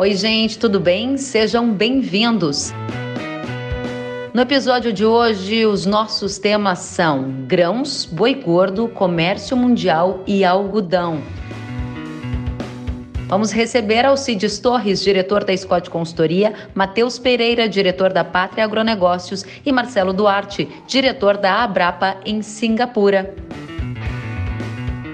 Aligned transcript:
Oi, 0.00 0.14
gente, 0.14 0.58
tudo 0.58 0.80
bem? 0.80 1.18
Sejam 1.18 1.74
bem-vindos. 1.74 2.72
No 4.32 4.40
episódio 4.40 4.94
de 4.94 5.04
hoje, 5.04 5.66
os 5.66 5.84
nossos 5.84 6.38
temas 6.38 6.78
são 6.78 7.44
grãos, 7.46 8.06
boi 8.06 8.34
gordo, 8.34 8.88
comércio 8.88 9.54
mundial 9.54 10.24
e 10.26 10.42
algodão. 10.42 11.20
Vamos 13.28 13.52
receber 13.52 14.06
Alcides 14.06 14.58
Torres, 14.58 15.02
diretor 15.02 15.44
da 15.44 15.54
Scott 15.54 15.90
Consultoria, 15.90 16.54
Matheus 16.74 17.18
Pereira, 17.18 17.68
diretor 17.68 18.10
da 18.10 18.24
Pátria 18.24 18.64
Agronegócios 18.64 19.44
e 19.66 19.70
Marcelo 19.70 20.14
Duarte, 20.14 20.66
diretor 20.86 21.36
da 21.36 21.62
Abrapa 21.62 22.16
em 22.24 22.40
Singapura. 22.40 23.34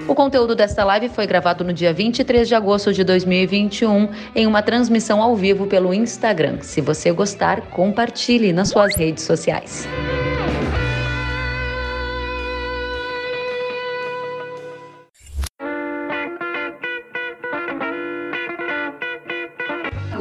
O 0.08 0.14
conteúdo 0.14 0.54
desta 0.54 0.84
live 0.84 1.08
foi 1.08 1.26
gravado 1.26 1.64
no 1.64 1.72
dia 1.72 1.92
23 1.92 2.46
de 2.46 2.54
agosto 2.54 2.92
de 2.92 3.02
2021 3.02 4.08
em 4.36 4.46
uma 4.46 4.62
transmissão 4.62 5.20
ao 5.20 5.34
vivo 5.34 5.66
pelo 5.66 5.92
Instagram. 5.92 6.58
Se 6.60 6.80
você 6.80 7.10
gostar, 7.10 7.62
compartilhe 7.70 8.52
nas 8.52 8.68
suas 8.68 8.94
redes 8.94 9.24
sociais. 9.24 9.88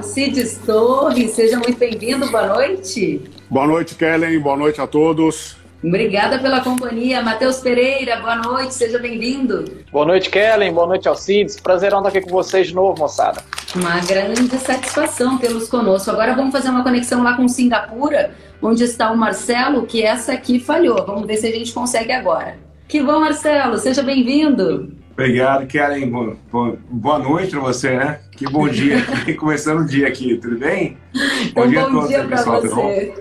Cides 0.02 0.58
Torres, 0.66 1.32
seja 1.32 1.60
muito 1.60 1.78
bem-vindo, 1.78 2.26
boa 2.32 2.48
noite. 2.48 3.22
Boa 3.50 3.68
noite, 3.68 3.96
Kellen, 3.96 4.40
boa 4.40 4.58
noite 4.58 4.82
a 4.82 4.88
todos. 4.88 5.58
Obrigada 5.86 6.40
pela 6.40 6.62
companhia. 6.62 7.22
Matheus 7.22 7.60
Pereira, 7.60 8.16
boa 8.18 8.38
noite, 8.38 8.74
seja 8.74 8.98
bem-vindo. 8.98 9.66
Boa 9.92 10.04
noite, 10.04 10.32
Kellen. 10.32 10.74
Boa 10.74 10.88
noite, 10.88 11.08
Alcides. 11.08 11.60
Prazerão 11.60 12.00
estar 12.00 12.10
aqui 12.10 12.22
com 12.22 12.32
vocês 12.32 12.70
de 12.70 12.74
novo, 12.74 12.98
moçada. 12.98 13.44
Uma 13.76 14.00
grande 14.00 14.58
satisfação 14.58 15.38
tê-los 15.38 15.70
conosco. 15.70 16.10
Agora 16.10 16.34
vamos 16.34 16.52
fazer 16.52 16.70
uma 16.70 16.82
conexão 16.82 17.22
lá 17.22 17.36
com 17.36 17.48
Singapura, 17.48 18.32
onde 18.64 18.84
está 18.84 19.12
o 19.12 19.18
Marcelo, 19.18 19.86
que 19.86 20.02
essa 20.02 20.34
aqui 20.34 20.60
falhou. 20.60 21.06
Vamos 21.06 21.28
ver 21.28 21.38
se 21.38 21.46
a 21.46 21.52
gente 21.52 21.72
consegue 21.72 22.12
agora. 22.12 22.58
Que 22.88 23.04
bom, 23.04 23.20
Marcelo. 23.20 23.78
Seja 23.78 24.02
bem-vindo. 24.02 24.92
Obrigado, 25.12 25.68
Kellen. 25.68 26.12
Boa 26.90 27.20
noite 27.20 27.52
para 27.52 27.60
você, 27.60 27.96
né? 27.96 28.22
Que 28.32 28.50
bom 28.50 28.68
dia. 28.68 28.98
Começando 29.38 29.82
o 29.82 29.86
dia 29.86 30.08
aqui, 30.08 30.36
tudo 30.38 30.58
bem? 30.58 30.98
Bom, 31.54 31.66
um 31.66 31.70
dia, 31.70 31.88
bom 31.88 32.08
dia 32.08 32.24
para 32.24 32.42
você. 32.42 33.14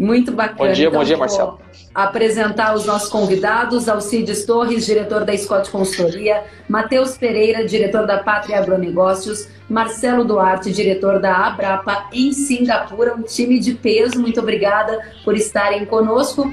Muito 0.00 0.32
bacana. 0.32 0.70
Bom 0.70 0.72
dia, 0.72 0.88
então, 0.88 0.98
bom 0.98 1.04
dia, 1.04 1.16
Marcelo 1.16 1.60
apresentar 1.94 2.74
os 2.74 2.86
nossos 2.86 3.08
convidados, 3.08 3.88
Alcides 3.88 4.44
Torres, 4.44 4.86
diretor 4.86 5.24
da 5.24 5.36
Scott 5.36 5.70
Consultoria, 5.70 6.44
Matheus 6.68 7.16
Pereira, 7.16 7.64
diretor 7.64 8.06
da 8.06 8.18
Pátria 8.18 8.58
Agronegócios, 8.58 9.48
Marcelo 9.68 10.24
Duarte, 10.24 10.70
diretor 10.70 11.20
da 11.20 11.34
Abrapa 11.46 12.08
em 12.12 12.32
Singapura, 12.32 13.14
um 13.14 13.22
time 13.22 13.58
de 13.58 13.74
peso. 13.74 14.20
Muito 14.20 14.40
obrigada 14.40 14.98
por 15.24 15.36
estarem 15.36 15.84
conosco. 15.84 16.52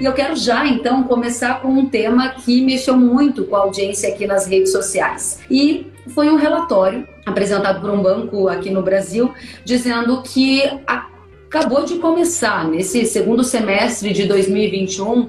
E 0.00 0.04
eu 0.04 0.12
quero 0.12 0.34
já 0.34 0.66
então 0.66 1.04
começar 1.04 1.62
com 1.62 1.68
um 1.68 1.88
tema 1.88 2.30
que 2.30 2.60
mexeu 2.64 2.96
muito 2.96 3.44
com 3.44 3.54
a 3.54 3.60
audiência 3.60 4.08
aqui 4.08 4.26
nas 4.26 4.48
redes 4.48 4.72
sociais. 4.72 5.40
E 5.48 5.92
foi 6.08 6.28
um 6.28 6.34
relatório 6.34 7.06
apresentado 7.24 7.80
por 7.80 7.88
um 7.88 8.02
banco 8.02 8.48
aqui 8.48 8.68
no 8.68 8.82
Brasil 8.82 9.32
dizendo 9.64 10.20
que 10.22 10.64
a 10.88 11.11
acabou 11.52 11.84
de 11.84 11.96
começar, 11.96 12.66
nesse 12.66 13.04
segundo 13.04 13.44
semestre 13.44 14.10
de 14.10 14.24
2021, 14.24 15.28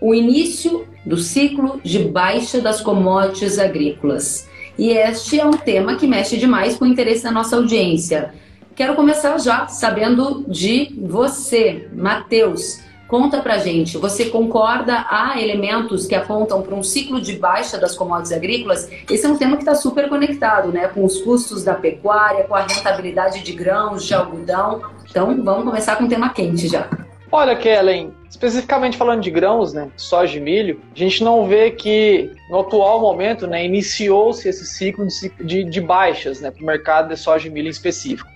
o 0.00 0.14
início 0.14 0.86
do 1.04 1.16
ciclo 1.16 1.80
de 1.82 1.98
baixa 1.98 2.60
das 2.60 2.80
commodities 2.80 3.58
agrícolas. 3.58 4.48
E 4.78 4.90
este 4.90 5.40
é 5.40 5.44
um 5.44 5.50
tema 5.50 5.96
que 5.96 6.06
mexe 6.06 6.36
demais 6.36 6.76
com 6.76 6.84
o 6.84 6.88
interesse 6.88 7.24
da 7.24 7.32
nossa 7.32 7.56
audiência. 7.56 8.32
Quero 8.76 8.94
começar 8.94 9.36
já 9.38 9.66
sabendo 9.66 10.44
de 10.46 10.94
você, 10.96 11.88
Matheus. 11.92 12.78
Conta 13.16 13.38
pra 13.38 13.58
gente, 13.58 13.96
você 13.96 14.24
concorda 14.24 15.06
há 15.08 15.40
elementos 15.40 16.04
que 16.04 16.16
apontam 16.16 16.60
para 16.62 16.74
um 16.74 16.82
ciclo 16.82 17.20
de 17.20 17.36
baixa 17.36 17.78
das 17.78 17.94
commodities 17.96 18.32
agrícolas? 18.32 18.90
Esse 19.08 19.24
é 19.24 19.28
um 19.28 19.36
tema 19.36 19.54
que 19.56 19.62
está 19.62 19.76
super 19.76 20.08
conectado, 20.08 20.72
né? 20.72 20.88
Com 20.88 21.04
os 21.04 21.22
custos 21.22 21.62
da 21.62 21.74
pecuária, 21.74 22.42
com 22.42 22.56
a 22.56 22.62
rentabilidade 22.62 23.44
de 23.44 23.52
grãos, 23.52 24.04
de 24.04 24.12
algodão. 24.14 24.82
Então, 25.08 25.26
vamos 25.44 25.64
começar 25.64 25.94
com 25.94 26.02
um 26.02 26.08
tema 26.08 26.30
quente 26.30 26.66
já. 26.66 26.90
Olha, 27.30 27.54
Kellen, 27.54 28.12
especificamente 28.28 28.96
falando 28.96 29.20
de 29.20 29.30
grãos, 29.30 29.72
né, 29.72 29.88
soja 29.96 30.36
e 30.36 30.40
milho, 30.40 30.80
a 30.92 30.98
gente 30.98 31.22
não 31.22 31.46
vê 31.46 31.70
que 31.70 32.32
no 32.50 32.60
atual 32.60 33.00
momento, 33.00 33.46
né, 33.46 33.64
iniciou-se 33.64 34.48
esse 34.48 34.66
ciclo 34.66 35.06
de, 35.06 35.32
de, 35.44 35.64
de 35.64 35.80
baixas, 35.80 36.40
né, 36.40 36.50
para 36.50 36.62
o 36.62 36.66
mercado 36.66 37.08
de 37.10 37.16
soja 37.16 37.46
e 37.46 37.50
milho 37.50 37.68
em 37.68 37.70
específico. 37.70 38.33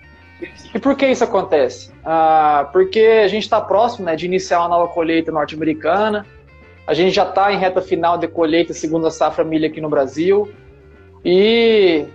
E 0.74 0.78
por 0.78 0.96
que 0.96 1.06
isso 1.06 1.24
acontece? 1.24 1.90
Ah, 2.04 2.68
porque 2.72 3.00
a 3.24 3.28
gente 3.28 3.42
está 3.42 3.60
próximo 3.60 4.06
né, 4.06 4.14
de 4.14 4.26
iniciar 4.26 4.60
uma 4.60 4.68
nova 4.68 4.92
colheita 4.92 5.32
norte-americana, 5.32 6.24
a 6.86 6.94
gente 6.94 7.14
já 7.14 7.28
está 7.28 7.52
em 7.52 7.58
reta 7.58 7.82
final 7.82 8.16
de 8.16 8.28
colheita 8.28 8.72
segundo 8.72 9.06
a 9.06 9.10
safra 9.10 9.44
milho 9.44 9.66
aqui 9.66 9.80
no 9.80 9.88
Brasil, 9.88 10.50
e 11.24 12.06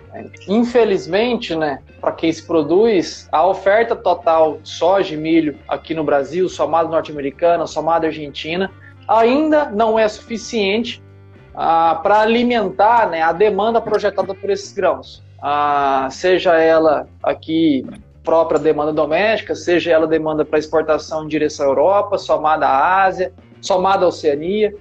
infelizmente, 0.48 1.56
né, 1.56 1.80
para 2.00 2.14
quem 2.14 2.32
se 2.32 2.46
produz, 2.46 3.28
a 3.32 3.46
oferta 3.46 3.96
total 3.96 4.58
de 4.64 4.70
soja 4.70 5.14
e 5.14 5.18
milho 5.18 5.58
aqui 5.68 5.94
no 5.94 6.04
Brasil, 6.04 6.48
somada 6.48 6.88
norte-americana, 6.90 7.68
somada 7.68 8.08
argentina, 8.08 8.72
ainda 9.08 9.70
não 9.70 10.00
é 10.00 10.08
suficiente 10.08 11.04
ah, 11.54 12.00
para 12.02 12.22
alimentar 12.22 13.10
né, 13.10 13.22
a 13.22 13.32
demanda 13.32 13.82
projetada 13.82 14.34
por 14.34 14.50
esses 14.50 14.72
grãos. 14.72 15.22
Ah, 15.42 16.08
seja 16.10 16.56
ela 16.56 17.08
aqui 17.22 17.86
própria 18.24 18.60
demanda 18.60 18.94
doméstica, 18.94 19.54
seja 19.54 19.92
ela 19.92 20.08
demanda 20.08 20.46
para 20.46 20.58
exportação 20.58 21.26
em 21.26 21.28
direção 21.28 21.66
à 21.66 21.70
Europa, 21.70 22.18
somada 22.18 22.66
à 22.66 23.04
Ásia, 23.04 23.34
somada 23.62 24.06
à 24.06 24.08
Oceania. 24.08 24.74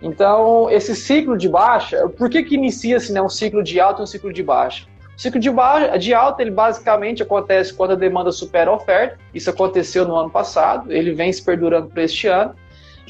Então, 0.00 0.68
esse 0.70 0.94
ciclo 0.94 1.36
de 1.38 1.48
baixa, 1.48 2.08
por 2.08 2.28
que, 2.28 2.42
que 2.42 2.54
inicia-se 2.54 3.12
né, 3.12 3.22
um 3.22 3.28
ciclo 3.28 3.62
de 3.62 3.80
alta 3.80 4.00
e 4.00 4.04
um 4.04 4.06
ciclo 4.06 4.32
de 4.32 4.42
baixa? 4.42 4.86
O 5.16 5.20
ciclo 5.20 5.38
de, 5.38 5.50
baixa, 5.50 5.98
de 5.98 6.12
alta, 6.12 6.42
ele 6.42 6.50
basicamente 6.50 7.22
acontece 7.22 7.72
quando 7.72 7.92
a 7.92 7.96
demanda 7.96 8.32
supera 8.32 8.70
a 8.70 8.74
oferta. 8.74 9.18
Isso 9.32 9.48
aconteceu 9.48 10.06
no 10.06 10.16
ano 10.16 10.30
passado, 10.30 10.92
ele 10.92 11.12
vem 11.12 11.32
se 11.32 11.42
perdurando 11.42 11.88
para 11.88 12.02
este 12.02 12.26
ano. 12.26 12.54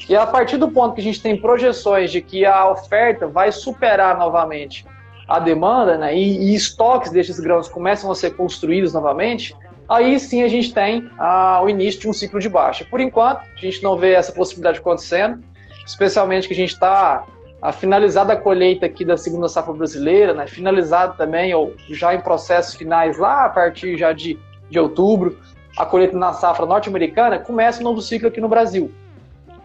E 0.07 0.15
a 0.15 0.25
partir 0.25 0.57
do 0.57 0.69
ponto 0.69 0.95
que 0.95 1.01
a 1.01 1.03
gente 1.03 1.21
tem 1.21 1.39
projeções 1.39 2.11
de 2.11 2.21
que 2.21 2.45
a 2.45 2.69
oferta 2.69 3.27
vai 3.27 3.51
superar 3.51 4.17
novamente 4.17 4.85
a 5.27 5.39
demanda, 5.39 5.97
né, 5.97 6.15
e, 6.15 6.51
e 6.51 6.55
estoques 6.55 7.11
desses 7.11 7.39
grãos 7.39 7.69
começam 7.69 8.11
a 8.11 8.15
ser 8.15 8.35
construídos 8.35 8.93
novamente, 8.93 9.55
aí 9.87 10.19
sim 10.19 10.43
a 10.43 10.47
gente 10.47 10.73
tem 10.73 11.09
ah, 11.17 11.61
o 11.63 11.69
início 11.69 12.01
de 12.01 12.09
um 12.09 12.13
ciclo 12.13 12.39
de 12.39 12.49
baixa. 12.49 12.85
Por 12.85 12.99
enquanto, 12.99 13.41
a 13.41 13.59
gente 13.59 13.81
não 13.83 13.97
vê 13.97 14.13
essa 14.13 14.31
possibilidade 14.31 14.79
acontecendo, 14.79 15.43
especialmente 15.85 16.47
que 16.47 16.53
a 16.53 16.57
gente 16.57 16.73
está 16.73 17.25
a 17.61 17.71
finalizada 17.71 18.33
a 18.33 18.35
colheita 18.35 18.85
aqui 18.85 19.05
da 19.05 19.15
segunda 19.15 19.47
safra 19.47 19.73
brasileira, 19.73 20.33
né, 20.33 20.45
finalizado 20.47 21.15
também, 21.15 21.53
ou 21.53 21.73
já 21.89 22.13
em 22.13 22.19
processos 22.19 22.75
finais 22.75 23.17
lá 23.17 23.45
a 23.45 23.49
partir 23.49 23.97
já 23.97 24.11
de, 24.11 24.37
de 24.69 24.77
outubro, 24.77 25.39
a 25.77 25.85
colheita 25.85 26.17
na 26.17 26.33
safra 26.33 26.65
norte-americana, 26.65 27.39
começa 27.39 27.79
um 27.79 27.85
novo 27.85 28.01
ciclo 28.01 28.27
aqui 28.27 28.41
no 28.41 28.49
Brasil. 28.49 28.91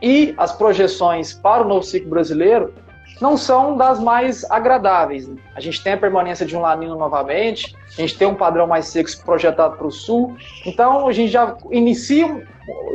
E 0.01 0.33
as 0.39 0.53
projeções 0.53 1.35
para 1.35 1.65
o 1.65 1.69
novo 1.69 1.83
ciclo 1.83 2.09
brasileiro 2.09 2.73
não 3.21 3.37
são 3.37 3.77
das 3.77 4.01
mais 4.01 4.49
agradáveis. 4.51 5.31
A 5.55 5.61
gente 5.61 5.83
tem 5.83 5.95
a 5.95 5.97
permanência 5.97 6.47
de 6.47 6.57
um 6.57 6.61
lanino 6.61 6.97
novamente, 6.97 7.77
a 7.97 8.01
gente 8.01 8.17
tem 8.17 8.29
um 8.29 8.35
padrão 8.35 8.67
mais 8.67 8.87
seco 8.87 9.11
projetado 9.25 9.77
para 9.77 9.87
o 9.87 9.91
sul, 9.91 10.37
então 10.65 11.07
a 11.09 11.13
gente 11.13 11.31
já 11.31 11.57
inicia, 11.71 12.47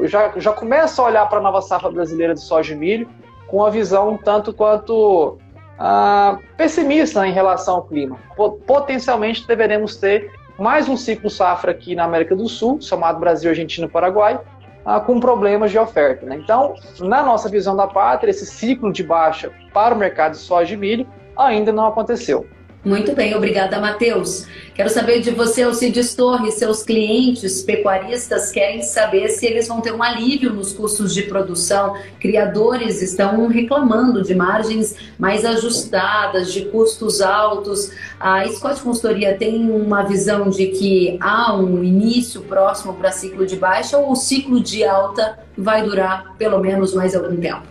já, 0.03 0.31
já 0.37 0.53
começa 0.53 1.01
a 1.01 1.05
olhar 1.05 1.29
para 1.29 1.39
a 1.39 1.41
nova 1.41 1.61
safra 1.61 1.89
brasileira 1.91 2.33
de 2.33 2.41
soja 2.41 2.73
e 2.73 2.77
milho 2.77 3.09
com 3.47 3.57
uma 3.57 3.69
visão 3.69 4.09
um 4.09 4.17
tanto 4.17 4.51
quanto 4.51 5.37
ah, 5.77 6.39
pessimista 6.57 7.27
em 7.27 7.31
relação 7.31 7.75
ao 7.75 7.83
clima. 7.83 8.17
Potencialmente 8.65 9.45
deveremos 9.45 9.95
ter 9.95 10.31
mais 10.57 10.87
um 10.87 10.95
ciclo 10.95 11.29
safra 11.29 11.71
aqui 11.71 11.95
na 11.95 12.03
América 12.03 12.35
do 12.35 12.47
Sul, 12.47 12.81
somado 12.81 13.19
Brasil, 13.19 13.49
Argentina 13.49 13.85
e 13.85 13.89
Paraguai, 13.89 14.39
ah, 14.85 14.99
com 14.99 15.19
problemas 15.19 15.71
de 15.71 15.77
oferta. 15.77 16.25
Né? 16.25 16.37
Então, 16.37 16.75
na 16.99 17.23
nossa 17.23 17.49
visão 17.49 17.75
da 17.75 17.87
pátria, 17.87 18.31
esse 18.31 18.45
ciclo 18.45 18.91
de 18.91 19.03
baixa 19.03 19.51
para 19.73 19.95
o 19.95 19.97
mercado 19.97 20.31
de 20.31 20.37
soja 20.37 20.73
e 20.73 20.77
milho 20.77 21.07
ainda 21.37 21.71
não 21.71 21.85
aconteceu. 21.87 22.47
Muito 22.85 23.15
bem, 23.15 23.33
obrigada, 23.33 23.79
Matheus. 23.79 24.45
Quero 24.75 24.89
saber 24.89 25.21
de 25.21 25.31
você, 25.31 25.63
Alcides 25.63 26.13
Torres, 26.15 26.55
seus 26.55 26.83
clientes 26.83 27.61
pecuaristas 27.61 28.51
querem 28.51 28.81
saber 28.81 29.29
se 29.29 29.45
eles 29.45 29.69
vão 29.69 29.79
ter 29.79 29.93
um 29.93 30.03
alívio 30.03 30.51
nos 30.51 30.73
custos 30.73 31.13
de 31.13 31.21
produção. 31.21 31.95
Criadores 32.19 33.01
estão 33.01 33.47
reclamando 33.47 34.21
de 34.21 34.35
margens 34.35 34.97
mais 35.17 35.45
ajustadas, 35.45 36.51
de 36.51 36.65
custos 36.65 37.21
altos. 37.21 37.89
A 38.19 38.45
Scott 38.49 38.81
Consultoria 38.81 39.37
tem 39.37 39.71
uma 39.71 40.03
visão 40.03 40.49
de 40.49 40.67
que 40.67 41.17
há 41.21 41.55
um 41.55 41.81
início 41.85 42.41
próximo 42.41 42.95
para 42.95 43.13
ciclo 43.13 43.45
de 43.45 43.55
baixa 43.55 43.97
ou 43.97 44.11
o 44.11 44.15
ciclo 44.17 44.59
de 44.59 44.83
alta 44.83 45.39
vai 45.57 45.83
durar 45.83 46.35
pelo 46.37 46.59
menos 46.59 46.93
mais 46.93 47.15
algum 47.15 47.37
tempo? 47.37 47.63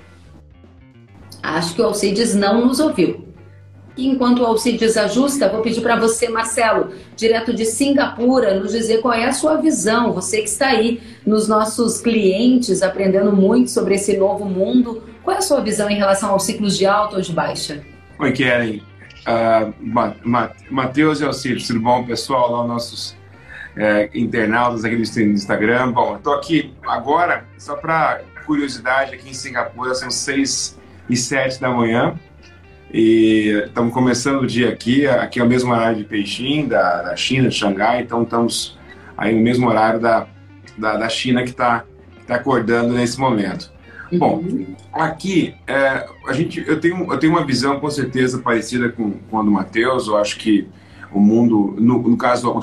Acho 1.43 1.75
que 1.75 1.83
o 1.83 1.85
Alcides 1.85 2.35
não 2.35 2.65
nos 2.65 2.81
ouviu. 2.81 3.32
E 3.97 4.09
enquanto 4.09 4.41
o 4.41 4.47
Alcides 4.47 4.97
ajusta, 4.97 5.49
vou 5.49 5.61
pedir 5.61 5.83
para 5.83 5.97
você, 5.97 6.29
Marcelo, 6.29 6.93
direto 7.15 7.53
de 7.53 7.67
Singapura, 7.67 8.59
nos 8.59 8.73
dizer 8.73 9.01
qual 9.01 9.13
é 9.13 9.27
a 9.27 9.33
sua 9.33 9.57
visão. 9.57 10.13
Você 10.13 10.39
que 10.39 10.49
está 10.49 10.69
aí 10.69 11.01
nos 11.27 11.47
nossos 11.47 12.01
clientes, 12.01 12.83
aprendendo 12.83 13.33
muito 13.33 13.71
sobre 13.71 13.95
esse 13.95 14.17
novo 14.17 14.47
mundo. 14.47 15.03
Qual 15.23 15.37
é 15.37 15.39
a 15.39 15.43
sua 15.43 15.61
visão 15.61 15.91
em 15.91 15.97
relação 15.97 16.31
aos 16.31 16.45
ciclos 16.45 16.77
de 16.77 16.87
alta 16.87 17.17
ou 17.17 17.23
de 17.23 17.33
baixa? 17.33 17.83
Oi, 18.19 18.33
Keren. 18.33 18.83
Uh, 19.25 19.73
Matheus 20.71 21.21
e 21.21 21.25
Alcides, 21.25 21.67
tudo 21.67 21.81
bom, 21.81 22.05
pessoal? 22.05 22.67
Nossos 22.67 23.15
é, 23.77 24.11
internautas 24.15 24.85
aqui 24.85 24.97
do 24.97 25.21
Instagram. 25.21 25.93
Bom, 25.93 26.19
tô 26.19 26.33
aqui 26.33 26.73
agora, 26.87 27.45
só 27.59 27.77
para 27.77 28.23
curiosidade, 28.45 29.15
aqui 29.15 29.31
em 29.31 29.35
Singapura, 29.35 29.95
são 29.95 30.11
seis 30.11 30.79
e 31.09 31.17
sete 31.17 31.61
da 31.61 31.71
manhã. 31.71 32.19
E 32.93 33.65
estamos 33.67 33.95
começando 33.95 34.43
o 34.43 34.47
dia 34.47 34.69
aqui, 34.69 35.07
aqui 35.07 35.41
é 35.41 35.43
o 35.43 35.49
mesmo 35.49 35.73
horário 35.73 35.97
de 35.97 36.05
Beijing, 36.05 36.69
da, 36.69 37.03
da 37.03 37.17
China, 37.17 37.49
de 37.49 37.55
Xangai, 37.55 38.03
então 38.03 38.23
estamos 38.23 38.79
aí 39.17 39.35
no 39.35 39.41
mesmo 39.41 39.67
horário 39.67 39.99
da, 39.99 40.27
da, 40.77 40.99
da 40.99 41.09
China 41.09 41.43
que 41.43 41.51
está 41.51 41.85
tá 42.27 42.35
acordando 42.35 42.93
nesse 42.93 43.19
momento. 43.19 43.73
Uhum. 44.13 44.19
Bom, 44.19 44.45
aqui 44.93 45.55
é, 45.67 46.07
a 46.27 46.35
gente, 46.35 46.63
eu, 46.69 46.79
tenho, 46.79 47.11
eu 47.11 47.19
tenho 47.19 47.33
uma 47.33 47.47
visão 47.47 47.81
com 47.81 47.89
certeza 47.89 48.41
parecida 48.41 48.91
com, 48.91 49.13
com 49.13 49.41
a 49.41 49.43
do 49.43 49.51
Matheus, 49.51 50.07
eu 50.07 50.19
acho 50.19 50.37
que 50.37 50.69
o 51.11 51.19
mundo, 51.19 51.75
no, 51.79 52.03
no 52.03 52.17
caso, 52.19 52.61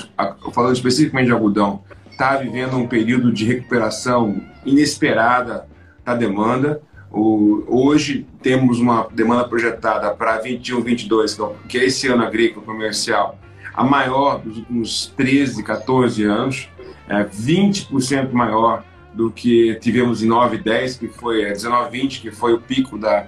falando 0.54 0.76
especificamente 0.76 1.26
de 1.26 1.32
algodão, 1.32 1.82
está 2.12 2.36
vivendo 2.38 2.78
um 2.78 2.88
período 2.88 3.32
de 3.32 3.46
recuperação 3.46 4.40
inesperada 4.64 5.66
da 6.06 6.14
demanda. 6.14 6.82
O, 7.12 7.64
hoje 7.68 8.26
temos 8.42 8.80
uma 8.80 9.08
demanda 9.12 9.48
projetada 9.48 10.12
para 10.12 10.38
21, 10.38 10.82
22, 10.82 11.38
que 11.68 11.78
é 11.78 11.86
esse 11.86 12.08
ano 12.08 12.24
agrícola 12.24 12.66
comercial, 12.66 13.40
a 13.74 13.84
maior 13.84 14.40
dos 14.40 14.58
últimos 14.58 15.14
13, 15.18 15.64
14 15.64 16.24
anos, 16.24 16.70
é 17.08 17.24
20% 17.24 18.32
maior 18.32 18.84
do 19.14 19.32
que 19.32 19.76
tivemos 19.82 20.22
em 20.22 20.28
9, 20.28 20.58
10, 20.58 20.98
que 20.98 21.08
foi 21.08 21.46
19, 21.46 21.88
é, 21.88 21.90
20, 21.90 22.22
que 22.22 22.32
foi 22.32 22.54
o 22.54 22.60
pico 22.60 22.98
da, 22.98 23.28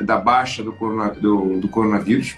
da 0.00 0.18
baixa 0.18 0.62
do, 0.62 0.72
corona, 0.72 1.08
do, 1.10 1.58
do 1.58 1.68
coronavírus. 1.68 2.36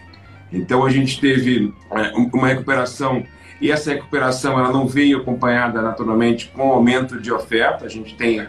Então 0.52 0.84
a 0.84 0.90
gente 0.90 1.20
teve 1.20 1.72
é, 1.90 2.12
uma 2.16 2.48
recuperação 2.48 3.24
e 3.60 3.70
essa 3.70 3.92
recuperação 3.92 4.58
ela 4.58 4.70
não 4.70 4.86
veio 4.86 5.18
acompanhada 5.18 5.82
naturalmente 5.82 6.50
com 6.54 6.70
aumento 6.70 7.20
de 7.20 7.32
oferta. 7.32 7.84
A 7.84 7.88
gente 7.88 8.14
tem 8.14 8.46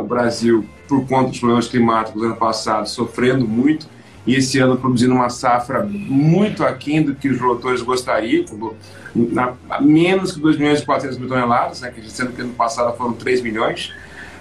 o 0.00 0.04
Brasil, 0.04 0.64
por 0.88 1.06
conta 1.06 1.30
dos 1.30 1.38
problemas 1.38 1.68
climáticos 1.68 2.20
do 2.20 2.26
ano 2.26 2.36
passado, 2.36 2.88
sofrendo 2.88 3.46
muito 3.46 3.86
e 4.26 4.34
esse 4.34 4.58
ano 4.58 4.76
produzindo 4.76 5.14
uma 5.14 5.28
safra 5.28 5.84
muito 5.84 6.64
aquém 6.64 7.02
do 7.02 7.14
que 7.14 7.28
os 7.28 7.38
produtores 7.38 7.80
gostariam, 7.80 8.44
na, 9.14 9.54
menos 9.80 10.32
que 10.32 10.40
2 10.40 10.58
milhões 10.58 10.80
e 10.80 10.84
400 10.84 11.18
mil 11.18 11.28
toneladas, 11.28 11.80
né, 11.80 11.92
que 11.94 12.10
sendo 12.10 12.32
que 12.32 12.42
ano 12.42 12.52
passado 12.54 12.96
foram 12.96 13.12
3 13.12 13.40
milhões. 13.42 13.92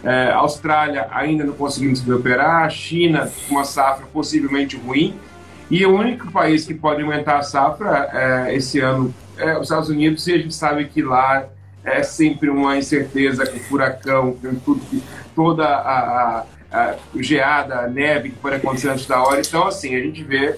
É, 0.04 0.32
Austrália 0.32 1.08
ainda 1.12 1.44
não 1.44 1.54
conseguindo 1.54 1.98
se 1.98 2.06
a 2.40 2.70
China 2.70 3.30
uma 3.50 3.64
safra 3.64 4.06
possivelmente 4.12 4.76
ruim, 4.76 5.16
e 5.70 5.86
o 5.86 5.96
único 5.96 6.32
país 6.32 6.66
que 6.66 6.74
pode 6.74 7.02
aumentar 7.02 7.38
a 7.38 7.44
safra 7.44 8.10
é, 8.12 8.56
esse 8.56 8.80
ano 8.80 9.14
é 9.38 9.56
os 9.58 9.64
Estados 9.64 9.90
Unidos, 9.90 10.28
e 10.28 10.34
a 10.34 10.38
gente 10.38 10.54
sabe 10.54 10.86
que 10.86 11.02
lá 11.02 11.46
é 11.86 12.02
sempre 12.02 12.50
uma 12.50 12.78
incerteza 12.78 13.46
com 13.46 13.60
furacão, 13.60 14.34
com 14.34 14.56
tudo, 14.56 14.82
toda 15.36 15.66
a, 15.66 16.40
a, 16.40 16.46
a 16.80 16.96
geada, 17.18 17.80
a 17.80 17.88
neve 17.88 18.32
que 18.32 18.38
pode 18.38 18.56
acontecer 18.56 18.90
antes 18.90 19.06
da 19.06 19.22
hora. 19.22 19.40
Então, 19.40 19.68
assim, 19.68 19.96
a 19.96 20.00
gente 20.00 20.24
vê 20.24 20.56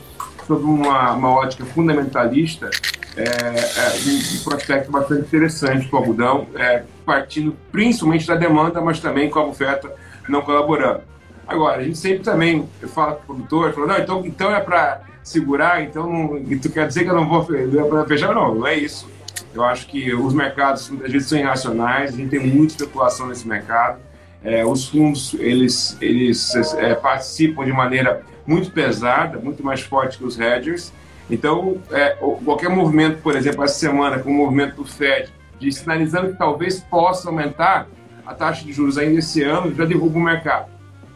sob 0.47 0.63
uma, 0.63 1.11
uma 1.11 1.29
ótica 1.29 1.65
fundamentalista 1.65 2.69
é, 3.17 3.23
é, 3.23 4.37
um 4.37 4.43
prospecto 4.43 4.91
bastante 4.91 5.21
interessante 5.23 5.87
para 5.87 5.97
o 5.97 5.99
algodão, 5.99 6.47
é, 6.55 6.83
partindo 7.05 7.55
principalmente 7.71 8.25
da 8.25 8.35
demanda, 8.35 8.79
mas 8.79 8.99
também 8.99 9.29
com 9.29 9.39
a 9.39 9.45
oferta 9.45 9.93
não 10.29 10.41
colaborando. 10.41 11.01
Agora, 11.45 11.81
a 11.81 11.83
gente 11.83 11.97
sempre 11.97 12.23
também 12.23 12.67
fala 12.93 13.13
com 13.13 13.23
o 13.23 13.25
produtor, 13.25 13.73
fala, 13.73 13.87
não, 13.87 13.97
então, 13.97 14.25
então 14.25 14.55
é 14.55 14.59
para 14.59 15.01
segurar, 15.23 15.81
então 15.83 16.41
tu 16.61 16.69
quer 16.69 16.87
dizer 16.87 17.03
que 17.03 17.09
eu 17.09 17.15
não 17.15 17.27
vou 17.27 17.41
é 17.41 18.05
fechar? 18.05 18.33
Não, 18.33 18.55
não 18.55 18.67
é 18.67 18.75
isso. 18.75 19.09
Eu 19.57 19.63
acho 19.63 19.87
que 19.87 20.13
os 20.13 20.35
mercados 20.35 20.87
muitas 20.87 21.11
vezes 21.11 21.27
são 21.27 21.39
irracionais, 21.39 22.13
a 22.13 22.17
gente 22.17 22.29
tem 22.29 22.39
muita 22.39 22.73
especulação 22.73 23.27
nesse 23.27 23.47
mercado. 23.47 23.99
É, 24.43 24.63
os 24.63 24.87
fundos 24.87 25.33
eles, 25.39 25.97
eles 25.99 26.53
é, 26.75 26.93
participam 26.93 27.65
de 27.65 27.73
maneira 27.73 28.23
muito 28.45 28.69
pesada, 28.71 29.39
muito 29.39 29.63
mais 29.63 29.81
forte 29.81 30.19
que 30.19 30.23
os 30.23 30.39
hedgers. 30.39 30.93
Então, 31.27 31.81
é, 31.91 32.11
qualquer 32.45 32.69
movimento, 32.69 33.19
por 33.23 33.35
exemplo, 33.35 33.63
essa 33.63 33.73
semana, 33.73 34.19
com 34.19 34.29
o 34.29 34.33
movimento 34.33 34.75
do 34.75 34.85
Fed, 34.85 35.33
de 35.59 35.71
sinalizando 35.71 36.31
que 36.31 36.37
talvez 36.37 36.79
possa 36.79 37.27
aumentar 37.27 37.87
a 38.27 38.35
taxa 38.35 38.63
de 38.63 38.71
juros 38.71 38.95
ainda 38.97 39.17
esse 39.17 39.41
ano, 39.41 39.73
já 39.73 39.85
derruba 39.85 40.19
o 40.19 40.21
mercado. 40.21 40.67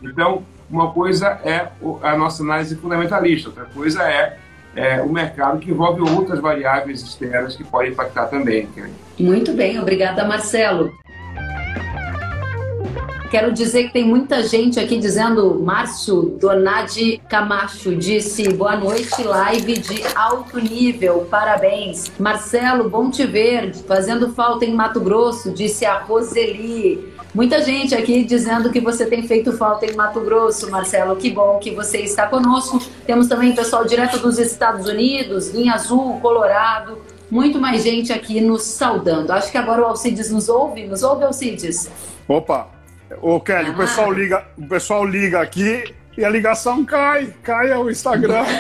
Então, 0.01 0.43
uma 0.67 0.91
coisa 0.91 1.39
é 1.43 1.67
a 2.01 2.17
nossa 2.17 2.41
análise 2.41 2.75
fundamentalista, 2.75 3.49
outra 3.49 3.65
coisa 3.65 4.01
é, 4.03 4.39
é 4.75 5.01
o 5.01 5.09
mercado 5.09 5.59
que 5.59 5.71
envolve 5.71 6.01
outras 6.01 6.39
variáveis 6.39 7.01
externas 7.01 7.55
que 7.55 7.63
podem 7.63 7.91
impactar 7.91 8.27
também. 8.27 8.67
Muito 9.19 9.53
bem, 9.53 9.79
obrigada, 9.79 10.23
Marcelo. 10.25 10.91
Quero 13.31 13.53
dizer 13.53 13.85
que 13.85 13.93
tem 13.93 14.03
muita 14.03 14.43
gente 14.43 14.77
aqui 14.77 14.97
dizendo, 14.97 15.57
Márcio 15.63 16.37
Donadi 16.37 17.21
Camacho 17.29 17.95
disse, 17.95 18.51
boa 18.51 18.75
noite, 18.75 19.23
live 19.23 19.77
de 19.77 20.03
alto 20.13 20.59
nível, 20.59 21.25
parabéns. 21.31 22.11
Marcelo, 22.19 22.89
bom 22.89 23.09
te 23.09 23.25
ver, 23.25 23.73
fazendo 23.87 24.33
falta 24.33 24.65
em 24.65 24.73
Mato 24.73 24.99
Grosso, 24.99 25.49
disse 25.51 25.85
a 25.85 25.97
Roseli. 25.99 27.10
Muita 27.33 27.63
gente 27.63 27.95
aqui 27.95 28.25
dizendo 28.25 28.69
que 28.69 28.81
você 28.81 29.05
tem 29.05 29.25
feito 29.25 29.53
falta 29.53 29.85
em 29.85 29.95
Mato 29.95 30.19
Grosso, 30.19 30.69
Marcelo. 30.69 31.15
Que 31.15 31.31
bom 31.31 31.59
que 31.59 31.71
você 31.71 31.99
está 31.99 32.27
conosco. 32.27 32.81
Temos 33.05 33.27
também 33.27 33.55
pessoal 33.55 33.85
direto 33.85 34.19
dos 34.19 34.37
Estados 34.37 34.87
Unidos, 34.87 35.49
Linha 35.51 35.73
Azul, 35.73 36.19
Colorado. 36.19 37.01
Muito 37.29 37.59
mais 37.59 37.83
gente 37.83 38.11
aqui 38.11 38.41
nos 38.41 38.63
saudando. 38.63 39.31
Acho 39.31 39.49
que 39.49 39.57
agora 39.57 39.81
o 39.81 39.85
Alcides 39.85 40.29
nos 40.29 40.49
ouve. 40.49 40.85
Nos 40.85 41.03
ouve, 41.03 41.23
Alcides? 41.23 41.89
Opa! 42.27 42.67
Ô, 43.21 43.39
Kelly, 43.39 43.69
ah. 43.69 43.71
o, 43.71 43.77
pessoal 43.77 44.11
liga, 44.11 44.45
o 44.57 44.67
pessoal 44.67 45.05
liga 45.05 45.41
aqui 45.41 45.95
e 46.17 46.25
a 46.25 46.29
ligação 46.29 46.83
cai. 46.83 47.33
Cai 47.41 47.73
o 47.73 47.89
Instagram. 47.89 48.43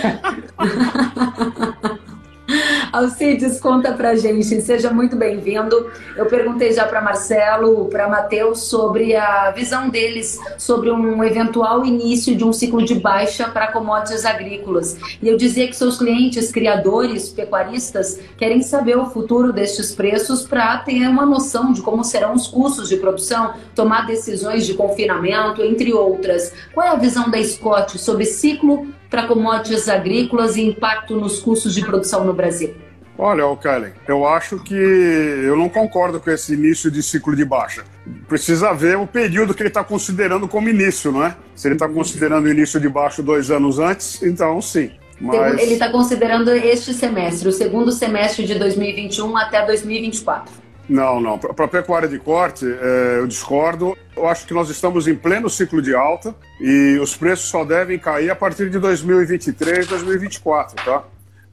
Alcides, 2.91 3.57
conta 3.57 3.93
pra 3.93 4.15
gente, 4.15 4.61
seja 4.61 4.91
muito 4.91 5.15
bem-vindo. 5.15 5.89
Eu 6.13 6.25
perguntei 6.25 6.73
já 6.73 6.85
para 6.85 7.01
Marcelo, 7.01 7.85
para 7.85 8.09
Matheus, 8.09 8.63
sobre 8.63 9.15
a 9.15 9.49
visão 9.51 9.87
deles 9.89 10.37
sobre 10.57 10.91
um 10.91 11.23
eventual 11.23 11.85
início 11.85 12.35
de 12.35 12.43
um 12.43 12.51
ciclo 12.51 12.83
de 12.83 12.95
baixa 12.95 13.47
para 13.47 13.71
commodities 13.71 14.25
agrícolas. 14.25 14.97
E 15.21 15.27
eu 15.29 15.37
dizia 15.37 15.67
que 15.67 15.75
seus 15.75 15.97
clientes, 15.97 16.51
criadores, 16.51 17.29
pecuaristas, 17.29 18.19
querem 18.37 18.61
saber 18.61 18.97
o 18.97 19.05
futuro 19.05 19.53
destes 19.53 19.95
preços 19.95 20.43
para 20.43 20.77
ter 20.79 21.07
uma 21.07 21.25
noção 21.25 21.71
de 21.71 21.81
como 21.81 22.03
serão 22.03 22.33
os 22.33 22.47
custos 22.47 22.89
de 22.89 22.97
produção, 22.97 23.53
tomar 23.73 24.05
decisões 24.05 24.65
de 24.65 24.73
confinamento, 24.73 25.63
entre 25.63 25.93
outras. 25.93 26.51
Qual 26.73 26.85
é 26.85 26.89
a 26.89 26.95
visão 26.95 27.29
da 27.29 27.41
Scott 27.41 27.97
sobre 27.97 28.25
ciclo 28.25 28.87
para 29.09 29.27
commodities 29.27 29.87
agrícolas 29.87 30.57
e 30.57 30.61
impacto 30.61 31.15
nos 31.15 31.39
custos 31.39 31.73
de 31.73 31.85
produção 31.85 32.25
no 32.25 32.33
Brasil? 32.33 32.80
Olha, 33.23 33.43
Kellen, 33.55 33.93
eu 34.07 34.27
acho 34.27 34.57
que 34.63 34.73
eu 34.73 35.55
não 35.55 35.69
concordo 35.69 36.19
com 36.19 36.31
esse 36.31 36.55
início 36.55 36.89
de 36.89 37.03
ciclo 37.03 37.35
de 37.35 37.45
baixa. 37.45 37.83
Precisa 38.27 38.73
ver 38.73 38.97
o 38.97 39.05
período 39.05 39.53
que 39.53 39.61
ele 39.61 39.69
está 39.69 39.83
considerando 39.83 40.47
como 40.47 40.67
início, 40.67 41.11
não 41.11 41.23
é? 41.23 41.35
Se 41.53 41.67
ele 41.67 41.75
está 41.75 41.87
considerando 41.87 42.45
o 42.45 42.49
início 42.49 42.79
de 42.79 42.89
baixo 42.89 43.21
dois 43.21 43.51
anos 43.51 43.77
antes, 43.77 44.23
então 44.23 44.59
sim. 44.59 44.89
Mas... 45.19 45.61
Ele 45.61 45.73
está 45.73 45.91
considerando 45.91 46.49
este 46.49 46.95
semestre, 46.95 47.47
o 47.47 47.51
segundo 47.51 47.91
semestre 47.91 48.43
de 48.43 48.55
2021 48.57 49.37
até 49.37 49.63
2024. 49.67 50.51
Não, 50.89 51.21
não. 51.21 51.37
Para 51.37 51.65
a 51.65 51.67
pecuária 51.67 52.09
de 52.09 52.17
corte, 52.17 52.65
é, 52.65 53.19
eu 53.19 53.27
discordo. 53.27 53.95
Eu 54.17 54.27
acho 54.27 54.47
que 54.47 54.53
nós 54.55 54.67
estamos 54.71 55.07
em 55.07 55.13
pleno 55.13 55.47
ciclo 55.47 55.79
de 55.79 55.93
alta 55.93 56.33
e 56.59 56.97
os 56.99 57.15
preços 57.15 57.49
só 57.49 57.63
devem 57.63 57.99
cair 57.99 58.31
a 58.31 58.35
partir 58.35 58.71
de 58.71 58.79
2023, 58.79 59.85
2024, 59.85 60.83
tá? 60.83 61.03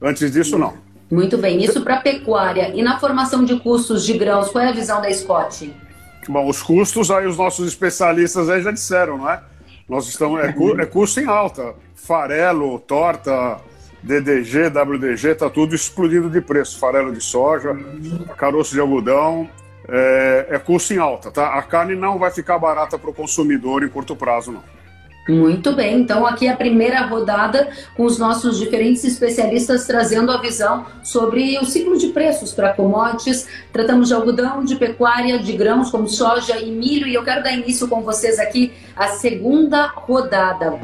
Antes 0.01 0.31
disso, 0.31 0.57
não. 0.57 0.88
Muito 1.09 1.37
bem. 1.37 1.63
Isso 1.63 1.81
para 1.81 1.97
pecuária. 1.97 2.71
E 2.75 2.83
na 2.83 2.99
formação 2.99 3.43
de 3.43 3.59
custos 3.59 4.05
de 4.05 4.17
grãos, 4.17 4.49
qual 4.49 4.63
é 4.63 4.69
a 4.69 4.73
visão 4.73 5.01
da 5.01 5.11
Scott? 5.11 5.73
Bom, 6.27 6.47
os 6.47 6.61
custos, 6.61 7.09
aí 7.09 7.25
os 7.25 7.37
nossos 7.37 7.67
especialistas 7.67 8.49
aí 8.49 8.61
já 8.61 8.71
disseram, 8.71 9.17
não 9.17 9.29
é? 9.29 9.41
Nós 9.87 10.07
estamos, 10.07 10.39
é, 10.41 10.47
é 10.81 10.85
custo 10.85 11.19
em 11.19 11.25
alta. 11.25 11.73
Farelo, 11.95 12.77
torta, 12.79 13.59
DDG, 14.03 14.67
WDG, 14.67 15.35
tá 15.35 15.49
tudo 15.49 15.73
explodindo 15.73 16.29
de 16.29 16.41
preço. 16.41 16.77
Farelo 16.77 17.11
de 17.11 17.21
soja, 17.21 17.75
caroço 18.37 18.73
de 18.73 18.79
algodão, 18.79 19.49
é, 19.87 20.47
é 20.51 20.59
custo 20.59 20.93
em 20.93 20.97
alta, 20.97 21.31
tá? 21.31 21.55
A 21.55 21.63
carne 21.63 21.95
não 21.95 22.19
vai 22.19 22.29
ficar 22.29 22.59
barata 22.59 22.99
para 22.99 23.09
o 23.09 23.13
consumidor 23.13 23.83
em 23.83 23.89
curto 23.89 24.15
prazo, 24.15 24.51
não. 24.51 24.63
Muito 25.29 25.73
bem, 25.73 26.01
então 26.01 26.25
aqui 26.25 26.47
é 26.47 26.51
a 26.51 26.57
primeira 26.57 27.01
rodada 27.01 27.69
com 27.95 28.03
os 28.03 28.17
nossos 28.17 28.57
diferentes 28.57 29.03
especialistas 29.03 29.85
trazendo 29.85 30.31
a 30.31 30.41
visão 30.41 30.87
sobre 31.03 31.59
o 31.59 31.65
ciclo 31.65 31.95
de 31.99 32.07
preços 32.07 32.51
para 32.51 32.73
commodities. 32.73 33.47
Tratamos 33.71 34.07
de 34.07 34.15
algodão, 34.15 34.65
de 34.65 34.75
pecuária, 34.75 35.37
de 35.37 35.53
grãos 35.53 35.91
como 35.91 36.09
soja 36.09 36.57
e 36.59 36.71
milho 36.71 37.07
e 37.07 37.13
eu 37.13 37.23
quero 37.23 37.43
dar 37.43 37.53
início 37.53 37.87
com 37.87 38.01
vocês 38.01 38.39
aqui 38.39 38.73
a 38.95 39.09
segunda 39.09 39.85
rodada. 39.85 40.79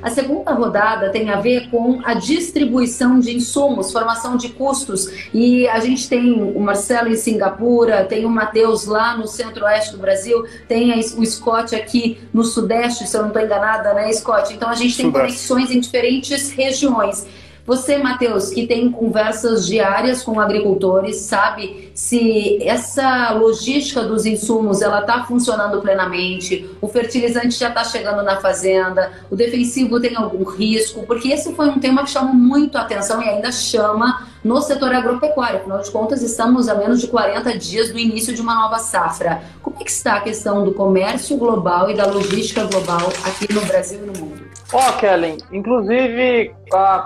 A 0.00 0.10
segunda 0.10 0.52
rodada 0.52 1.10
tem 1.10 1.30
a 1.30 1.40
ver 1.40 1.68
com 1.70 2.00
a 2.04 2.14
distribuição 2.14 3.18
de 3.18 3.34
insumos, 3.34 3.92
formação 3.92 4.36
de 4.36 4.50
custos. 4.50 5.08
E 5.34 5.66
a 5.68 5.80
gente 5.80 6.08
tem 6.08 6.32
o 6.32 6.60
Marcelo 6.60 7.08
em 7.08 7.16
Singapura, 7.16 8.04
tem 8.04 8.24
o 8.24 8.30
Matheus 8.30 8.86
lá 8.86 9.16
no 9.16 9.26
centro-oeste 9.26 9.92
do 9.92 9.98
Brasil, 9.98 10.44
tem 10.68 10.98
o 10.98 11.26
Scott 11.26 11.74
aqui 11.74 12.18
no 12.32 12.44
sudeste, 12.44 13.06
se 13.06 13.16
eu 13.16 13.22
não 13.22 13.28
estou 13.28 13.42
enganada, 13.42 13.92
né, 13.94 14.12
Scott? 14.12 14.52
Então 14.52 14.68
a 14.68 14.74
gente 14.74 14.96
tem 14.96 15.06
Sudeste. 15.06 15.26
conexões 15.26 15.70
em 15.70 15.80
diferentes 15.80 16.50
regiões. 16.50 17.26
Você, 17.68 17.98
Matheus, 17.98 18.48
que 18.48 18.66
tem 18.66 18.90
conversas 18.90 19.66
diárias 19.66 20.22
com 20.22 20.40
agricultores, 20.40 21.16
sabe 21.16 21.90
se 21.92 22.58
essa 22.62 23.32
logística 23.34 24.02
dos 24.04 24.24
insumos 24.24 24.80
ela 24.80 25.00
está 25.00 25.24
funcionando 25.24 25.78
plenamente, 25.82 26.66
o 26.80 26.88
fertilizante 26.88 27.58
já 27.58 27.68
está 27.68 27.84
chegando 27.84 28.22
na 28.22 28.40
fazenda, 28.40 29.12
o 29.30 29.36
defensivo 29.36 30.00
tem 30.00 30.16
algum 30.16 30.44
risco? 30.44 31.02
Porque 31.06 31.28
esse 31.28 31.52
foi 31.52 31.68
um 31.68 31.78
tema 31.78 32.04
que 32.04 32.10
chamou 32.10 32.32
muito 32.32 32.78
a 32.78 32.80
atenção 32.80 33.22
e 33.22 33.28
ainda 33.28 33.52
chama 33.52 34.26
no 34.42 34.62
setor 34.62 34.94
agropecuário. 34.94 35.58
Afinal 35.58 35.82
de 35.82 35.90
contas, 35.90 36.22
estamos 36.22 36.70
a 36.70 36.74
menos 36.74 37.02
de 37.02 37.08
40 37.08 37.58
dias 37.58 37.92
do 37.92 37.98
início 37.98 38.34
de 38.34 38.40
uma 38.40 38.54
nova 38.54 38.78
safra. 38.78 39.42
Como 39.60 39.76
é 39.78 39.84
que 39.84 39.90
está 39.90 40.14
a 40.14 40.20
questão 40.22 40.64
do 40.64 40.72
comércio 40.72 41.36
global 41.36 41.90
e 41.90 41.94
da 41.94 42.06
logística 42.06 42.64
global 42.64 43.12
aqui 43.26 43.52
no 43.52 43.60
Brasil 43.66 44.00
e 44.04 44.06
no 44.06 44.18
mundo? 44.18 44.47
Ó, 44.70 44.78
oh, 44.86 44.92
Kellen, 44.98 45.38
inclusive, 45.50 46.54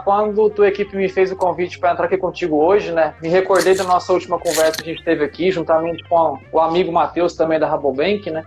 quando 0.04 0.50
tua 0.50 0.66
equipe 0.66 0.96
me 0.96 1.08
fez 1.08 1.30
o 1.30 1.36
convite 1.36 1.78
para 1.78 1.92
entrar 1.92 2.06
aqui 2.06 2.16
contigo 2.16 2.56
hoje, 2.56 2.90
né, 2.90 3.14
me 3.22 3.28
recordei 3.28 3.76
da 3.76 3.84
nossa 3.84 4.12
última 4.12 4.36
conversa 4.36 4.82
que 4.82 4.90
a 4.90 4.92
gente 4.92 5.04
teve 5.04 5.24
aqui, 5.24 5.52
juntamente 5.52 6.02
com 6.08 6.40
o 6.50 6.58
amigo 6.58 6.90
Matheus, 6.90 7.36
também 7.36 7.60
da 7.60 7.68
Rabobank, 7.68 8.28
né, 8.32 8.42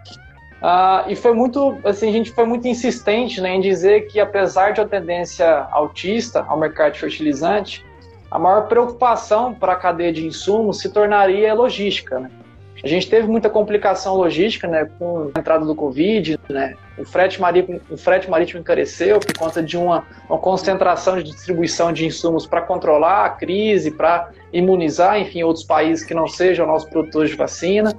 uh, 0.62 1.10
e 1.10 1.16
foi 1.16 1.34
muito, 1.34 1.78
assim, 1.86 2.10
a 2.10 2.12
gente 2.12 2.32
foi 2.32 2.44
muito 2.46 2.68
insistente, 2.68 3.40
né, 3.40 3.56
em 3.56 3.62
dizer 3.62 4.08
que, 4.08 4.20
apesar 4.20 4.72
de 4.72 4.82
uma 4.82 4.88
tendência 4.88 5.66
altista 5.72 6.44
ao 6.46 6.60
mercado 6.60 6.92
de 6.92 7.00
fertilizante, 7.00 7.86
a 8.30 8.38
maior 8.38 8.68
preocupação 8.68 9.54
para 9.54 9.74
a 9.74 9.78
cadeia 9.78 10.12
de 10.12 10.28
insumos 10.28 10.82
se 10.82 10.90
tornaria 10.90 11.52
a 11.52 11.56
logística, 11.56 12.20
né. 12.20 12.30
A 12.86 12.88
gente 12.88 13.10
teve 13.10 13.28
muita 13.28 13.50
complicação 13.50 14.16
logística, 14.16 14.68
né, 14.68 14.88
com 15.00 15.32
a 15.34 15.40
entrada 15.40 15.66
do 15.66 15.74
Covid, 15.74 16.40
né, 16.48 16.76
o 17.00 17.04
frete 17.04 17.42
marítimo, 17.42 17.82
o 17.90 17.98
frete 17.98 18.30
marítimo 18.30 18.60
encareceu 18.60 19.20
por 19.20 19.36
conta 19.36 19.64
de 19.64 19.76
uma, 19.76 20.06
uma 20.30 20.38
concentração 20.38 21.18
de 21.18 21.24
distribuição 21.24 21.92
de 21.92 22.06
insumos 22.06 22.46
para 22.46 22.62
controlar 22.62 23.26
a 23.26 23.30
crise, 23.32 23.90
para 23.90 24.30
imunizar, 24.54 25.20
enfim, 25.20 25.42
outros 25.42 25.66
países 25.66 26.06
que 26.06 26.14
não 26.14 26.28
sejam 26.28 26.68
nossos 26.68 26.88
produtores 26.88 27.32
de 27.32 27.36
vacina. 27.36 27.92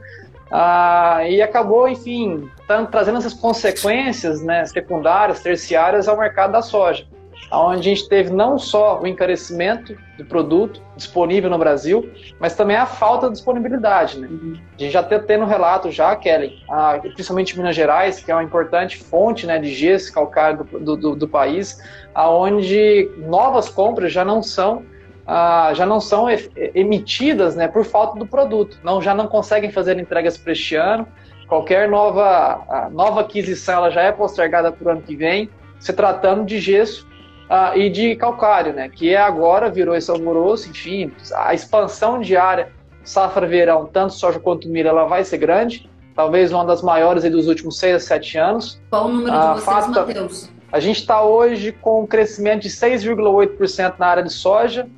Ah, 0.52 1.22
e 1.28 1.42
acabou, 1.42 1.88
enfim, 1.88 2.48
trazendo 2.92 3.18
essas 3.18 3.34
consequências 3.34 4.40
né, 4.40 4.64
secundárias, 4.66 5.40
terciárias 5.40 6.06
ao 6.06 6.16
mercado 6.16 6.52
da 6.52 6.62
soja 6.62 7.04
onde 7.50 7.80
a 7.80 7.94
gente 7.94 8.08
teve 8.08 8.30
não 8.30 8.58
só 8.58 9.00
o 9.00 9.06
encarecimento 9.06 9.96
do 10.18 10.24
produto 10.24 10.82
disponível 10.96 11.50
no 11.50 11.58
Brasil, 11.58 12.10
mas 12.40 12.54
também 12.54 12.76
a 12.76 12.86
falta 12.86 13.26
de 13.26 13.34
disponibilidade. 13.34 14.18
Né? 14.18 14.28
Uhum. 14.28 14.54
A 14.78 14.82
gente 14.82 14.92
já 14.92 15.00
está 15.00 15.18
tendo 15.18 15.44
relato 15.44 15.90
já, 15.90 16.14
Kelly, 16.16 16.62
ah, 16.68 16.98
principalmente 17.00 17.54
em 17.54 17.58
Minas 17.58 17.76
Gerais, 17.76 18.20
que 18.20 18.30
é 18.30 18.34
uma 18.34 18.42
importante 18.42 18.96
fonte 18.98 19.46
né, 19.46 19.58
de 19.58 19.72
gesso 19.72 20.12
calcário 20.12 20.64
do, 20.64 20.96
do, 20.96 21.16
do 21.16 21.28
país, 21.28 21.80
aonde 22.14 23.10
novas 23.18 23.68
compras 23.68 24.12
já 24.12 24.24
não 24.24 24.42
são 24.42 24.84
ah, 25.28 25.72
já 25.74 25.84
não 25.84 26.00
são 26.00 26.28
emitidas 26.72 27.56
né, 27.56 27.66
por 27.66 27.84
falta 27.84 28.16
do 28.16 28.26
produto, 28.26 28.78
não, 28.84 29.02
já 29.02 29.12
não 29.12 29.26
conseguem 29.26 29.72
fazer 29.72 29.98
entregas 29.98 30.38
para 30.38 30.52
este 30.52 30.76
ano, 30.76 31.06
qualquer 31.48 31.88
nova, 31.88 32.88
nova 32.92 33.22
aquisição 33.22 33.74
ela 33.74 33.90
já 33.90 34.02
é 34.02 34.12
postergada 34.12 34.70
para 34.70 34.86
o 34.86 34.90
ano 34.92 35.02
que 35.02 35.16
vem, 35.16 35.50
se 35.80 35.92
tratando 35.92 36.44
de 36.44 36.60
gesso 36.60 37.06
uh, 37.50 37.76
e 37.76 37.90
de 37.90 38.16
calcário, 38.16 38.72
né? 38.72 38.88
Que 38.88 39.14
é 39.14 39.18
agora 39.18 39.70
virou 39.70 39.94
esse 39.94 40.10
alvoroço, 40.10 40.68
enfim, 40.70 41.12
a 41.34 41.54
expansão 41.54 42.20
diária 42.20 42.72
safra-verão, 43.04 43.86
tanto 43.86 44.14
soja 44.14 44.40
quanto 44.40 44.68
milho, 44.68 44.88
ela 44.88 45.04
vai 45.04 45.24
ser 45.24 45.38
grande, 45.38 45.88
talvez 46.14 46.52
uma 46.52 46.64
das 46.64 46.82
maiores 46.82 47.22
dos 47.30 47.46
últimos 47.46 47.78
6 47.78 47.96
a 47.96 48.00
7 48.00 48.38
anos. 48.38 48.80
Qual 48.90 49.06
o 49.06 49.08
número 49.08 49.30
de 49.30 49.36
uh, 49.36 49.48
vocês, 49.52 49.64
fato, 49.64 49.90
Matheus? 49.90 50.50
A 50.72 50.80
gente 50.80 51.00
está 51.00 51.22
hoje 51.22 51.72
com 51.72 52.02
um 52.02 52.06
crescimento 52.06 52.62
de 52.62 52.68
6,8% 52.68 53.94
na 53.98 54.06
área 54.06 54.22
de 54.22 54.32
soja 54.32 54.88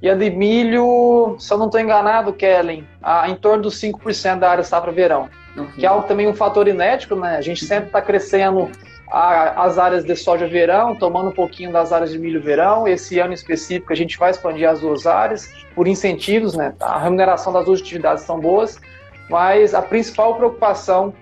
e 0.00 0.08
a 0.08 0.14
de 0.14 0.30
milho, 0.30 1.36
se 1.38 1.52
eu 1.52 1.58
não 1.58 1.66
estou 1.66 1.80
enganado, 1.80 2.32
Kellen, 2.32 2.86
a, 3.02 3.28
em 3.28 3.34
torno 3.34 3.64
dos 3.64 3.80
5% 3.80 4.38
da 4.38 4.50
área 4.50 4.62
safra-verão. 4.62 5.28
Uhum. 5.56 5.66
Que 5.72 5.86
é 5.86 5.88
algo, 5.88 6.06
também 6.06 6.28
um 6.28 6.34
fator 6.34 6.68
inédito, 6.68 7.16
né? 7.16 7.36
A 7.36 7.40
gente 7.40 7.64
sempre 7.64 7.86
está 7.86 8.00
crescendo 8.00 8.70
a, 9.10 9.64
as 9.64 9.78
áreas 9.78 10.04
de 10.04 10.16
soja 10.16 10.46
verão, 10.46 10.94
tomando 10.94 11.28
um 11.28 11.32
pouquinho 11.32 11.72
das 11.72 11.92
áreas 11.92 12.10
de 12.10 12.18
milho 12.18 12.40
verão. 12.40 12.86
Esse 12.86 13.18
ano 13.18 13.32
específico 13.32 13.92
a 13.92 13.96
gente 13.96 14.18
vai 14.18 14.30
expandir 14.30 14.68
as 14.68 14.80
duas 14.80 15.06
áreas 15.06 15.52
por 15.74 15.86
incentivos, 15.86 16.54
né? 16.54 16.74
A 16.80 16.98
remuneração 16.98 17.52
das 17.52 17.64
duas 17.64 17.80
atividades 17.80 18.22
estão 18.22 18.40
boas, 18.40 18.80
mas 19.28 19.74
a 19.74 19.82
principal 19.82 20.34
preocupação 20.34 21.14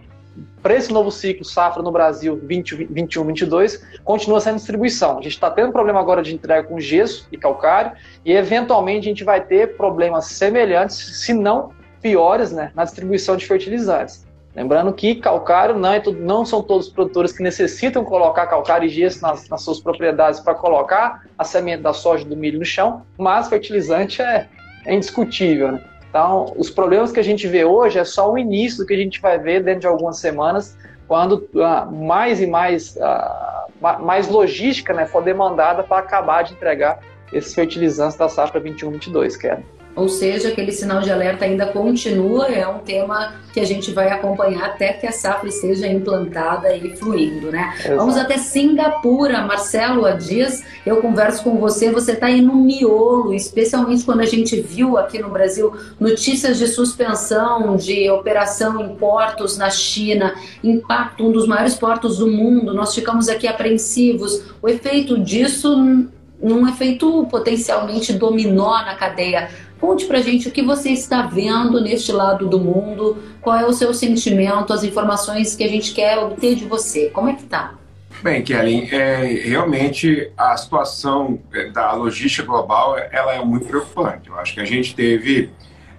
para 0.62 0.74
esse 0.74 0.92
novo 0.92 1.10
ciclo 1.10 1.44
safra 1.44 1.82
no 1.82 1.92
Brasil 1.92 2.36
2021, 2.36 3.24
22 3.24 3.86
continua 4.02 4.40
sendo 4.40 4.56
distribuição. 4.56 5.18
A 5.18 5.22
gente 5.22 5.34
está 5.34 5.50
tendo 5.50 5.72
problema 5.72 6.00
agora 6.00 6.22
de 6.22 6.34
entrega 6.34 6.66
com 6.66 6.80
gesso 6.80 7.28
e 7.30 7.36
calcário 7.36 7.92
e 8.24 8.32
eventualmente 8.32 9.06
a 9.06 9.10
gente 9.10 9.24
vai 9.24 9.40
ter 9.40 9.76
problemas 9.76 10.26
semelhantes, 10.26 11.22
se 11.22 11.32
não 11.32 11.70
piores, 12.00 12.50
né, 12.50 12.72
na 12.74 12.84
distribuição 12.84 13.36
de 13.36 13.46
fertilizantes. 13.46 14.23
Lembrando 14.54 14.92
que 14.92 15.16
calcário 15.16 15.76
não, 15.76 15.92
é 15.92 15.98
tudo, 15.98 16.20
não 16.20 16.44
são 16.44 16.62
todos 16.62 16.86
os 16.86 16.92
produtores 16.92 17.32
que 17.32 17.42
necessitam 17.42 18.04
colocar 18.04 18.46
calcário 18.46 18.86
e 18.86 18.88
gesso 18.88 19.20
nas, 19.20 19.48
nas 19.48 19.62
suas 19.62 19.80
propriedades 19.80 20.38
para 20.38 20.54
colocar 20.54 21.24
a 21.36 21.42
semente 21.42 21.82
da 21.82 21.92
soja 21.92 22.24
do 22.24 22.36
milho 22.36 22.60
no 22.60 22.64
chão, 22.64 23.02
mas 23.18 23.48
fertilizante 23.48 24.22
é, 24.22 24.48
é 24.86 24.94
indiscutível. 24.94 25.72
Né? 25.72 25.84
Então, 26.08 26.54
os 26.56 26.70
problemas 26.70 27.10
que 27.10 27.18
a 27.18 27.24
gente 27.24 27.48
vê 27.48 27.64
hoje 27.64 27.98
é 27.98 28.04
só 28.04 28.30
o 28.30 28.38
início 28.38 28.78
do 28.78 28.86
que 28.86 28.94
a 28.94 28.96
gente 28.96 29.20
vai 29.20 29.36
ver 29.36 29.64
dentro 29.64 29.80
de 29.80 29.86
algumas 29.88 30.18
semanas, 30.18 30.78
quando 31.08 31.48
uh, 31.54 31.92
mais 31.92 32.40
e 32.40 32.46
mais, 32.46 32.96
uh, 32.96 34.00
mais 34.00 34.28
logística 34.28 34.94
né, 34.94 35.04
for 35.06 35.24
demandada 35.24 35.82
para 35.82 35.98
acabar 35.98 36.42
de 36.42 36.52
entregar 36.52 37.00
esses 37.32 37.52
fertilizantes 37.52 38.16
da 38.16 38.28
safra 38.28 38.60
21-22, 38.60 39.36
Kevin. 39.36 39.64
Ou 39.96 40.08
seja, 40.08 40.48
aquele 40.48 40.72
sinal 40.72 41.00
de 41.00 41.10
alerta 41.10 41.44
ainda 41.44 41.66
continua, 41.66 42.48
é 42.48 42.66
um 42.66 42.78
tema 42.78 43.34
que 43.52 43.60
a 43.60 43.64
gente 43.64 43.92
vai 43.92 44.10
acompanhar 44.10 44.64
até 44.64 44.92
que 44.92 45.06
a 45.06 45.12
safra 45.12 45.48
esteja 45.48 45.86
implantada 45.86 46.74
e 46.74 46.96
fluindo, 46.96 47.52
né? 47.52 47.72
Exato. 47.78 47.96
Vamos 47.96 48.16
até 48.16 48.36
Singapura, 48.36 49.42
Marcelo 49.42 50.04
Dias, 50.18 50.64
eu 50.84 50.96
converso 50.96 51.44
com 51.44 51.56
você, 51.56 51.92
você 51.92 52.12
está 52.12 52.26
aí 52.26 52.40
no 52.40 52.56
miolo, 52.56 53.32
especialmente 53.32 54.04
quando 54.04 54.20
a 54.20 54.26
gente 54.26 54.60
viu 54.60 54.98
aqui 54.98 55.20
no 55.20 55.30
Brasil 55.30 55.72
notícias 56.00 56.58
de 56.58 56.66
suspensão 56.66 57.76
de 57.76 58.10
operação 58.10 58.80
em 58.80 58.96
portos 58.96 59.56
na 59.56 59.70
China, 59.70 60.34
impacto, 60.62 61.24
um 61.24 61.30
dos 61.30 61.46
maiores 61.46 61.74
portos 61.74 62.18
do 62.18 62.26
mundo, 62.26 62.74
nós 62.74 62.92
ficamos 62.92 63.28
aqui 63.28 63.46
apreensivos. 63.46 64.42
O 64.60 64.68
efeito 64.68 65.18
disso 65.18 66.08
um 66.40 66.68
efeito 66.68 67.26
potencialmente 67.30 68.12
dominó 68.12 68.82
na 68.82 68.94
cadeia 68.94 69.48
Conte 69.84 70.06
pra 70.06 70.22
gente 70.22 70.48
o 70.48 70.50
que 70.50 70.62
você 70.62 70.88
está 70.92 71.26
vendo 71.26 71.78
neste 71.78 72.10
lado 72.10 72.48
do 72.48 72.58
mundo, 72.58 73.18
qual 73.42 73.54
é 73.54 73.66
o 73.66 73.72
seu 73.74 73.92
sentimento, 73.92 74.72
as 74.72 74.82
informações 74.82 75.54
que 75.54 75.62
a 75.62 75.68
gente 75.68 75.92
quer 75.92 76.18
obter 76.18 76.54
de 76.54 76.64
você. 76.64 77.10
Como 77.10 77.28
é 77.28 77.34
que 77.34 77.42
tá? 77.42 77.74
Bem, 78.22 78.42
Kellen, 78.42 78.88
é, 78.90 79.24
realmente 79.44 80.32
a 80.38 80.56
situação 80.56 81.38
é, 81.52 81.68
da 81.68 81.92
logística 81.92 82.46
global 82.46 82.96
ela 82.96 83.34
é 83.34 83.44
muito 83.44 83.66
preocupante. 83.66 84.30
Eu 84.30 84.38
acho 84.38 84.54
que 84.54 84.60
a 84.60 84.64
gente 84.64 84.94
teve 84.94 85.50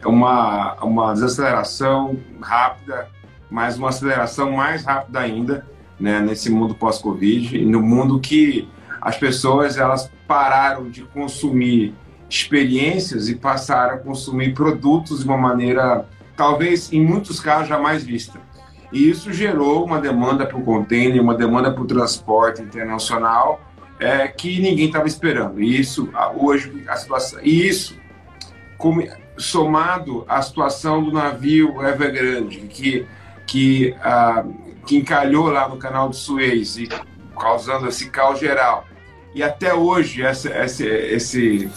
uma, 0.04 0.74
uma 0.82 1.14
desaceleração 1.14 2.18
rápida, 2.42 3.08
mas 3.52 3.78
uma 3.78 3.90
aceleração 3.90 4.54
mais 4.54 4.84
rápida 4.84 5.20
ainda 5.20 5.64
né, 6.00 6.20
nesse 6.22 6.50
mundo 6.50 6.74
pós-Covid, 6.74 7.64
no 7.66 7.84
mundo 7.84 8.20
que 8.20 8.68
as 9.00 9.16
pessoas 9.16 9.78
elas 9.78 10.10
pararam 10.28 10.90
de 10.90 11.04
consumir 11.04 11.94
experiências 12.30 13.30
e 13.30 13.36
passar 13.36 13.92
a 13.92 13.98
consumir 13.98 14.54
produtos 14.54 15.20
de 15.20 15.26
uma 15.26 15.38
maneira, 15.38 16.06
talvez 16.36 16.92
em 16.92 17.02
muitos 17.02 17.40
casos, 17.40 17.68
jamais 17.68 18.04
vista. 18.04 18.40
E 18.92 19.10
isso 19.10 19.32
gerou 19.32 19.86
uma 19.86 20.00
demanda 20.00 20.46
para 20.46 20.58
o 20.58 20.64
container, 20.64 21.22
uma 21.22 21.36
demanda 21.36 21.72
para 21.72 21.82
o 21.82 21.86
transporte 21.86 22.62
internacional 22.62 23.62
é, 24.00 24.28
que 24.28 24.60
ninguém 24.60 24.88
estava 24.88 25.08
esperando. 25.08 25.62
E 25.62 25.80
isso, 25.80 26.10
hoje, 26.36 26.84
a 26.88 26.96
situação. 26.96 27.40
E 27.44 27.68
isso, 27.68 27.98
como, 28.78 29.04
somado 29.38 30.24
à 30.28 30.42
situação 30.42 31.04
do 31.04 31.12
navio 31.12 31.86
Evergrande, 31.86 32.60
que 32.68 33.06
que, 33.46 33.96
ah, 34.02 34.44
que 34.86 34.98
encalhou 34.98 35.50
lá 35.50 35.70
no 35.70 35.78
canal 35.78 36.10
do 36.10 36.16
Suez, 36.16 36.78
e 36.78 36.90
causando 37.40 37.88
esse 37.88 38.10
caos 38.10 38.40
geral. 38.40 38.86
E 39.36 39.44
até 39.44 39.74
hoje 39.74 40.24
essa, 40.24 40.50
essa, 40.50 40.86
esse, 40.86 41.70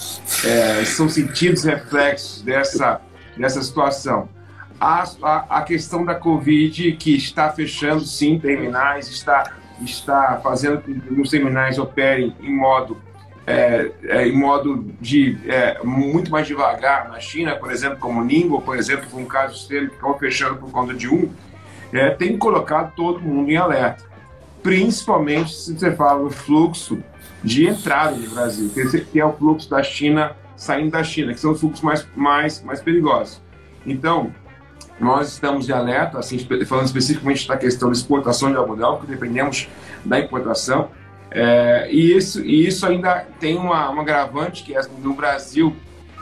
é, 0.44 0.84
são 0.84 1.08
sentidos 1.08 1.64
reflexos 1.64 2.40
dessa, 2.42 3.00
dessa 3.36 3.60
situação. 3.60 4.28
A, 4.80 5.02
a, 5.20 5.58
a, 5.58 5.62
questão 5.62 6.04
da 6.04 6.14
Covid, 6.14 6.92
que 6.92 7.16
está 7.16 7.50
fechando, 7.50 8.06
sim, 8.06 8.38
terminais, 8.38 9.08
está, 9.08 9.54
está 9.82 10.40
fazendo 10.40 10.82
com 10.82 11.14
que 11.16 11.20
os 11.20 11.30
terminais 11.30 11.80
operem 11.80 12.32
em 12.40 12.54
modo 12.54 12.96
é, 13.44 13.90
é, 14.04 14.28
em 14.28 14.36
modo 14.36 14.94
de 15.00 15.36
é, 15.48 15.82
muito 15.82 16.30
mais 16.30 16.46
devagar 16.46 17.08
na 17.08 17.18
China, 17.18 17.56
por 17.56 17.72
exemplo, 17.72 17.98
como 17.98 18.22
Ningbo, 18.22 18.60
por 18.60 18.76
exemplo, 18.76 19.08
foi 19.10 19.22
um 19.22 19.26
caso 19.26 19.54
extremo 19.56 19.88
que 19.88 19.96
acabou 19.96 20.18
fechando 20.18 20.56
por 20.56 20.70
conta 20.70 20.94
de 20.94 21.08
um, 21.08 21.32
é, 21.92 22.10
tem 22.10 22.36
colocado 22.36 22.94
todo 22.94 23.20
mundo 23.20 23.50
em 23.50 23.56
alerta. 23.56 24.04
Principalmente 24.62 25.54
se 25.54 25.76
você 25.76 25.90
fala 25.96 26.22
do 26.22 26.30
fluxo 26.30 27.02
de 27.42 27.66
entrada 27.66 28.16
no 28.16 28.30
Brasil, 28.30 28.70
que 29.10 29.20
é 29.20 29.24
o 29.24 29.32
fluxo 29.32 29.70
da 29.70 29.82
China 29.82 30.36
saindo 30.58 30.90
da 30.90 31.04
China, 31.04 31.32
que 31.32 31.40
são 31.40 31.52
os 31.52 31.60
fluxos 31.60 31.82
mais, 31.82 32.06
mais, 32.16 32.62
mais 32.62 32.80
perigosos. 32.80 33.40
Então, 33.86 34.34
nós 35.00 35.32
estamos 35.32 35.64
de 35.64 35.72
alerta, 35.72 36.18
assim, 36.18 36.36
falando 36.66 36.86
especificamente 36.86 37.46
da 37.46 37.56
questão 37.56 37.88
da 37.88 37.94
exportação 37.94 38.50
de 38.50 38.56
algodão, 38.56 38.96
porque 38.96 39.12
dependemos 39.12 39.68
da 40.04 40.18
importação, 40.18 40.90
é, 41.30 41.88
e, 41.90 42.16
isso, 42.16 42.44
e 42.44 42.66
isso 42.66 42.86
ainda 42.86 43.26
tem 43.38 43.56
uma, 43.56 43.88
uma 43.88 44.02
agravante, 44.02 44.64
que 44.64 44.76
é 44.76 44.80
no 45.00 45.14
Brasil, 45.14 45.74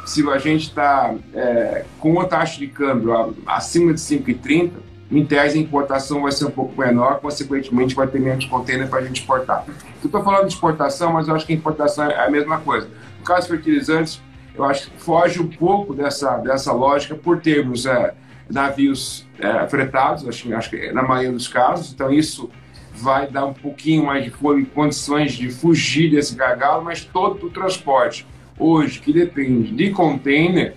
se 0.05 0.29
a 0.29 0.39
gente 0.39 0.69
está 0.69 1.15
é, 1.35 1.85
com 1.99 2.21
a 2.21 2.27
taxa 2.27 2.59
de 2.59 2.67
câmbio 2.67 3.35
acima 3.47 3.95
de 3.95 4.01
5,30, 4.01 4.71
em 5.11 5.25
tese 5.25 5.59
a 5.59 5.61
importação 5.61 6.23
vai 6.23 6.33
ser 6.33 6.47
um 6.47 6.51
pouco 6.51 6.79
menor, 6.81 7.21
consequentemente 7.21 7.95
vai 7.95 8.07
ter 8.07 8.21
menos 8.21 8.45
container 8.45 8.89
para 8.89 9.01
a 9.01 9.05
gente 9.05 9.21
exportar. 9.21 9.65
Eu 9.67 10.07
estou 10.07 10.23
falando 10.23 10.47
de 10.47 10.55
exportação, 10.55 11.13
mas 11.13 11.29
eu 11.29 11.35
acho 11.35 11.47
que 11.47 11.53
importação 11.53 12.11
é 12.11 12.27
a 12.27 12.31
mesma 12.31 12.59
coisa. 12.59 12.89
No 13.19 13.25
caso 13.25 13.49
fertilizantes, 13.49 14.21
eu 14.55 14.65
acho 14.65 14.91
que 14.91 15.01
foge 15.01 15.41
um 15.41 15.49
pouco 15.49 15.95
dessa, 15.95 16.39
dessa 16.39 16.73
lógica 16.73 17.15
por 17.15 17.41
termos 17.41 17.87
é, 17.87 18.15
navios 18.51 19.27
é, 19.39 19.67
fretados, 19.69 20.27
acho, 20.27 20.53
acho 20.55 20.71
que 20.71 20.93
na 20.93 21.03
maioria 21.03 21.33
dos 21.33 21.47
casos, 21.47 21.93
então 21.93 22.13
isso 22.13 22.51
vai 22.95 23.29
dar 23.29 23.45
um 23.45 23.53
pouquinho 23.53 24.07
mais 24.07 24.25
de 24.25 24.31
condições 24.31 25.35
de 25.35 25.51
fugir 25.51 26.11
desse 26.11 26.35
gargalo, 26.35 26.83
mas 26.83 27.05
todo 27.05 27.47
o 27.47 27.51
transporte 27.51 28.27
hoje 28.59 29.01
que 29.01 29.13
depende 29.13 29.73
de 29.73 29.91
container 29.91 30.75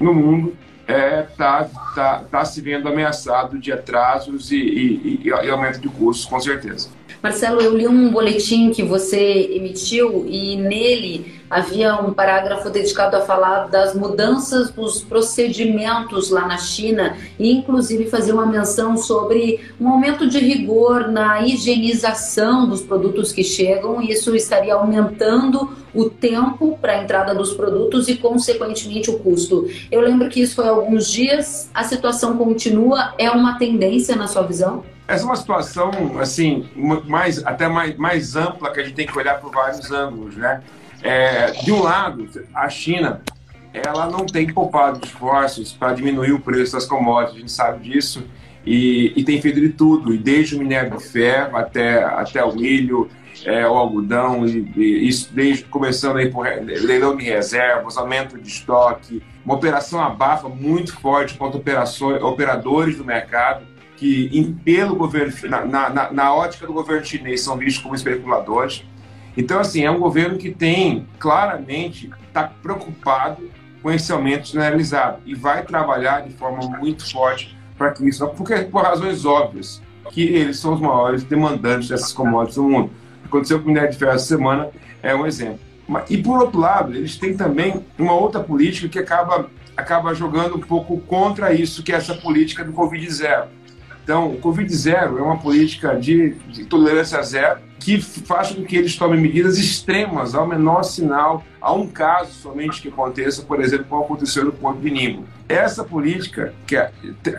no 0.00 0.14
mundo 0.14 0.56
está 0.90 0.96
é, 0.96 1.22
tá, 1.36 1.64
tá, 1.94 2.24
tá 2.30 2.44
se 2.44 2.60
vendo 2.60 2.88
ameaçado 2.88 3.58
de 3.58 3.72
atrasos 3.72 4.50
e, 4.50 4.56
e, 4.56 5.20
e, 5.24 5.50
aumento 5.50 5.80
de 5.80 5.88
custos, 5.88 6.26
com 6.26 6.40
certeza. 6.40 6.88
Marcelo, 7.22 7.60
eu 7.60 7.76
li 7.76 7.86
um 7.86 8.10
boletim 8.10 8.70
que 8.70 8.82
você 8.82 9.50
emitiu 9.52 10.26
e 10.28 10.56
nele 10.56 11.39
havia 11.50 11.96
um 11.96 12.14
parágrafo 12.14 12.70
dedicado 12.70 13.16
a 13.16 13.20
falar 13.22 13.66
das 13.66 13.92
mudanças 13.92 14.70
dos 14.70 15.02
procedimentos 15.02 16.30
lá 16.30 16.46
na 16.46 16.56
China 16.56 17.16
e 17.38 17.50
inclusive 17.50 18.06
fazer 18.06 18.32
uma 18.32 18.46
menção 18.46 18.96
sobre 18.96 19.60
um 19.80 19.88
aumento 19.88 20.28
de 20.28 20.38
rigor 20.38 21.08
na 21.08 21.42
higienização 21.42 22.68
dos 22.68 22.80
produtos 22.80 23.32
que 23.32 23.42
chegam 23.42 24.00
e 24.00 24.12
isso 24.12 24.34
estaria 24.36 24.74
aumentando 24.74 25.76
o 25.92 26.08
tempo 26.08 26.78
para 26.80 26.92
a 26.92 27.02
entrada 27.02 27.34
dos 27.34 27.52
produtos 27.52 28.08
e 28.08 28.16
consequentemente 28.16 29.10
o 29.10 29.18
custo. 29.18 29.68
Eu 29.90 30.00
lembro 30.00 30.28
que 30.28 30.40
isso 30.40 30.54
foi 30.54 30.68
há 30.68 30.70
alguns 30.70 31.10
dias, 31.10 31.68
a 31.74 31.82
situação 31.82 32.36
continua, 32.36 33.12
é 33.18 33.28
uma 33.28 33.58
tendência 33.58 34.14
na 34.14 34.28
sua 34.28 34.42
visão? 34.42 34.84
Essa 35.08 35.24
é 35.24 35.26
uma 35.26 35.34
situação 35.34 35.90
assim 36.20 36.68
mais 37.08 37.44
até 37.44 37.66
mais, 37.66 37.96
mais 37.96 38.36
ampla 38.36 38.72
que 38.72 38.78
a 38.78 38.84
gente 38.84 38.94
tem 38.94 39.06
que 39.08 39.18
olhar 39.18 39.40
por 39.40 39.50
vários 39.50 39.90
ângulos, 39.90 40.36
né? 40.36 40.62
É, 41.02 41.52
de 41.52 41.72
um 41.72 41.82
lado, 41.82 42.28
a 42.54 42.68
China 42.68 43.22
ela 43.72 44.06
não 44.06 44.26
tem 44.26 44.52
poupado 44.52 45.00
esforços 45.04 45.72
para 45.72 45.94
diminuir 45.94 46.32
o 46.32 46.40
preço 46.40 46.72
das 46.72 46.86
commodities, 46.86 47.36
a 47.36 47.40
gente 47.40 47.52
sabe 47.52 47.88
disso, 47.88 48.24
e, 48.66 49.12
e, 49.16 49.24
tem 49.24 49.40
feito 49.40 49.60
de 49.60 49.70
tudo, 49.70 50.16
desde 50.18 50.54
o 50.54 50.58
minério 50.58 50.96
de 50.96 51.02
ferro 51.02 51.56
até, 51.56 52.04
até 52.04 52.44
o 52.44 52.54
milho, 52.54 53.08
é, 53.44 53.66
o 53.66 53.72
algodão, 53.72 54.46
e, 54.46 54.70
e, 54.76 55.08
isso 55.08 55.30
desde 55.32 55.64
começando 55.64 56.18
aí 56.18 56.30
por 56.30 56.46
leilão 56.66 57.16
de 57.16 57.24
reservas, 57.24 57.96
aumento 57.96 58.36
de 58.36 58.48
estoque, 58.48 59.22
uma 59.44 59.54
operação 59.54 60.00
abafa 60.00 60.48
muito 60.48 60.94
forte 61.00 61.38
contra 61.38 61.58
operações, 61.58 62.22
operadores 62.22 62.96
do 62.96 63.04
mercado, 63.04 63.64
que 63.96 64.30
em, 64.32 64.52
pelo 64.52 64.94
governo, 64.94 65.32
na, 65.48 65.88
na, 65.88 66.12
na 66.12 66.34
ótica 66.34 66.66
do 66.66 66.72
governo 66.72 67.04
chinês 67.04 67.42
são 67.42 67.56
vistos 67.56 67.82
como 67.82 67.94
especuladores. 67.94 68.84
Então, 69.36 69.60
assim, 69.60 69.84
é 69.84 69.90
um 69.90 69.98
governo 69.98 70.38
que 70.38 70.50
tem 70.50 71.06
claramente 71.18 72.10
está 72.26 72.44
preocupado 72.44 73.50
com 73.82 73.90
esse 73.90 74.12
aumento 74.12 74.48
generalizado 74.48 75.18
e 75.24 75.34
vai 75.34 75.62
trabalhar 75.64 76.22
de 76.22 76.32
forma 76.34 76.78
muito 76.78 77.10
forte 77.10 77.56
para 77.76 77.92
que 77.92 78.06
isso, 78.06 78.26
porque 78.28 78.56
por 78.56 78.82
razões 78.82 79.24
óbvias, 79.24 79.82
que 80.10 80.22
eles 80.22 80.58
são 80.58 80.74
os 80.74 80.80
maiores 80.80 81.22
demandantes 81.22 81.88
dessas 81.88 82.12
commodities 82.12 82.56
do 82.56 82.64
mundo. 82.64 82.90
Aconteceu 83.24 83.58
com 83.58 83.64
o 83.64 83.68
minério 83.68 83.90
de 83.90 83.96
ferro 83.96 84.12
essa 84.12 84.26
semana 84.26 84.68
é 85.02 85.14
um 85.14 85.26
exemplo. 85.26 85.60
E 86.08 86.18
por 86.18 86.38
outro 86.38 86.60
lado, 86.60 86.94
eles 86.94 87.16
têm 87.16 87.36
também 87.36 87.84
uma 87.98 88.12
outra 88.12 88.40
política 88.40 88.88
que 88.88 88.98
acaba 88.98 89.48
acaba 89.76 90.12
jogando 90.12 90.56
um 90.56 90.60
pouco 90.60 90.98
contra 91.00 91.54
isso, 91.54 91.82
que 91.82 91.90
é 91.90 91.96
essa 91.96 92.14
política 92.14 92.62
do 92.62 92.72
Covid 92.72 93.10
zero 93.10 93.48
então, 94.10 94.28
o 94.28 94.38
Covid 94.38 94.74
zero 94.74 95.18
é 95.18 95.22
uma 95.22 95.38
política 95.38 95.94
de, 95.94 96.30
de 96.48 96.64
tolerância 96.64 97.22
zero 97.22 97.60
que 97.78 98.00
faz 98.00 98.50
com 98.50 98.64
que 98.64 98.76
eles 98.76 98.96
tomem 98.96 99.20
medidas 99.20 99.56
extremas 99.56 100.34
ao 100.34 100.48
menor 100.48 100.82
sinal, 100.82 101.44
a 101.60 101.72
um 101.72 101.86
caso 101.86 102.32
somente 102.32 102.82
que 102.82 102.88
aconteça, 102.88 103.42
por 103.42 103.60
exemplo, 103.60 103.86
como 103.88 104.02
aconteceu 104.02 104.44
no 104.44 104.52
Porto 104.52 104.80
de 104.80 104.90
Ningbo. 104.90 105.26
Essa 105.48 105.84
política, 105.84 106.52
que 106.66 106.76
é, 106.76 106.90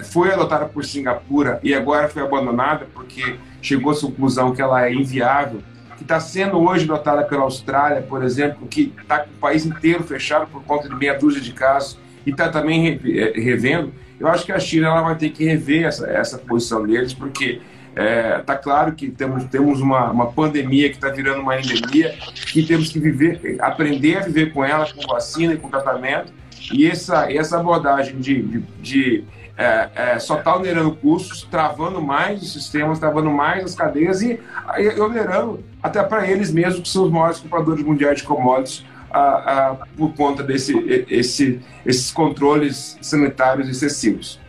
foi 0.06 0.32
adotada 0.32 0.66
por 0.66 0.86
Singapura 0.86 1.60
e 1.62 1.74
agora 1.74 2.08
foi 2.08 2.24
abandonada 2.24 2.88
porque 2.94 3.36
chegou 3.62 3.92
à 3.92 4.00
conclusão 4.00 4.56
que 4.56 4.62
ela 4.62 4.88
é 4.88 4.94
inviável, 4.94 5.62
que 5.98 6.04
está 6.04 6.22
sendo 6.22 6.58
hoje 6.58 6.86
adotada 6.86 7.26
pela 7.26 7.42
Austrália, 7.42 8.02
por 8.02 8.24
exemplo, 8.24 8.66
que 8.66 8.94
está 9.02 9.20
com 9.20 9.32
o 9.32 9.40
país 9.42 9.66
inteiro 9.66 10.06
fechado 10.06 10.48
por 10.48 10.64
conta 10.64 10.88
de 10.88 10.96
meia 10.96 11.20
dúzia 11.20 11.42
de 11.42 11.52
casos 11.52 12.00
e 12.26 12.30
está 12.30 12.48
também 12.48 12.98
eh, 13.04 13.34
revendo, 13.36 13.92
eu 14.22 14.28
acho 14.28 14.46
que 14.46 14.52
a 14.52 14.60
China 14.60 14.88
ela 14.88 15.02
vai 15.02 15.16
ter 15.16 15.30
que 15.32 15.44
rever 15.44 15.86
essa, 15.86 16.08
essa 16.08 16.38
posição 16.38 16.86
deles, 16.86 17.12
porque 17.12 17.60
está 17.90 18.04
é, 18.04 18.38
tá 18.40 18.56
claro 18.56 18.94
que 18.94 19.10
temos, 19.10 19.44
temos 19.46 19.82
uma, 19.82 20.12
uma 20.12 20.32
pandemia 20.32 20.90
que 20.90 20.96
está 20.96 21.10
virando 21.10 21.42
uma 21.42 21.60
endemia, 21.60 22.16
que 22.54 22.64
temos 22.64 22.90
que 22.90 23.00
viver, 23.00 23.58
aprender 23.60 24.18
a 24.18 24.22
viver 24.22 24.54
com 24.54 24.64
ela, 24.64 24.88
com 24.94 25.02
vacina 25.12 25.56
e 25.56 25.58
com 25.58 25.70
tratamento, 25.70 26.32
e 26.72 26.88
essa, 26.88 27.32
essa 27.32 27.60
abordagem 27.60 28.20
de, 28.20 28.42
de, 28.44 28.60
de 28.80 29.24
é, 29.58 29.90
é, 29.96 30.20
só 30.20 30.38
está 30.38 30.56
onerando 30.56 30.92
custos, 30.96 31.42
travando 31.50 32.00
mais 32.00 32.44
os 32.44 32.54
sistemas, 32.54 33.00
travando 33.00 33.32
mais 33.32 33.66
as 33.66 33.76
cadeias 33.76 34.22
e, 34.22 34.40
e 34.78 35.00
onerando 35.00 35.64
até 35.82 36.02
para 36.04 36.30
eles 36.30 36.52
mesmos, 36.52 36.82
que 36.82 36.90
são 36.90 37.06
os 37.06 37.12
maiores 37.12 37.40
compradores 37.40 37.84
mundiais 37.84 38.20
de 38.20 38.24
commodities, 38.24 38.86
a, 39.14 39.70
a, 39.70 39.76
por 39.98 40.14
conta 40.14 40.44
desse, 40.44 40.74
esse, 41.10 41.60
esses 41.86 42.12
controles 42.12 42.98
sanitários 43.02 43.70
excessivos. 43.70 44.40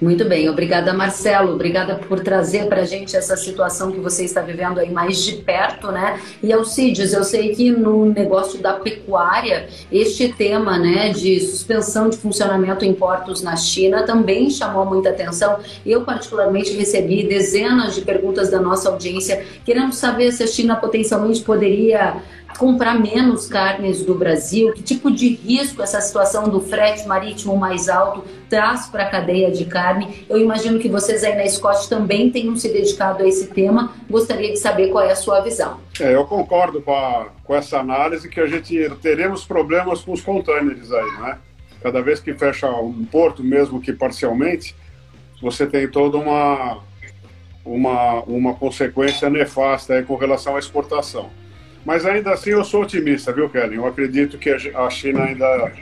Muito 0.00 0.24
bem, 0.24 0.48
obrigada 0.48 0.94
Marcelo, 0.94 1.54
obrigada 1.54 1.96
por 1.96 2.20
trazer 2.20 2.68
para 2.68 2.82
a 2.82 2.84
gente 2.84 3.16
essa 3.16 3.36
situação 3.36 3.90
que 3.90 3.98
você 3.98 4.24
está 4.24 4.40
vivendo 4.40 4.78
aí 4.78 4.92
mais 4.92 5.24
de 5.24 5.32
perto, 5.32 5.90
né? 5.90 6.20
E 6.40 6.52
Alcides, 6.52 7.12
eu 7.12 7.24
sei 7.24 7.52
que 7.52 7.72
no 7.72 8.04
negócio 8.04 8.62
da 8.62 8.74
pecuária, 8.74 9.68
este 9.90 10.28
tema, 10.28 10.78
né, 10.78 11.08
de 11.08 11.40
suspensão 11.40 12.08
de 12.08 12.16
funcionamento 12.16 12.84
em 12.84 12.94
portos 12.94 13.42
na 13.42 13.56
China 13.56 14.04
também 14.04 14.48
chamou 14.50 14.86
muita 14.86 15.08
atenção. 15.08 15.58
Eu 15.84 16.04
particularmente 16.04 16.72
recebi 16.74 17.26
dezenas 17.26 17.96
de 17.96 18.02
perguntas 18.02 18.48
da 18.48 18.60
nossa 18.60 18.90
audiência 18.90 19.44
querendo 19.64 19.92
saber 19.92 20.30
se 20.30 20.44
a 20.44 20.46
China 20.46 20.76
potencialmente 20.76 21.42
poderia 21.42 22.22
comprar 22.56 22.98
menos 22.98 23.46
carnes 23.46 24.04
do 24.04 24.14
Brasil? 24.14 24.72
Que 24.72 24.82
tipo 24.82 25.10
de 25.10 25.34
risco 25.34 25.82
essa 25.82 26.00
situação 26.00 26.48
do 26.48 26.60
frete 26.60 27.06
marítimo 27.06 27.56
mais 27.56 27.88
alto 27.88 28.24
traz 28.48 28.86
para 28.86 29.04
a 29.04 29.10
cadeia 29.10 29.50
de 29.50 29.64
carne? 29.64 30.24
Eu 30.28 30.38
imagino 30.38 30.78
que 30.78 30.88
vocês 30.88 31.22
aí 31.24 31.36
na 31.36 31.46
Scott 31.48 31.88
também 31.88 32.30
tenham 32.30 32.56
se 32.56 32.72
dedicado 32.72 33.22
a 33.22 33.28
esse 33.28 33.48
tema. 33.48 33.92
Gostaria 34.08 34.52
de 34.52 34.58
saber 34.58 34.88
qual 34.88 35.04
é 35.04 35.12
a 35.12 35.16
sua 35.16 35.40
visão. 35.40 35.80
É, 36.00 36.14
eu 36.14 36.24
concordo 36.24 36.80
com, 36.80 36.94
a, 36.94 37.28
com 37.44 37.54
essa 37.54 37.78
análise 37.78 38.28
que 38.28 38.40
a 38.40 38.46
gente 38.46 38.88
teremos 39.02 39.44
problemas 39.44 40.00
com 40.02 40.12
os 40.12 40.20
containers 40.20 40.92
aí, 40.92 41.12
né? 41.20 41.38
Cada 41.82 42.02
vez 42.02 42.18
que 42.18 42.34
fecha 42.34 42.68
um 42.70 43.04
porto, 43.04 43.42
mesmo 43.42 43.80
que 43.80 43.92
parcialmente, 43.92 44.74
você 45.40 45.64
tem 45.66 45.86
toda 45.88 46.18
uma, 46.18 46.78
uma, 47.64 48.22
uma 48.22 48.54
consequência 48.54 49.30
nefasta 49.30 49.94
aí 49.94 50.02
com 50.02 50.16
relação 50.16 50.56
à 50.56 50.58
exportação. 50.58 51.30
Mas 51.84 52.04
ainda 52.04 52.32
assim 52.32 52.50
eu 52.50 52.64
sou 52.64 52.82
otimista, 52.82 53.32
viu, 53.32 53.48
Kelly? 53.48 53.76
Eu 53.76 53.86
acredito 53.86 54.36
que 54.38 54.50
a 54.50 54.90
China 54.90 55.24
ainda 55.24 55.72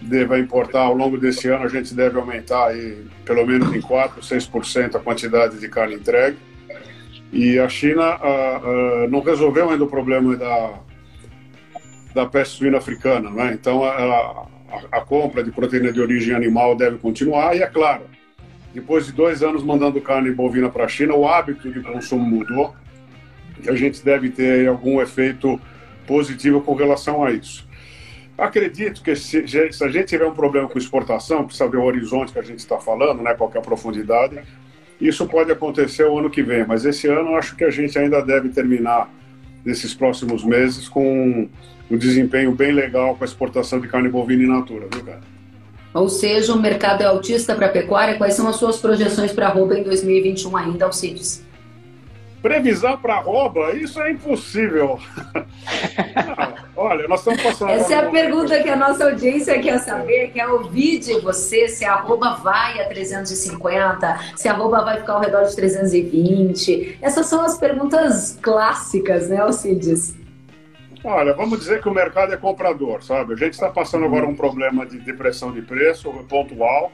deva 0.00 0.38
importar 0.38 0.80
ao 0.80 0.94
longo 0.94 1.18
desse 1.18 1.48
ano, 1.48 1.64
a 1.64 1.68
gente 1.68 1.94
deve 1.94 2.18
aumentar 2.18 2.68
aí, 2.68 3.04
pelo 3.24 3.46
menos 3.46 3.74
em 3.74 3.80
4, 3.80 4.20
6% 4.20 4.96
a 4.96 4.98
quantidade 4.98 5.58
de 5.58 5.68
carne 5.68 5.94
entregue. 5.94 6.36
E 7.32 7.58
a 7.58 7.68
China 7.68 8.16
uh, 8.16 9.04
uh, 9.04 9.10
não 9.10 9.20
resolveu 9.20 9.70
ainda 9.70 9.84
o 9.84 9.88
problema 9.88 10.36
da, 10.36 10.74
da 12.14 12.26
peste 12.26 12.58
suína 12.58 12.78
africana, 12.78 13.30
né? 13.30 13.52
Então, 13.54 13.82
a, 13.82 13.90
a, 13.90 14.98
a, 14.98 15.00
compra 15.00 15.42
de 15.42 15.50
proteína 15.50 15.92
de 15.92 16.00
origem 16.00 16.34
animal 16.34 16.76
deve 16.76 16.98
continuar. 16.98 17.56
E 17.56 17.62
é 17.62 17.66
claro, 17.66 18.02
depois 18.72 19.06
de 19.06 19.12
dois 19.12 19.42
anos 19.42 19.64
mandando 19.64 20.00
carne 20.00 20.30
bovina 20.30 20.68
para 20.68 20.84
a 20.84 20.88
China, 20.88 21.14
o 21.14 21.26
hábito 21.26 21.72
de 21.72 21.80
consumo 21.80 22.24
mudou. 22.24 22.74
E 23.62 23.68
a 23.68 23.74
gente 23.74 24.04
deve 24.04 24.30
ter 24.30 24.66
algum 24.68 25.00
efeito 25.00 25.60
positivo 26.06 26.60
com 26.60 26.74
relação 26.74 27.24
a 27.24 27.30
isso. 27.30 27.66
Acredito 28.36 29.02
que 29.02 29.14
se, 29.14 29.46
se, 29.46 29.84
a 29.84 29.88
gente 29.88 30.06
tiver 30.06 30.26
um 30.26 30.34
problema 30.34 30.68
com 30.68 30.76
exportação, 30.76 31.44
precisa 31.44 31.68
ver 31.68 31.76
o 31.76 31.84
horizonte 31.84 32.32
que 32.32 32.38
a 32.38 32.42
gente 32.42 32.58
está 32.58 32.78
falando, 32.78 33.22
né, 33.22 33.32
qual 33.34 33.50
é 33.54 33.58
a 33.58 33.62
profundidade, 33.62 34.40
isso 35.00 35.26
pode 35.26 35.52
acontecer 35.52 36.04
o 36.04 36.18
ano 36.18 36.28
que 36.28 36.42
vem, 36.42 36.66
mas 36.66 36.84
esse 36.84 37.06
ano 37.06 37.36
acho 37.36 37.54
que 37.54 37.64
a 37.64 37.70
gente 37.70 37.96
ainda 37.98 38.20
deve 38.20 38.48
terminar 38.48 39.08
nesses 39.64 39.94
próximos 39.94 40.44
meses 40.44 40.88
com 40.88 41.48
um 41.90 41.96
desempenho 41.96 42.52
bem 42.52 42.72
legal 42.72 43.14
com 43.14 43.24
a 43.24 43.26
exportação 43.26 43.80
de 43.80 43.88
carne 43.88 44.08
bovina 44.08 44.42
in 44.42 44.46
natura, 44.46 44.88
viu, 44.92 45.04
cara? 45.04 45.20
Ou 45.92 46.08
seja, 46.08 46.52
o 46.52 46.60
mercado 46.60 47.02
é 47.02 47.06
altista 47.06 47.54
para 47.54 47.66
a 47.66 47.68
pecuária. 47.68 48.16
Quais 48.16 48.34
são 48.34 48.48
as 48.48 48.56
suas 48.56 48.78
projeções 48.78 49.32
para 49.32 49.46
a 49.46 49.50
arroba 49.50 49.78
em 49.78 49.84
2021 49.84 50.56
ainda, 50.56 50.86
Alcides? 50.86 51.43
Previsão 52.44 52.98
para 52.98 53.14
arroba? 53.14 53.72
Isso 53.72 53.98
é 54.02 54.10
impossível. 54.10 55.00
olha, 56.76 57.08
nós 57.08 57.20
estamos 57.20 57.42
passando. 57.42 57.70
Essa 57.70 57.94
é 57.94 57.96
a 57.96 58.10
pergunta 58.10 58.62
que 58.62 58.68
a 58.68 58.76
nossa 58.76 59.06
audiência 59.06 59.58
quer 59.62 59.78
saber, 59.78 60.30
quer 60.30 60.46
ouvir 60.48 60.98
de 60.98 61.18
você 61.20 61.68
se 61.68 61.86
a 61.86 61.94
arroba 61.94 62.34
vai 62.34 62.82
a 62.82 62.88
350, 62.90 64.34
se 64.36 64.46
a 64.46 64.52
arroba 64.52 64.84
vai 64.84 64.98
ficar 64.98 65.14
ao 65.14 65.20
redor 65.22 65.44
de 65.44 65.56
320. 65.56 66.98
Essas 67.00 67.28
são 67.28 67.40
as 67.40 67.56
perguntas 67.56 68.38
clássicas, 68.42 69.30
né, 69.30 69.38
Alcides? 69.38 70.14
Olha, 71.02 71.32
vamos 71.32 71.60
dizer 71.60 71.80
que 71.80 71.88
o 71.88 71.94
mercado 71.94 72.34
é 72.34 72.36
comprador, 72.36 73.02
sabe? 73.02 73.32
A 73.32 73.36
gente 73.36 73.54
está 73.54 73.70
passando 73.70 74.04
agora 74.04 74.26
um 74.26 74.36
problema 74.36 74.84
de 74.84 74.98
depressão 74.98 75.50
de 75.50 75.62
preço 75.62 76.12
pontual. 76.28 76.92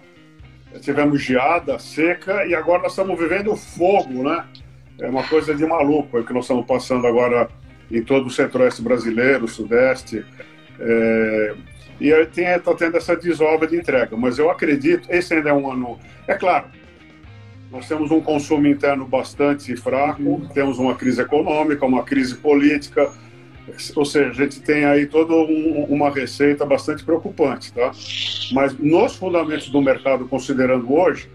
Tivemos 0.80 1.20
geada, 1.20 1.76
seca 1.80 2.46
e 2.46 2.54
agora 2.54 2.82
nós 2.82 2.92
estamos 2.92 3.18
vivendo 3.18 3.56
fogo, 3.56 4.22
né? 4.22 4.44
É 5.00 5.08
uma 5.08 5.22
coisa 5.26 5.54
de 5.54 5.64
maluco 5.66 6.18
é 6.18 6.20
o 6.20 6.24
que 6.24 6.32
nós 6.32 6.44
estamos 6.44 6.66
passando 6.66 7.06
agora 7.06 7.48
em 7.90 8.02
todo 8.02 8.26
o 8.26 8.30
centro-oeste 8.30 8.82
brasileiro, 8.82 9.48
sudeste. 9.48 10.24
É, 10.78 11.54
e 12.00 12.12
aí 12.12 12.28
está 12.34 12.74
tendo 12.74 12.96
essa 12.96 13.16
desova 13.16 13.66
de 13.66 13.76
entrega. 13.76 14.16
Mas 14.16 14.38
eu 14.38 14.50
acredito, 14.50 15.08
esse 15.10 15.34
ainda 15.34 15.50
é 15.50 15.52
um 15.52 15.70
ano. 15.70 15.98
É 16.26 16.34
claro, 16.34 16.66
nós 17.70 17.86
temos 17.86 18.10
um 18.10 18.20
consumo 18.20 18.66
interno 18.66 19.06
bastante 19.06 19.76
fraco, 19.76 20.22
uhum. 20.22 20.48
temos 20.48 20.78
uma 20.78 20.94
crise 20.94 21.20
econômica, 21.20 21.84
uma 21.84 22.02
crise 22.02 22.36
política, 22.36 23.12
ou 23.94 24.04
seja, 24.04 24.30
a 24.30 24.32
gente 24.32 24.60
tem 24.60 24.84
aí 24.84 25.06
toda 25.06 25.34
um, 25.34 25.84
uma 25.84 26.10
receita 26.10 26.64
bastante 26.64 27.04
preocupante, 27.04 27.72
tá? 27.72 27.92
Mas 28.52 28.76
nos 28.76 29.16
fundamentos 29.16 29.68
do 29.68 29.80
mercado, 29.80 30.26
considerando 30.26 30.92
hoje, 30.92 31.28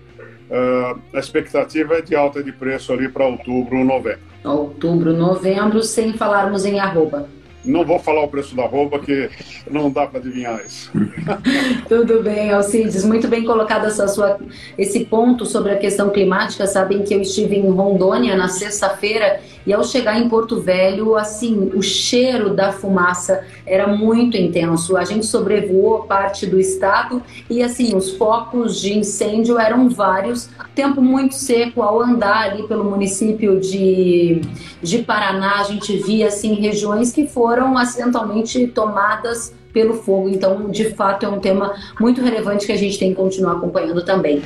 Uh, 0.50 1.00
a 1.14 1.20
expectativa 1.20 1.96
é 1.96 2.02
de 2.02 2.16
alta 2.16 2.44
de 2.44 2.52
preço 2.52 2.94
ali 2.94 3.10
para 3.10 3.26
outubro, 3.26 3.84
novembro. 3.84 4.20
Outubro, 4.44 5.14
novembro, 5.14 5.82
sem 5.82 6.14
falarmos 6.14 6.66
em 6.66 6.80
arroba. 6.80 7.28
Não 7.66 7.84
vou 7.84 8.00
falar 8.00 8.24
o 8.24 8.28
preço 8.28 8.56
da 8.56 8.66
roupa, 8.66 9.00
que 9.00 9.30
não 9.70 9.90
dá 9.90 10.08
para 10.08 10.20
adivinhar 10.20 10.62
isso. 10.66 10.92
Tudo 11.88 12.22
bem, 12.22 12.52
Alcides. 12.52 13.04
Muito 13.04 13.28
bem 13.28 13.44
colocado 13.44 13.86
essa 13.86 14.08
sua, 14.08 14.40
esse 14.78 15.06
ponto 15.06 15.46
sobre 15.46 15.72
a 15.72 15.78
questão 15.78 16.10
climática. 16.10 16.68
Sabem 16.68 17.04
que 17.04 17.14
eu 17.14 17.22
estive 17.22 17.56
em 17.56 17.70
Rondônia 17.70 18.36
na 18.36 18.48
sexta-feira 18.48 19.40
e 19.66 19.74
ao 19.74 19.84
chegar 19.84 20.20
em 20.20 20.30
Porto 20.30 20.62
Velho, 20.62 21.16
assim, 21.16 21.72
o 21.74 21.82
cheiro 21.82 22.54
da 22.54 22.72
fumaça 22.72 23.44
era 23.66 23.88
muito 23.88 24.38
intenso. 24.38 24.96
A 24.96 25.04
gente 25.04 25.26
sobrevoou 25.26 26.04
parte 26.04 26.46
do 26.46 26.60
estado 26.60 27.22
e, 27.50 27.64
assim, 27.64 27.96
os 27.96 28.12
focos 28.12 28.80
de 28.80 28.98
incêndio 28.98 29.58
eram 29.58 29.90
vários. 29.90 30.50
Tempo 30.76 31.02
muito 31.02 31.34
seco. 31.34 31.82
Ao 31.82 32.00
andar 32.00 32.52
ali 32.52 32.68
pelo 32.68 32.84
município 32.84 33.60
de, 33.60 34.42
de 34.84 35.00
Paraná, 35.00 35.62
a 35.62 35.64
gente 35.64 35.98
via, 35.98 36.28
assim, 36.28 36.54
regiões 36.54 37.12
que 37.12 37.28
foram 37.28 37.55
acidentalmente 37.78 38.68
tomadas 38.68 39.54
pelo 39.72 39.96
fogo. 39.96 40.30
Então, 40.30 40.70
de 40.70 40.94
fato, 40.94 41.26
é 41.26 41.30
um 41.30 41.40
tema 41.40 41.74
muito 42.00 42.22
relevante 42.22 42.66
que 42.66 42.72
a 42.72 42.78
gente 42.78 42.98
tem 42.98 43.10
que 43.10 43.16
continuar 43.16 43.58
acompanhando 43.58 44.04
também. 44.04 44.42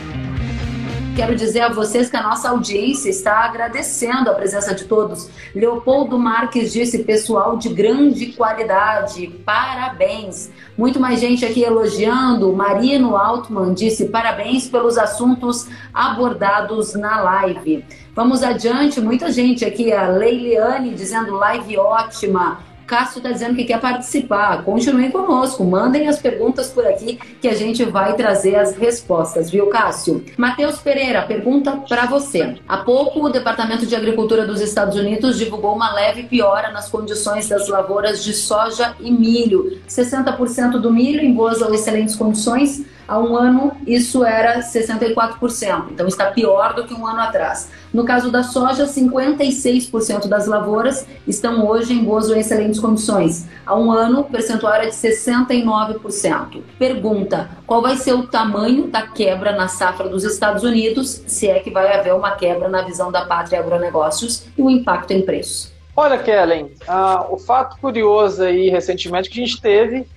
Quero 1.20 1.36
dizer 1.36 1.60
a 1.60 1.70
vocês 1.70 2.10
que 2.10 2.16
a 2.16 2.24
nossa 2.24 2.50
audiência 2.50 3.10
está 3.10 3.44
agradecendo 3.44 4.30
a 4.30 4.34
presença 4.34 4.74
de 4.74 4.86
todos. 4.86 5.30
Leopoldo 5.54 6.18
Marques 6.18 6.72
disse: 6.72 7.04
pessoal 7.04 7.58
de 7.58 7.68
grande 7.68 8.28
qualidade, 8.28 9.28
parabéns. 9.46 10.50
Muito 10.78 10.98
mais 10.98 11.20
gente 11.20 11.46
aqui 11.46 11.62
elogiando. 11.62 12.54
Marino 12.54 13.18
Altman 13.18 13.74
disse: 13.74 14.06
parabéns 14.06 14.70
pelos 14.70 14.98
assuntos 14.98 15.68
abordados 15.94 16.94
na 16.94 17.22
live. 17.22 17.84
Vamos 18.16 18.42
adiante, 18.42 19.02
muita 19.02 19.30
gente 19.30 19.66
aqui, 19.66 19.92
a 19.92 20.08
Leiliane 20.08 20.94
dizendo 20.94 21.36
live 21.36 21.78
ótima. 21.78 22.69
Cássio 22.90 23.20
está 23.20 23.32
dizendo 23.32 23.56
que 23.56 23.66
quer 23.66 23.80
participar. 23.80 24.64
Continuem 24.64 25.12
conosco, 25.12 25.64
mandem 25.64 26.08
as 26.08 26.18
perguntas 26.18 26.70
por 26.70 26.88
aqui 26.88 27.20
que 27.40 27.48
a 27.48 27.54
gente 27.54 27.86
vai 27.86 28.16
trazer 28.16 28.56
as 28.56 28.76
respostas, 28.76 29.52
viu, 29.52 29.68
Cássio? 29.68 30.26
Matheus 30.36 30.80
Pereira, 30.80 31.22
pergunta 31.22 31.84
para 31.88 32.08
você. 32.08 32.56
Há 32.68 32.78
pouco, 32.78 33.24
o 33.24 33.30
Departamento 33.30 33.86
de 33.86 33.96
Agricultura 33.96 34.48
dos 34.48 34.60
Estados 34.60 34.98
Unidos 34.98 35.38
divulgou 35.38 35.76
uma 35.76 35.94
leve 35.94 36.24
piora 36.24 36.72
nas 36.72 36.90
condições 36.90 37.48
das 37.48 37.68
lavouras 37.68 38.24
de 38.24 38.34
soja 38.34 38.96
e 39.00 39.12
milho. 39.12 39.80
60% 39.88 40.80
do 40.80 40.92
milho 40.92 41.22
em 41.22 41.32
boas 41.32 41.62
ou 41.62 41.72
excelentes 41.72 42.16
condições 42.16 42.84
Há 43.10 43.18
um 43.18 43.36
ano, 43.36 43.72
isso 43.88 44.24
era 44.24 44.60
64%, 44.60 45.88
então 45.90 46.08
está 46.08 46.28
pior 46.28 46.76
do 46.76 46.86
que 46.86 46.94
um 46.94 47.08
ano 47.08 47.22
atrás. 47.22 47.72
No 47.92 48.06
caso 48.06 48.32
da 48.32 48.44
soja, 48.44 48.86
56% 48.86 50.28
das 50.28 50.46
lavouras 50.46 51.08
estão 51.28 51.68
hoje 51.68 51.92
em 51.92 52.04
boas 52.04 52.30
ou 52.30 52.36
excelentes 52.36 52.80
condições. 52.80 53.48
Há 53.66 53.76
um 53.76 53.92
ano, 53.92 54.20
o 54.20 54.24
percentual 54.26 54.76
era 54.76 54.86
de 54.86 54.96
69%. 54.96 56.62
Pergunta: 56.78 57.50
qual 57.66 57.82
vai 57.82 57.98
ser 57.98 58.14
o 58.14 58.28
tamanho 58.28 58.86
da 58.86 59.08
quebra 59.08 59.54
na 59.54 59.68
safra 59.68 60.08
dos 60.08 60.24
Estados 60.24 60.64
Unidos, 60.64 61.24
se 61.26 61.48
é 61.48 61.60
que 61.62 61.72
vai 61.72 61.92
haver 61.92 62.14
uma 62.14 62.36
quebra 62.36 62.70
na 62.70 62.84
visão 62.84 63.12
da 63.12 63.26
Pátria 63.26 63.60
Agronegócios 63.60 64.46
e 64.56 64.62
o 64.62 64.70
impacto 64.70 65.14
em 65.14 65.24
preços? 65.24 65.74
Olha, 65.96 66.20
Kellen, 66.20 66.66
uh, 66.88 67.34
o 67.34 67.40
fato 67.40 67.76
curioso 67.82 68.44
aí 68.44 68.70
recentemente 68.70 69.32
que 69.32 69.42
a 69.42 69.46
gente 69.46 69.60
teve 69.60 70.08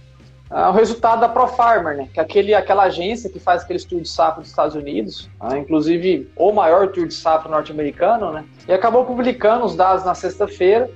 uh, 0.52 0.68
o 0.68 0.72
resultado 0.72 1.20
da 1.20 1.28
ProFarmer, 1.28 1.96
né? 1.96 2.08
Que 2.12 2.20
é 2.20 2.22
aquele, 2.22 2.54
aquela 2.54 2.84
agência 2.84 3.30
que 3.30 3.40
faz 3.40 3.62
aquele 3.62 3.78
estudo 3.78 4.02
de 4.02 4.08
safra 4.08 4.40
dos 4.40 4.50
Estados 4.50 4.74
Unidos, 4.74 5.28
uh, 5.40 5.56
inclusive 5.56 6.30
o 6.36 6.52
maior 6.52 6.88
tour 6.88 7.06
de 7.06 7.14
safra 7.14 7.50
norte-americano, 7.50 8.32
né? 8.32 8.44
E 8.68 8.72
acabou 8.72 9.04
publicando 9.04 9.64
os 9.64 9.74
dados 9.74 10.04
na 10.04 10.14
sexta-feira 10.14 10.90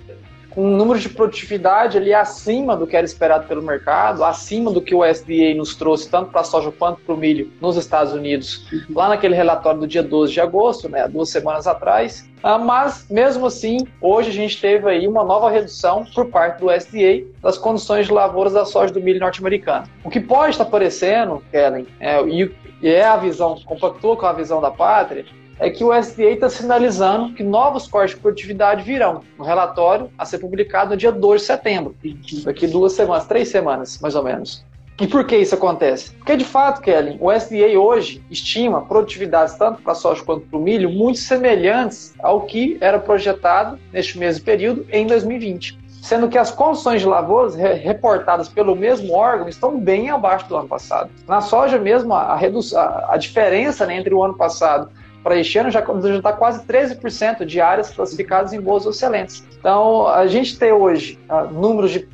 um 0.56 0.76
número 0.76 0.98
de 0.98 1.08
produtividade 1.08 1.98
ali 1.98 2.14
acima 2.14 2.76
do 2.76 2.86
que 2.86 2.96
era 2.96 3.04
esperado 3.04 3.46
pelo 3.46 3.62
mercado, 3.62 4.24
acima 4.24 4.72
do 4.72 4.80
que 4.80 4.94
o 4.94 5.04
SDA 5.04 5.54
nos 5.54 5.74
trouxe, 5.74 6.08
tanto 6.08 6.30
para 6.30 6.40
a 6.40 6.44
soja 6.44 6.72
quanto 6.72 7.00
para 7.02 7.14
o 7.14 7.18
milho 7.18 7.52
nos 7.60 7.76
Estados 7.76 8.12
Unidos, 8.12 8.66
lá 8.90 9.08
naquele 9.08 9.34
relatório 9.34 9.80
do 9.80 9.86
dia 9.86 10.02
12 10.02 10.32
de 10.32 10.40
agosto, 10.40 10.88
né, 10.88 11.06
duas 11.08 11.28
semanas 11.28 11.66
atrás. 11.66 12.28
Ah, 12.42 12.58
mas, 12.58 13.06
mesmo 13.10 13.46
assim, 13.46 13.78
hoje 14.00 14.30
a 14.30 14.32
gente 14.32 14.60
teve 14.60 14.88
aí 14.88 15.06
uma 15.06 15.24
nova 15.24 15.50
redução 15.50 16.04
por 16.14 16.26
parte 16.26 16.60
do 16.60 16.70
SDA 16.70 17.24
das 17.42 17.58
condições 17.58 18.06
de 18.06 18.12
lavouras 18.12 18.52
da 18.52 18.64
soja 18.64 18.92
do 18.92 19.00
milho 19.00 19.20
norte-americano. 19.20 19.86
O 20.04 20.10
que 20.10 20.20
pode 20.20 20.52
estar 20.52 20.66
parecendo, 20.66 21.42
Kellen, 21.50 21.86
é, 21.98 22.22
e 22.24 22.50
é 22.82 23.04
a 23.04 23.16
visão, 23.16 23.58
compactua 23.64 24.16
com 24.16 24.26
a 24.26 24.32
visão 24.32 24.60
da 24.60 24.70
pátria, 24.70 25.24
é 25.58 25.70
que 25.70 25.82
o 25.82 25.92
SDA 25.92 26.30
está 26.32 26.50
sinalizando 26.50 27.34
que 27.34 27.42
novos 27.42 27.86
cortes 27.86 28.14
de 28.14 28.20
produtividade 28.20 28.82
virão 28.82 29.22
no 29.38 29.44
relatório 29.44 30.10
a 30.18 30.24
ser 30.24 30.38
publicado 30.38 30.90
no 30.90 30.96
dia 30.96 31.12
2 31.12 31.40
de 31.40 31.46
setembro, 31.46 31.96
daqui 32.44 32.66
duas 32.66 32.92
semanas, 32.92 33.26
três 33.26 33.48
semanas, 33.48 33.98
mais 34.00 34.14
ou 34.14 34.22
menos. 34.22 34.64
E 34.98 35.06
por 35.06 35.26
que 35.26 35.36
isso 35.36 35.54
acontece? 35.54 36.12
Porque, 36.12 36.36
de 36.38 36.44
fato, 36.44 36.80
Kelly, 36.80 37.18
o 37.20 37.30
SDA 37.30 37.78
hoje 37.78 38.24
estima 38.30 38.80
produtividades 38.80 39.54
tanto 39.54 39.82
para 39.82 39.94
soja 39.94 40.24
quanto 40.24 40.46
para 40.46 40.58
o 40.58 40.62
milho 40.62 40.88
muito 40.88 41.18
semelhantes 41.18 42.14
ao 42.18 42.42
que 42.42 42.78
era 42.80 42.98
projetado 42.98 43.78
neste 43.92 44.18
mesmo 44.18 44.42
período 44.42 44.86
em 44.90 45.06
2020. 45.06 45.78
Sendo 46.00 46.28
que 46.28 46.38
as 46.38 46.50
condições 46.50 47.02
de 47.02 47.06
lavouras 47.06 47.54
reportadas 47.56 48.48
pelo 48.48 48.74
mesmo 48.74 49.12
órgão 49.12 49.48
estão 49.48 49.78
bem 49.78 50.08
abaixo 50.08 50.48
do 50.48 50.56
ano 50.56 50.68
passado. 50.68 51.10
Na 51.26 51.42
soja 51.42 51.78
mesmo, 51.78 52.14
a, 52.14 52.34
a, 52.34 53.14
a 53.14 53.16
diferença 53.18 53.84
né, 53.84 53.98
entre 53.98 54.14
o 54.14 54.22
ano 54.22 54.34
passado 54.34 54.88
para 55.26 55.40
este 55.40 55.58
ano 55.58 55.72
já 55.72 55.80
está 55.80 56.32
quase 56.32 56.64
13% 56.64 57.44
de 57.44 57.60
áreas 57.60 57.90
classificadas 57.90 58.52
em 58.52 58.60
boas 58.60 58.84
ou 58.84 58.92
excelentes. 58.92 59.44
Então, 59.58 60.06
a 60.06 60.24
gente 60.28 60.56
tem 60.56 60.70
hoje 60.70 61.18
uh, 61.28 61.52
números 61.52 61.90
de 61.90 62.08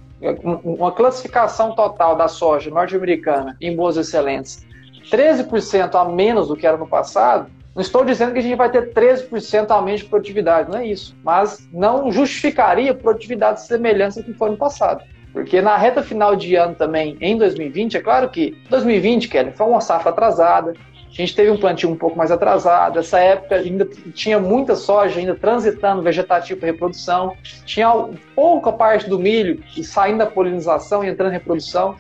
uma 0.64 0.90
classificação 0.90 1.74
total 1.74 2.16
da 2.16 2.26
soja 2.26 2.70
norte-americana 2.70 3.54
em 3.60 3.76
boas 3.76 3.98
excelentes 3.98 4.64
13% 5.10 5.94
a 5.94 6.06
menos 6.06 6.48
do 6.48 6.56
que 6.56 6.66
era 6.66 6.78
no 6.78 6.86
passado, 6.86 7.50
não 7.74 7.82
estou 7.82 8.02
dizendo 8.02 8.32
que 8.32 8.38
a 8.38 8.42
gente 8.42 8.56
vai 8.56 8.70
ter 8.70 8.94
13% 8.94 9.70
a 9.70 9.82
menos 9.82 10.00
de 10.00 10.06
produtividade, 10.06 10.70
não 10.70 10.78
é 10.78 10.86
isso. 10.86 11.14
Mas 11.22 11.68
não 11.70 12.10
justificaria 12.10 12.94
produtividade 12.94 13.60
semelhantes 13.60 14.16
ao 14.16 14.24
que 14.24 14.32
foi 14.32 14.48
no 14.48 14.56
passado. 14.56 15.04
Porque 15.34 15.60
na 15.60 15.76
reta 15.76 16.02
final 16.02 16.34
de 16.34 16.54
ano 16.54 16.74
também, 16.74 17.18
em 17.20 17.36
2020, 17.36 17.98
é 17.98 18.00
claro 18.00 18.30
que 18.30 18.56
2020, 18.70 19.28
Kelly, 19.28 19.52
foi 19.52 19.66
uma 19.66 19.82
safra 19.82 20.10
atrasada, 20.10 20.72
a 21.12 21.14
gente 21.14 21.36
teve 21.36 21.50
um 21.50 21.58
plantio 21.58 21.90
um 21.90 21.96
pouco 21.96 22.16
mais 22.16 22.30
atrasado. 22.30 22.98
Essa 22.98 23.18
época 23.18 23.56
ainda 23.56 23.84
tinha 24.14 24.38
muita 24.38 24.74
soja 24.74 25.20
ainda 25.20 25.34
transitando 25.34 26.02
vegetativo 26.02 26.60
para 26.60 26.70
reprodução. 26.70 27.36
Tinha 27.66 28.08
pouca 28.34 28.72
parte 28.72 29.08
do 29.10 29.18
milho 29.18 29.62
saindo 29.82 30.18
da 30.18 30.26
polinização 30.26 31.04
e 31.04 31.08
entrando 31.08 31.30
em 31.30 31.34
reprodução. 31.34 31.96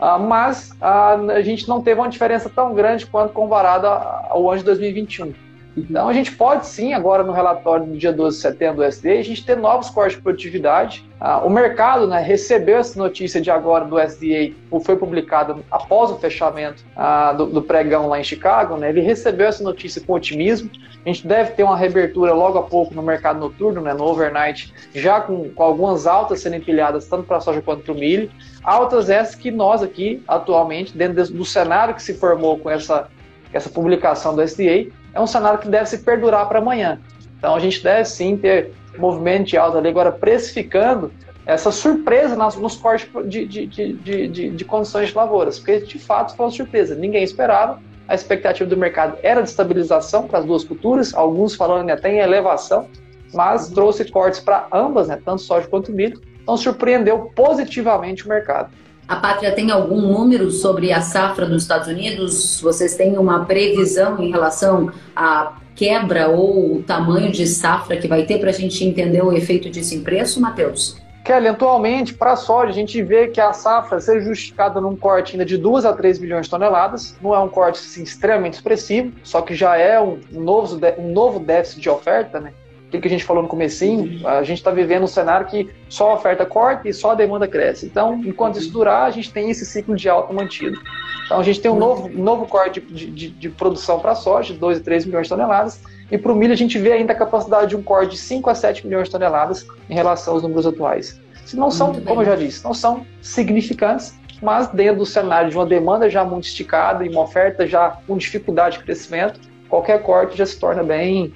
Uh, 0.00 0.18
mas 0.18 0.72
uh, 0.72 1.30
a 1.30 1.42
gente 1.42 1.68
não 1.68 1.82
teve 1.82 2.00
uma 2.00 2.08
diferença 2.08 2.50
tão 2.50 2.74
grande 2.74 3.06
quanto 3.06 3.32
comparado 3.32 3.86
ao 3.86 4.50
ano 4.50 4.58
de 4.58 4.64
2021. 4.64 5.45
Então 5.76 6.08
a 6.08 6.12
gente 6.12 6.32
pode 6.32 6.66
sim, 6.66 6.94
agora 6.94 7.22
no 7.22 7.32
relatório 7.32 7.84
do 7.84 7.98
dia 7.98 8.12
12 8.12 8.36
de 8.36 8.42
setembro 8.42 8.76
do 8.76 8.84
SDA, 8.84 9.18
a 9.18 9.22
gente 9.22 9.44
ter 9.44 9.56
novos 9.56 9.90
cortes 9.90 10.16
de 10.16 10.22
produtividade. 10.22 11.04
Ah, 11.20 11.38
o 11.44 11.50
mercado 11.50 12.06
né, 12.06 12.20
recebeu 12.20 12.78
essa 12.78 12.98
notícia 12.98 13.40
de 13.40 13.50
agora 13.50 13.84
do 13.84 14.00
SDA, 14.00 14.54
foi 14.82 14.96
publicado 14.96 15.62
após 15.70 16.10
o 16.10 16.18
fechamento 16.18 16.82
ah, 16.96 17.32
do, 17.32 17.46
do, 17.46 17.62
pregão 17.62 18.08
lá 18.08 18.18
em 18.18 18.24
Chicago, 18.24 18.76
né, 18.76 18.88
ele 18.88 19.00
recebeu 19.00 19.46
essa 19.46 19.62
notícia 19.62 20.00
com 20.00 20.14
otimismo. 20.14 20.70
A 21.04 21.08
gente 21.08 21.26
deve 21.26 21.52
ter 21.52 21.62
uma 21.62 21.76
reabertura 21.76 22.32
logo 22.32 22.58
a 22.58 22.62
pouco 22.62 22.94
no 22.94 23.02
mercado 23.02 23.38
noturno, 23.38 23.80
né, 23.80 23.92
no 23.92 24.04
overnight, 24.04 24.72
já 24.94 25.20
com, 25.20 25.50
com 25.50 25.62
algumas 25.62 26.06
altas 26.06 26.40
sendo 26.40 26.56
empilhadas 26.56 27.06
tanto 27.06 27.24
para 27.24 27.36
a 27.36 27.40
soja 27.40 27.60
quanto 27.60 27.82
para 27.82 27.92
o 27.92 27.96
milho. 27.96 28.30
Altas 28.64 29.10
essas 29.10 29.34
que 29.34 29.50
nós 29.50 29.82
aqui, 29.82 30.22
atualmente, 30.26 30.96
dentro 30.96 31.32
do 31.32 31.44
cenário 31.44 31.94
que 31.94 32.02
se 32.02 32.14
formou 32.14 32.58
com 32.58 32.68
essa, 32.68 33.08
essa 33.52 33.70
publicação 33.70 34.34
do 34.34 34.42
SDA, 34.42 34.90
é 35.16 35.20
um 35.20 35.26
cenário 35.26 35.58
que 35.58 35.68
deve 35.68 35.86
se 35.86 35.98
perdurar 35.98 36.46
para 36.46 36.58
amanhã. 36.58 37.00
Então 37.38 37.54
a 37.54 37.58
gente 37.58 37.82
deve 37.82 38.04
sim 38.04 38.36
ter 38.36 38.72
movimento 38.98 39.46
de 39.46 39.56
alta 39.56 39.78
ali, 39.78 39.88
agora 39.88 40.12
precificando 40.12 41.10
essa 41.46 41.72
surpresa 41.72 42.36
nas, 42.36 42.56
nos 42.56 42.76
cortes 42.76 43.08
de, 43.26 43.46
de, 43.46 43.66
de, 43.66 44.28
de, 44.28 44.50
de 44.50 44.64
condições 44.64 45.08
de 45.08 45.14
lavouras, 45.14 45.58
porque 45.58 45.80
de 45.80 45.98
fato 45.98 46.36
foi 46.36 46.44
uma 46.44 46.52
surpresa, 46.52 46.94
ninguém 46.94 47.22
esperava, 47.22 47.80
a 48.08 48.14
expectativa 48.14 48.68
do 48.68 48.76
mercado 48.76 49.16
era 49.22 49.42
de 49.42 49.48
estabilização 49.48 50.26
para 50.26 50.40
as 50.40 50.44
duas 50.44 50.64
culturas, 50.64 51.14
alguns 51.14 51.54
falando 51.54 51.88
até 51.90 52.12
em 52.12 52.18
elevação, 52.18 52.88
mas 53.32 53.68
trouxe 53.68 54.04
cortes 54.10 54.40
para 54.40 54.66
ambas, 54.72 55.08
né, 55.08 55.18
tanto 55.24 55.42
soja 55.42 55.66
quanto 55.66 55.92
milho, 55.92 56.20
então 56.42 56.56
surpreendeu 56.56 57.30
positivamente 57.34 58.24
o 58.26 58.28
mercado. 58.28 58.70
A 59.08 59.14
Pátria 59.14 59.52
tem 59.52 59.70
algum 59.70 60.00
número 60.00 60.50
sobre 60.50 60.92
a 60.92 61.00
safra 61.00 61.46
dos 61.46 61.62
Estados 61.62 61.86
Unidos? 61.86 62.60
Vocês 62.60 62.96
têm 62.96 63.16
uma 63.16 63.44
previsão 63.44 64.20
em 64.20 64.32
relação 64.32 64.90
à 65.14 65.52
quebra 65.76 66.28
ou 66.28 66.78
o 66.78 66.82
tamanho 66.82 67.30
de 67.30 67.46
safra 67.46 67.96
que 67.98 68.08
vai 68.08 68.24
ter 68.24 68.40
para 68.40 68.50
a 68.50 68.52
gente 68.52 68.84
entender 68.84 69.22
o 69.22 69.32
efeito 69.32 69.70
disso 69.70 69.94
em 69.94 70.02
preço, 70.02 70.40
Matheus? 70.40 71.00
Kelly, 71.24 71.46
atualmente, 71.46 72.14
para 72.14 72.32
a 72.32 72.36
soja, 72.36 72.70
a 72.70 72.74
gente 72.74 73.00
vê 73.00 73.28
que 73.28 73.40
a 73.40 73.52
safra 73.52 74.00
seja 74.00 74.26
justificada 74.26 74.80
num 74.80 74.96
corte 74.96 75.32
ainda 75.32 75.44
de 75.44 75.56
2 75.56 75.84
a 75.84 75.92
3 75.92 76.18
milhões 76.18 76.46
de 76.46 76.50
toneladas. 76.50 77.16
Não 77.20 77.32
é 77.32 77.38
um 77.38 77.48
corte 77.48 77.78
assim, 77.78 78.02
extremamente 78.02 78.54
expressivo, 78.54 79.12
só 79.22 79.40
que 79.40 79.54
já 79.54 79.76
é 79.76 80.00
um 80.00 80.18
novo, 80.32 80.80
um 80.98 81.12
novo 81.12 81.38
déficit 81.38 81.80
de 81.80 81.88
oferta, 81.88 82.40
né? 82.40 82.52
Aquilo 82.88 83.02
que 83.02 83.08
a 83.08 83.10
gente 83.10 83.24
falou 83.24 83.42
no 83.42 83.48
comecinho, 83.48 84.26
a 84.26 84.42
gente 84.42 84.58
está 84.58 84.70
vivendo 84.70 85.02
um 85.02 85.08
cenário 85.08 85.46
que 85.46 85.70
só 85.88 86.10
a 86.10 86.14
oferta 86.14 86.46
corta 86.46 86.88
e 86.88 86.94
só 86.94 87.10
a 87.10 87.14
demanda 87.14 87.48
cresce. 87.48 87.86
Então, 87.86 88.20
enquanto 88.24 88.58
isso 88.58 88.70
durar, 88.70 89.06
a 89.06 89.10
gente 89.10 89.32
tem 89.32 89.50
esse 89.50 89.66
ciclo 89.66 89.96
de 89.96 90.08
alta 90.08 90.32
mantido. 90.32 90.78
Então, 91.24 91.40
a 91.40 91.42
gente 91.42 91.60
tem 91.60 91.70
um 91.70 91.76
novo, 91.76 92.08
novo 92.08 92.46
corte 92.46 92.80
de, 92.80 93.10
de, 93.10 93.30
de 93.30 93.48
produção 93.48 93.98
para 93.98 94.12
a 94.12 94.14
soja, 94.14 94.54
de 94.54 94.60
2 94.60 94.78
a 94.78 94.82
3 94.82 95.06
milhões 95.06 95.24
de 95.24 95.30
toneladas, 95.30 95.80
e 96.10 96.16
para 96.16 96.30
o 96.30 96.36
milho 96.36 96.52
a 96.52 96.56
gente 96.56 96.78
vê 96.78 96.92
ainda 96.92 97.12
a 97.12 97.16
capacidade 97.16 97.70
de 97.70 97.76
um 97.76 97.82
corte 97.82 98.12
de 98.12 98.18
5 98.18 98.48
a 98.48 98.54
7 98.54 98.86
milhões 98.86 99.06
de 99.06 99.10
toneladas 99.10 99.66
em 99.90 99.94
relação 99.94 100.34
aos 100.34 100.42
números 100.42 100.66
atuais. 100.66 101.20
Se 101.44 101.56
não 101.56 101.70
são, 101.70 101.92
como 102.00 102.22
eu 102.22 102.26
já 102.26 102.36
disse, 102.36 102.62
não 102.64 102.74
são 102.74 103.04
significantes, 103.20 104.14
mas 104.40 104.68
dentro 104.68 104.98
do 104.98 105.06
cenário 105.06 105.50
de 105.50 105.56
uma 105.56 105.66
demanda 105.66 106.08
já 106.08 106.24
muito 106.24 106.44
esticada 106.44 107.04
e 107.04 107.08
uma 107.08 107.22
oferta 107.22 107.66
já 107.66 107.98
com 108.06 108.16
dificuldade 108.16 108.78
de 108.78 108.84
crescimento, 108.84 109.40
qualquer 109.68 110.02
corte 110.02 110.36
já 110.36 110.46
se 110.46 110.58
torna 110.58 110.82
bem 110.82 111.32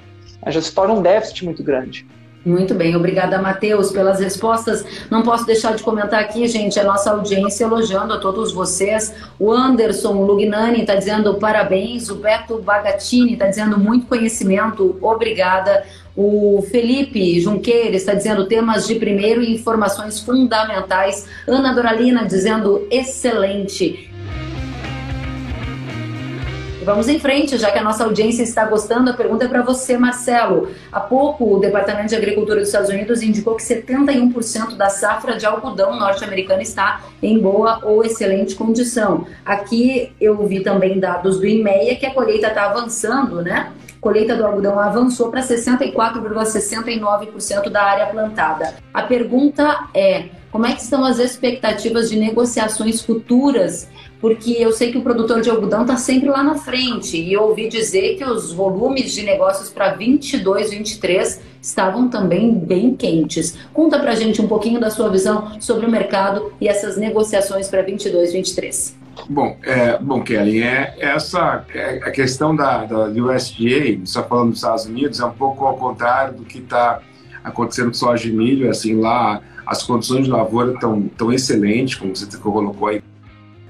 já 0.48 0.60
se 0.60 0.72
torna 0.72 0.94
um 0.94 1.02
déficit 1.02 1.44
muito 1.44 1.62
grande. 1.62 2.06
Muito 2.44 2.72
bem, 2.74 2.96
obrigada, 2.96 3.40
Matheus, 3.40 3.92
pelas 3.92 4.18
respostas. 4.18 4.82
Não 5.10 5.22
posso 5.22 5.44
deixar 5.44 5.74
de 5.74 5.82
comentar 5.82 6.20
aqui, 6.20 6.48
gente, 6.48 6.80
a 6.80 6.84
nossa 6.84 7.10
audiência 7.10 7.64
elogiando 7.64 8.14
a 8.14 8.18
todos 8.18 8.50
vocês. 8.50 9.14
O 9.38 9.52
Anderson 9.52 10.14
Lugnani 10.24 10.80
está 10.80 10.94
dizendo 10.94 11.34
parabéns, 11.34 12.08
o 12.08 12.14
Beto 12.14 12.58
Bagatini 12.58 13.34
está 13.34 13.46
dizendo 13.46 13.78
muito 13.78 14.06
conhecimento, 14.06 14.96
obrigada. 15.02 15.84
O 16.16 16.64
Felipe 16.70 17.38
Junqueira 17.40 17.94
está 17.94 18.14
dizendo 18.14 18.46
temas 18.46 18.86
de 18.86 18.94
primeiro 18.94 19.42
e 19.42 19.54
informações 19.54 20.20
fundamentais. 20.20 21.28
Ana 21.46 21.74
Doralina 21.74 22.24
dizendo 22.24 22.86
excelente. 22.90 24.09
Vamos 26.82 27.08
em 27.08 27.18
frente, 27.18 27.58
já 27.58 27.70
que 27.70 27.78
a 27.78 27.84
nossa 27.84 28.04
audiência 28.04 28.42
está 28.42 28.64
gostando. 28.64 29.10
A 29.10 29.12
pergunta 29.12 29.44
é 29.44 29.48
para 29.48 29.60
você, 29.60 29.98
Marcelo. 29.98 30.70
Há 30.90 30.98
pouco, 30.98 31.56
o 31.56 31.60
Departamento 31.60 32.08
de 32.08 32.16
Agricultura 32.16 32.60
dos 32.60 32.68
Estados 32.68 32.88
Unidos 32.88 33.20
indicou 33.22 33.54
que 33.54 33.62
71% 33.62 34.76
da 34.76 34.88
safra 34.88 35.36
de 35.36 35.44
algodão 35.44 35.98
norte-americana 35.98 36.62
está 36.62 37.02
em 37.22 37.38
boa 37.38 37.80
ou 37.82 38.02
excelente 38.02 38.54
condição. 38.54 39.26
Aqui 39.44 40.14
eu 40.18 40.46
vi 40.46 40.60
também 40.60 40.98
dados 40.98 41.38
do 41.38 41.46
IMEA 41.46 41.96
que 41.96 42.06
a 42.06 42.14
colheita 42.14 42.48
está 42.48 42.70
avançando, 42.70 43.42
né? 43.42 43.70
Colheita 44.00 44.34
do 44.34 44.46
algodão 44.46 44.80
avançou 44.80 45.30
para 45.30 45.42
64,69% 45.42 47.68
da 47.68 47.82
área 47.82 48.06
plantada. 48.06 48.76
A 48.94 49.02
pergunta 49.02 49.86
é: 49.94 50.30
como 50.50 50.64
é 50.64 50.72
que 50.72 50.80
estão 50.80 51.04
as 51.04 51.18
expectativas 51.18 52.08
de 52.08 52.18
negociações 52.18 53.02
futuras 53.02 53.86
porque 54.20 54.52
eu 54.52 54.72
sei 54.72 54.92
que 54.92 54.98
o 54.98 55.02
produtor 55.02 55.40
de 55.40 55.48
algodão 55.48 55.82
está 55.82 55.96
sempre 55.96 56.28
lá 56.28 56.42
na 56.42 56.56
frente 56.56 57.16
e 57.16 57.32
eu 57.32 57.42
ouvi 57.42 57.68
dizer 57.68 58.16
que 58.16 58.24
os 58.24 58.52
volumes 58.52 59.12
de 59.12 59.22
negócios 59.22 59.70
para 59.70 59.94
22, 59.94 60.70
23 60.70 61.40
estavam 61.62 62.08
também 62.08 62.52
bem 62.52 62.94
quentes. 62.94 63.58
Conta 63.72 63.98
para 63.98 64.14
gente 64.14 64.40
um 64.42 64.48
pouquinho 64.48 64.78
da 64.78 64.90
sua 64.90 65.08
visão 65.08 65.58
sobre 65.60 65.86
o 65.86 65.90
mercado 65.90 66.52
e 66.60 66.68
essas 66.68 66.96
negociações 66.96 67.68
para 67.68 67.82
22, 67.82 68.32
23. 68.32 69.00
Bom, 69.28 69.56
é, 69.62 69.98
bom, 69.98 70.22
Kelly, 70.22 70.62
é, 70.62 70.94
essa 70.98 71.64
é, 71.74 71.98
a 72.02 72.10
questão 72.10 72.54
da, 72.54 72.84
da 72.84 73.04
USDA, 73.06 74.00
só 74.04 74.22
falando 74.22 74.50
dos 74.50 74.58
Estados 74.58 74.86
Unidos, 74.86 75.20
é 75.20 75.24
um 75.24 75.32
pouco 75.32 75.66
ao 75.66 75.76
contrário 75.76 76.38
do 76.38 76.44
que 76.44 76.58
está 76.58 77.00
acontecendo 77.42 77.88
com 77.88 77.94
soja 77.94 78.22
de 78.22 78.32
milho, 78.32 78.70
assim, 78.70 78.98
lá 78.98 79.42
as 79.66 79.82
condições 79.82 80.24
de 80.24 80.30
lavoura 80.30 80.72
estão 80.72 81.02
tão 81.16 81.32
excelentes, 81.32 81.94
como 81.94 82.14
você 82.14 82.26
colocou 82.38 82.88
aí, 82.88 83.02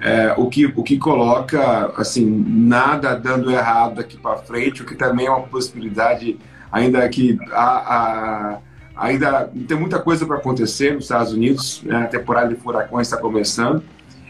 é, 0.00 0.34
o, 0.36 0.48
que, 0.48 0.66
o 0.66 0.82
que 0.82 0.98
coloca 0.98 1.92
assim 1.96 2.24
nada 2.48 3.14
dando 3.14 3.50
errado 3.50 3.96
daqui 3.96 4.16
para 4.16 4.38
frente, 4.38 4.82
o 4.82 4.86
que 4.86 4.94
também 4.94 5.26
é 5.26 5.30
uma 5.30 5.42
possibilidade, 5.42 6.38
ainda 6.72 7.06
que 7.08 7.38
a, 7.52 8.54
a 8.54 8.58
ainda 8.96 9.50
tem 9.66 9.78
muita 9.78 9.98
coisa 9.98 10.26
para 10.26 10.36
acontecer 10.36 10.94
nos 10.94 11.04
Estados 11.04 11.32
Unidos, 11.32 11.82
né? 11.82 12.02
a 12.02 12.06
temporada 12.06 12.54
de 12.54 12.60
furacões 12.60 13.06
está 13.06 13.16
começando. 13.16 13.82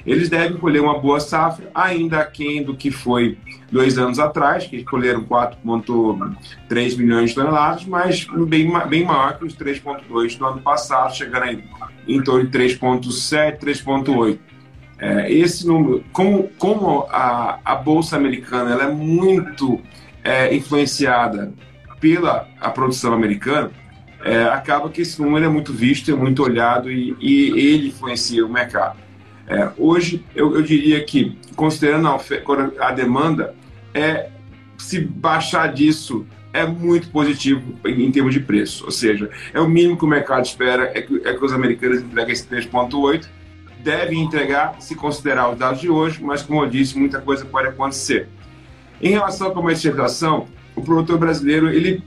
Eles 0.07 0.29
devem 0.29 0.57
colher 0.57 0.81
uma 0.81 0.99
boa 0.99 1.21
safra, 1.21 1.69
ainda 1.75 2.21
aquém 2.21 2.63
do 2.63 2.75
que 2.75 2.91
foi 2.91 3.37
dois 3.71 3.99
anos 3.99 4.19
atrás, 4.19 4.67
que 4.67 4.83
colheram 4.83 5.25
4,3 5.25 6.97
milhões 6.97 7.31
de 7.31 7.37
toneladas, 7.37 7.85
mas 7.85 8.27
bem, 8.49 8.73
bem 8.89 9.05
maior 9.05 9.39
que 9.39 9.45
os 9.45 9.55
3,2 9.55 10.39
do 10.39 10.47
ano 10.47 10.61
passado, 10.61 11.15
chegando 11.15 11.47
em, 11.47 11.65
em 12.09 12.23
torno 12.23 12.49
de 12.49 12.59
3,7, 12.59 13.59
3,8. 13.59 14.39
É, 15.01 15.33
esse 15.33 15.67
número, 15.67 16.05
como, 16.13 16.49
como 16.59 17.07
a, 17.11 17.59
a 17.65 17.75
Bolsa 17.75 18.17
Americana 18.17 18.73
ela 18.73 18.85
é 18.85 18.93
muito 18.93 19.81
é, 20.23 20.55
influenciada 20.55 21.55
pela 21.99 22.47
a 22.61 22.69
produção 22.69 23.15
americana, 23.15 23.71
é, 24.23 24.43
acaba 24.45 24.91
que 24.91 25.01
esse 25.01 25.21
número 25.21 25.47
é 25.47 25.49
muito 25.49 25.73
visto, 25.73 26.11
é 26.11 26.15
muito 26.15 26.43
olhado 26.43 26.91
e, 26.91 27.17
e 27.19 27.51
ele 27.51 27.89
influencia 27.89 28.45
o 28.45 28.49
mercado. 28.53 28.99
É, 29.47 29.71
hoje, 29.79 30.23
eu, 30.35 30.55
eu, 30.55 30.63
diria 30.63 31.03
que, 31.03 31.39
considerando 31.57 32.07
a, 32.07 32.21
a 32.81 32.93
demanda, 32.93 33.55
é, 33.95 34.29
se 34.77 35.01
baixar 35.01 35.73
disso 35.73 36.27
é 36.53 36.67
muito 36.67 37.09
positivo 37.09 37.79
em, 37.85 38.05
em, 38.05 38.13
termos 38.13 38.35
de 38.35 38.41
preço. 38.41 38.85
Ou 38.85 38.91
seja, 38.91 39.31
é 39.55 39.61
o 39.61 39.69
mínimo 39.69 39.97
que 39.97 40.05
o 40.05 40.09
mercado 40.09 40.45
espera, 40.45 40.91
é 40.95 41.01
que, 41.01 41.23
é 41.25 41.33
que 41.33 41.45
os 41.45 41.53
americanos 41.53 42.03
entreguem 42.03 42.33
esse 42.33 42.47
3,8 42.47 43.40
deve 43.83 44.17
entregar 44.17 44.77
se 44.81 44.95
considerar 44.95 45.51
os 45.51 45.59
dados 45.59 45.81
de 45.81 45.91
hoje, 45.91 46.23
mas 46.23 46.43
como 46.43 46.63
eu 46.63 46.69
disse, 46.69 46.99
muita 46.99 47.21
coisa 47.21 47.45
pode 47.45 47.69
acontecer. 47.69 48.29
Em 49.01 49.11
relação 49.11 49.49
à 49.49 49.51
comercialização, 49.53 50.47
o 50.77 50.83
produtor 50.83 51.19
brasileiro, 51.19 51.69
ele 51.69 52.03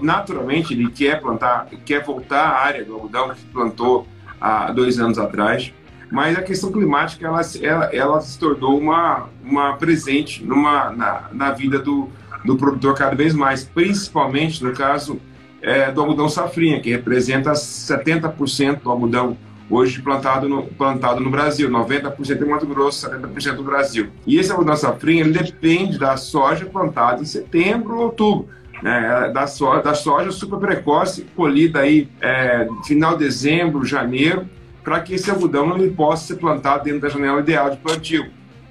naturalmente 0.00 0.74
ele 0.74 0.90
quer 0.90 1.20
plantar, 1.20 1.66
quer 1.84 2.02
voltar 2.02 2.44
à 2.44 2.64
área 2.64 2.84
do 2.84 2.94
algodão 2.94 3.34
que 3.34 3.44
plantou 3.46 4.06
há 4.40 4.70
dois 4.72 4.98
anos 4.98 5.18
atrás. 5.18 5.72
Mas 6.10 6.38
a 6.38 6.42
questão 6.42 6.70
climática 6.70 7.26
ela, 7.26 7.40
ela, 7.60 7.84
ela 7.92 8.20
se 8.20 8.38
tornou 8.38 8.78
uma, 8.78 9.28
uma 9.44 9.76
presente 9.76 10.44
numa, 10.44 10.90
na, 10.90 11.28
na 11.32 11.50
vida 11.50 11.80
do, 11.80 12.08
do 12.44 12.56
produtor 12.56 12.94
cada 12.94 13.16
vez 13.16 13.34
mais, 13.34 13.64
principalmente 13.64 14.62
no 14.62 14.72
caso 14.72 15.20
é, 15.60 15.90
do 15.90 16.00
algodão 16.00 16.28
safrinha, 16.28 16.80
que 16.80 16.90
representa 16.90 17.52
70% 17.52 18.82
do 18.82 18.90
algodão 18.90 19.36
hoje 19.68 20.00
plantado 20.00 20.48
no, 20.48 20.64
plantado 20.64 21.20
no 21.20 21.30
Brasil, 21.30 21.68
90% 21.68 22.42
em 22.42 22.48
Mato 22.48 22.66
Grosso, 22.66 23.08
70% 23.08 23.56
no 23.56 23.64
Brasil. 23.64 24.08
E 24.26 24.38
esse 24.38 24.50
algodão 24.50 24.76
safrinha 24.76 25.22
ele 25.22 25.32
depende 25.32 25.98
da 25.98 26.16
soja 26.16 26.66
plantada 26.66 27.22
em 27.22 27.26
setembro 27.26 27.96
ou 27.96 28.02
outubro. 28.04 28.48
Né, 28.82 29.30
da, 29.32 29.46
soja, 29.46 29.82
da 29.82 29.94
soja 29.94 30.30
super 30.30 30.58
precoce, 30.58 31.26
colhida 31.34 31.80
aí 31.80 32.10
é, 32.20 32.68
final 32.84 33.16
de 33.16 33.24
dezembro, 33.24 33.86
janeiro, 33.86 34.46
para 34.84 35.00
que 35.00 35.14
esse 35.14 35.30
algodão 35.30 35.76
ele 35.78 35.90
possa 35.92 36.26
ser 36.26 36.36
plantado 36.36 36.84
dentro 36.84 37.00
da 37.00 37.08
janela 37.08 37.40
ideal 37.40 37.70
de 37.70 37.78
plantio. 37.78 38.26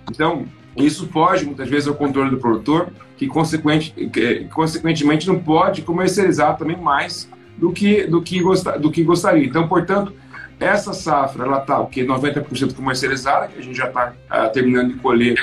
Então, 0.10 0.46
isso 0.78 1.08
foge 1.08 1.46
muitas 1.46 1.68
vezes 1.68 1.88
ao 1.88 1.96
controle 1.96 2.30
do 2.30 2.38
produtor, 2.38 2.90
que, 3.18 3.28
consequente, 3.28 3.92
que 3.92 4.46
consequentemente 4.54 5.28
não 5.28 5.40
pode 5.40 5.82
comercializar 5.82 6.56
também 6.56 6.78
mais 6.78 7.28
do 7.58 7.72
que, 7.72 8.06
do 8.06 8.22
que, 8.22 8.42
gostar, 8.42 8.78
do 8.78 8.92
que 8.92 9.04
gostaria. 9.04 9.46
Então, 9.46 9.68
portanto, 9.68 10.14
essa 10.60 10.94
safra 10.94 11.46
ela 11.46 11.60
está 11.60 11.80
o 11.80 11.88
que 11.88 12.04
90% 12.04 12.76
comercializada, 12.76 13.48
que 13.48 13.60
a 13.60 13.62
gente 13.62 13.78
já 13.78 13.88
está 13.88 14.10
uh, 14.10 14.14
ah, 14.30 14.50
terminando 14.50 14.94
de 14.94 15.00
colher 15.00 15.38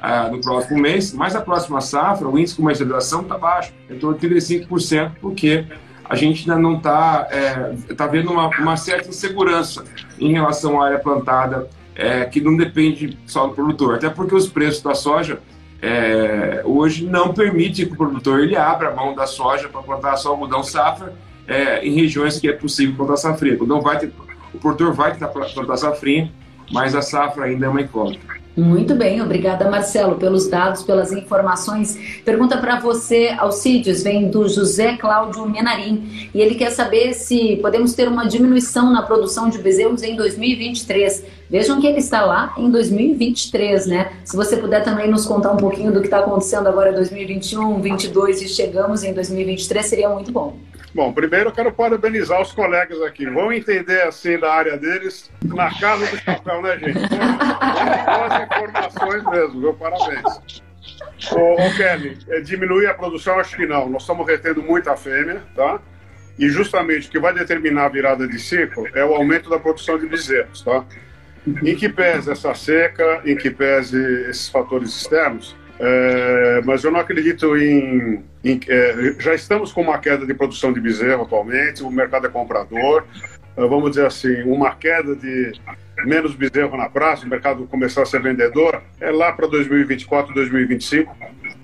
uh, 0.00 0.30
no 0.30 0.40
próximo 0.40 0.80
mês, 0.80 1.12
mas 1.12 1.36
a 1.36 1.40
próxima 1.40 1.80
safra, 1.80 2.28
o 2.28 2.38
índice 2.38 2.54
de 2.54 2.60
comercialização 2.60 3.22
está 3.22 3.38
baixo, 3.38 3.72
em 3.88 3.98
torno 3.98 4.18
de 4.18 4.28
35%, 4.28 5.12
porque 5.20 5.64
a 6.08 6.14
gente 6.14 6.48
ainda 6.48 6.60
não 6.60 6.76
está 6.76 7.28
é, 7.30 7.94
tá 7.94 8.06
vendo 8.06 8.30
uma, 8.30 8.48
uma, 8.48 8.76
certa 8.76 9.08
insegurança 9.08 9.84
em 10.18 10.32
relação 10.32 10.80
à 10.80 10.86
área 10.86 10.98
plantada, 10.98 11.68
é, 11.94 12.24
que 12.24 12.40
não 12.40 12.56
depende 12.56 13.18
só 13.26 13.46
do 13.46 13.54
produtor, 13.54 13.96
até 13.96 14.08
porque 14.08 14.34
os 14.34 14.46
preços 14.46 14.82
da 14.82 14.94
soja 14.94 15.40
é, 15.82 16.62
hoje 16.64 17.04
não 17.06 17.32
permitem 17.34 17.86
que 17.86 17.92
o 17.92 17.96
produtor 17.96 18.40
ele 18.40 18.56
abra 18.56 18.90
a 18.90 18.94
mão 18.94 19.14
da 19.14 19.26
soja 19.26 19.68
para 19.68 19.82
plantar 19.82 20.16
só 20.16 20.30
algodão 20.30 20.62
safra 20.62 21.12
é, 21.46 21.84
em 21.86 21.92
regiões 21.92 22.38
que 22.38 22.48
é 22.48 22.52
possível 22.52 22.94
plantar 22.96 23.16
safrinha. 23.16 23.56
O, 23.60 23.80
vai 23.80 23.98
ter, 23.98 24.12
o 24.56 24.60
produtor 24.60 24.92
vai 24.92 25.12
tentar 25.12 25.28
plantar 25.28 25.76
safrinha, 25.76 26.32
mas 26.72 26.94
a 26.94 27.02
safra 27.02 27.44
ainda 27.44 27.66
é 27.66 27.68
uma 27.68 27.80
incógnita. 27.80 28.36
Muito 28.56 28.94
bem, 28.94 29.20
obrigada 29.20 29.70
Marcelo 29.70 30.16
pelos 30.16 30.48
dados, 30.48 30.82
pelas 30.82 31.12
informações. 31.12 32.22
Pergunta 32.24 32.56
para 32.56 32.80
você, 32.80 33.34
Alcides, 33.36 34.02
vem 34.02 34.30
do 34.30 34.48
José 34.48 34.96
Cláudio 34.96 35.46
Menarim 35.46 36.30
e 36.32 36.40
ele 36.40 36.54
quer 36.54 36.70
saber 36.70 37.12
se 37.12 37.58
podemos 37.60 37.92
ter 37.92 38.08
uma 38.08 38.26
diminuição 38.26 38.90
na 38.90 39.02
produção 39.02 39.50
de 39.50 39.58
bezerros 39.58 40.02
em 40.02 40.16
2023. 40.16 41.22
Vejam 41.50 41.78
que 41.82 41.86
ele 41.86 41.98
está 41.98 42.24
lá 42.24 42.54
em 42.56 42.70
2023, 42.70 43.86
né? 43.88 44.12
Se 44.24 44.34
você 44.34 44.56
puder 44.56 44.82
também 44.82 45.10
nos 45.10 45.26
contar 45.26 45.52
um 45.52 45.58
pouquinho 45.58 45.92
do 45.92 46.00
que 46.00 46.06
está 46.06 46.20
acontecendo 46.20 46.66
agora 46.66 46.92
em 46.92 46.94
2021, 46.94 47.60
2022 47.72 48.40
e 48.40 48.48
chegamos 48.48 49.04
em 49.04 49.12
2023, 49.12 49.84
seria 49.84 50.08
muito 50.08 50.32
bom. 50.32 50.56
Bom, 50.96 51.12
primeiro 51.12 51.50
eu 51.50 51.52
quero 51.52 51.70
parabenizar 51.70 52.40
os 52.40 52.52
colegas 52.52 53.02
aqui. 53.02 53.26
Vão 53.26 53.52
entender 53.52 54.00
assim 54.00 54.38
da 54.38 54.50
área 54.50 54.78
deles 54.78 55.30
na 55.44 55.70
casa 55.78 56.06
do 56.06 56.16
chapéu, 56.16 56.62
né, 56.62 56.78
gente? 56.78 56.98
Boas 58.06 58.42
informações 58.42 59.24
mesmo, 59.24 59.60
viu? 59.60 59.74
Parabéns. 59.74 60.62
Ô, 61.32 61.52
ô 61.52 61.76
Kelly, 61.76 62.16
é, 62.30 62.40
diminuir 62.40 62.86
a 62.86 62.94
produção, 62.94 63.38
acho 63.38 63.54
que 63.54 63.66
não. 63.66 63.90
Nós 63.90 64.04
estamos 64.04 64.26
retendo 64.26 64.62
muita 64.62 64.96
fêmea, 64.96 65.42
tá? 65.54 65.78
E 66.38 66.48
justamente 66.48 67.08
o 67.08 67.10
que 67.10 67.18
vai 67.18 67.34
determinar 67.34 67.84
a 67.84 67.88
virada 67.90 68.26
de 68.26 68.38
ciclo 68.38 68.88
é 68.94 69.04
o 69.04 69.14
aumento 69.14 69.50
da 69.50 69.58
produção 69.58 69.98
de 69.98 70.06
bezerros, 70.06 70.62
tá? 70.62 70.82
Em 71.62 71.76
que 71.76 71.90
pese 71.90 72.30
essa 72.30 72.54
seca, 72.54 73.20
em 73.26 73.36
que 73.36 73.50
pese 73.50 74.02
esses 74.30 74.48
fatores 74.48 74.96
externos, 74.96 75.54
é, 75.78 76.62
mas 76.64 76.84
eu 76.84 76.90
não 76.90 77.00
acredito 77.00 77.56
em. 77.56 78.24
em 78.42 78.60
é, 78.68 79.14
já 79.18 79.34
estamos 79.34 79.72
com 79.72 79.82
uma 79.82 79.98
queda 79.98 80.24
de 80.26 80.32
produção 80.32 80.72
de 80.72 80.80
bezerro 80.80 81.22
atualmente, 81.22 81.82
o 81.82 81.90
mercado 81.90 82.26
é 82.26 82.30
comprador. 82.30 83.04
É, 83.56 83.60
vamos 83.66 83.90
dizer 83.90 84.06
assim, 84.06 84.42
uma 84.42 84.74
queda 84.74 85.14
de 85.14 85.52
menos 86.04 86.34
bezerro 86.34 86.76
na 86.76 86.88
praça, 86.88 87.26
o 87.26 87.28
mercado 87.28 87.66
começar 87.66 88.02
a 88.02 88.06
ser 88.06 88.20
vendedor, 88.20 88.82
é 89.00 89.10
lá 89.10 89.32
para 89.32 89.46
2024, 89.46 90.34
2025, 90.34 91.16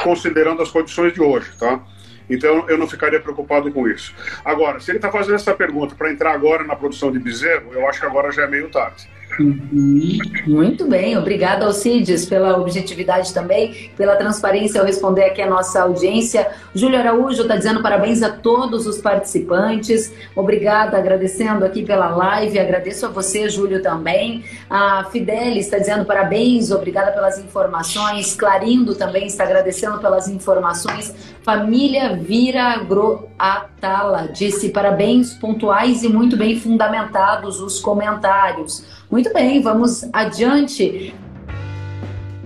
considerando 0.02 0.62
as 0.62 0.70
condições 0.70 1.12
de 1.12 1.20
hoje, 1.20 1.50
tá? 1.58 1.80
Então 2.28 2.66
eu 2.68 2.78
não 2.78 2.88
ficaria 2.88 3.20
preocupado 3.20 3.70
com 3.70 3.86
isso. 3.88 4.14
Agora, 4.44 4.80
se 4.80 4.90
ele 4.90 4.98
está 4.98 5.10
fazendo 5.10 5.34
essa 5.34 5.54
pergunta 5.54 5.94
para 5.94 6.10
entrar 6.10 6.32
agora 6.32 6.64
na 6.64 6.76
produção 6.76 7.12
de 7.12 7.18
bezerro, 7.18 7.72
eu 7.72 7.86
acho 7.88 8.00
que 8.00 8.06
agora 8.06 8.32
já 8.32 8.44
é 8.44 8.46
meio 8.46 8.70
tarde. 8.70 9.06
Uhum. 9.40 10.18
Muito 10.46 10.86
bem, 10.86 11.16
obrigada 11.16 11.64
Alcides 11.64 12.26
pela 12.26 12.58
objetividade 12.58 13.32
também, 13.32 13.90
pela 13.96 14.16
transparência 14.16 14.80
ao 14.80 14.86
responder 14.86 15.24
aqui 15.24 15.40
a 15.40 15.48
nossa 15.48 15.82
audiência. 15.82 16.48
Júlio 16.74 16.98
Araújo 16.98 17.42
está 17.42 17.56
dizendo 17.56 17.82
parabéns 17.82 18.22
a 18.22 18.30
todos 18.30 18.86
os 18.86 18.98
participantes. 18.98 20.12
Obrigada, 20.36 20.98
agradecendo 20.98 21.64
aqui 21.64 21.84
pela 21.84 22.08
live. 22.08 22.58
Agradeço 22.58 23.06
a 23.06 23.08
você, 23.08 23.48
Júlio, 23.48 23.82
também. 23.82 24.44
A 24.68 25.04
Fidelis 25.10 25.66
está 25.66 25.78
dizendo 25.78 26.04
parabéns, 26.04 26.70
obrigada 26.70 27.12
pelas 27.12 27.38
informações. 27.38 28.34
Clarindo 28.34 28.94
também 28.94 29.26
está 29.26 29.44
agradecendo 29.44 29.98
pelas 29.98 30.28
informações. 30.28 31.14
Família 31.42 32.16
Vira 32.16 32.64
Agroatala 32.74 34.28
disse 34.28 34.68
parabéns 34.68 35.34
pontuais 35.34 36.02
e 36.02 36.08
muito 36.08 36.36
bem 36.36 36.58
fundamentados 36.58 37.60
os 37.60 37.80
comentários. 37.80 39.01
Muito 39.12 39.30
bem, 39.30 39.60
vamos 39.60 40.08
adiante. 40.10 41.14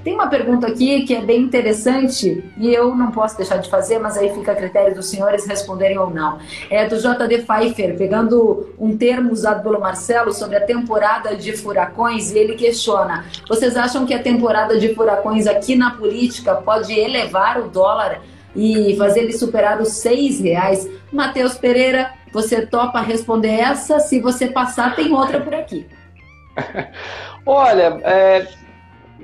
Tem 0.02 0.14
uma 0.14 0.26
pergunta 0.26 0.66
aqui 0.66 1.04
que 1.04 1.14
é 1.14 1.20
bem 1.20 1.42
interessante 1.42 2.42
e 2.58 2.74
eu 2.74 2.92
não 2.92 3.12
posso 3.12 3.36
deixar 3.36 3.58
de 3.58 3.70
fazer, 3.70 4.00
mas 4.00 4.16
aí 4.18 4.34
fica 4.34 4.50
a 4.50 4.56
critério 4.56 4.92
dos 4.92 5.06
senhores 5.06 5.46
responderem 5.46 5.96
ou 5.96 6.10
não. 6.10 6.40
É 6.68 6.84
do 6.84 6.96
JD 6.96 7.42
Pfeiffer, 7.42 7.96
pegando 7.96 8.74
um 8.80 8.96
termo 8.96 9.32
usado 9.32 9.62
pelo 9.62 9.78
Marcelo 9.78 10.32
sobre 10.32 10.56
a 10.56 10.66
temporada 10.66 11.36
de 11.36 11.56
furacões, 11.56 12.32
e 12.32 12.38
ele 12.38 12.56
questiona: 12.56 13.26
vocês 13.48 13.76
acham 13.76 14.04
que 14.04 14.12
a 14.12 14.20
temporada 14.20 14.76
de 14.76 14.92
furacões 14.92 15.46
aqui 15.46 15.76
na 15.76 15.92
política 15.92 16.56
pode 16.56 16.92
elevar 16.92 17.60
o 17.60 17.68
dólar 17.68 18.22
e 18.56 18.96
fazer 18.96 19.20
ele 19.20 19.38
superar 19.38 19.80
os 19.80 19.90
seis 19.92 20.40
reais? 20.40 20.88
Matheus 21.12 21.54
Pereira, 21.54 22.10
você 22.32 22.66
topa 22.66 23.00
responder 23.00 23.54
essa? 23.54 24.00
Se 24.00 24.18
você 24.18 24.48
passar, 24.48 24.96
tem 24.96 25.14
outra 25.14 25.40
por 25.40 25.54
aqui. 25.54 25.86
Olha, 27.44 28.00
é, 28.02 28.46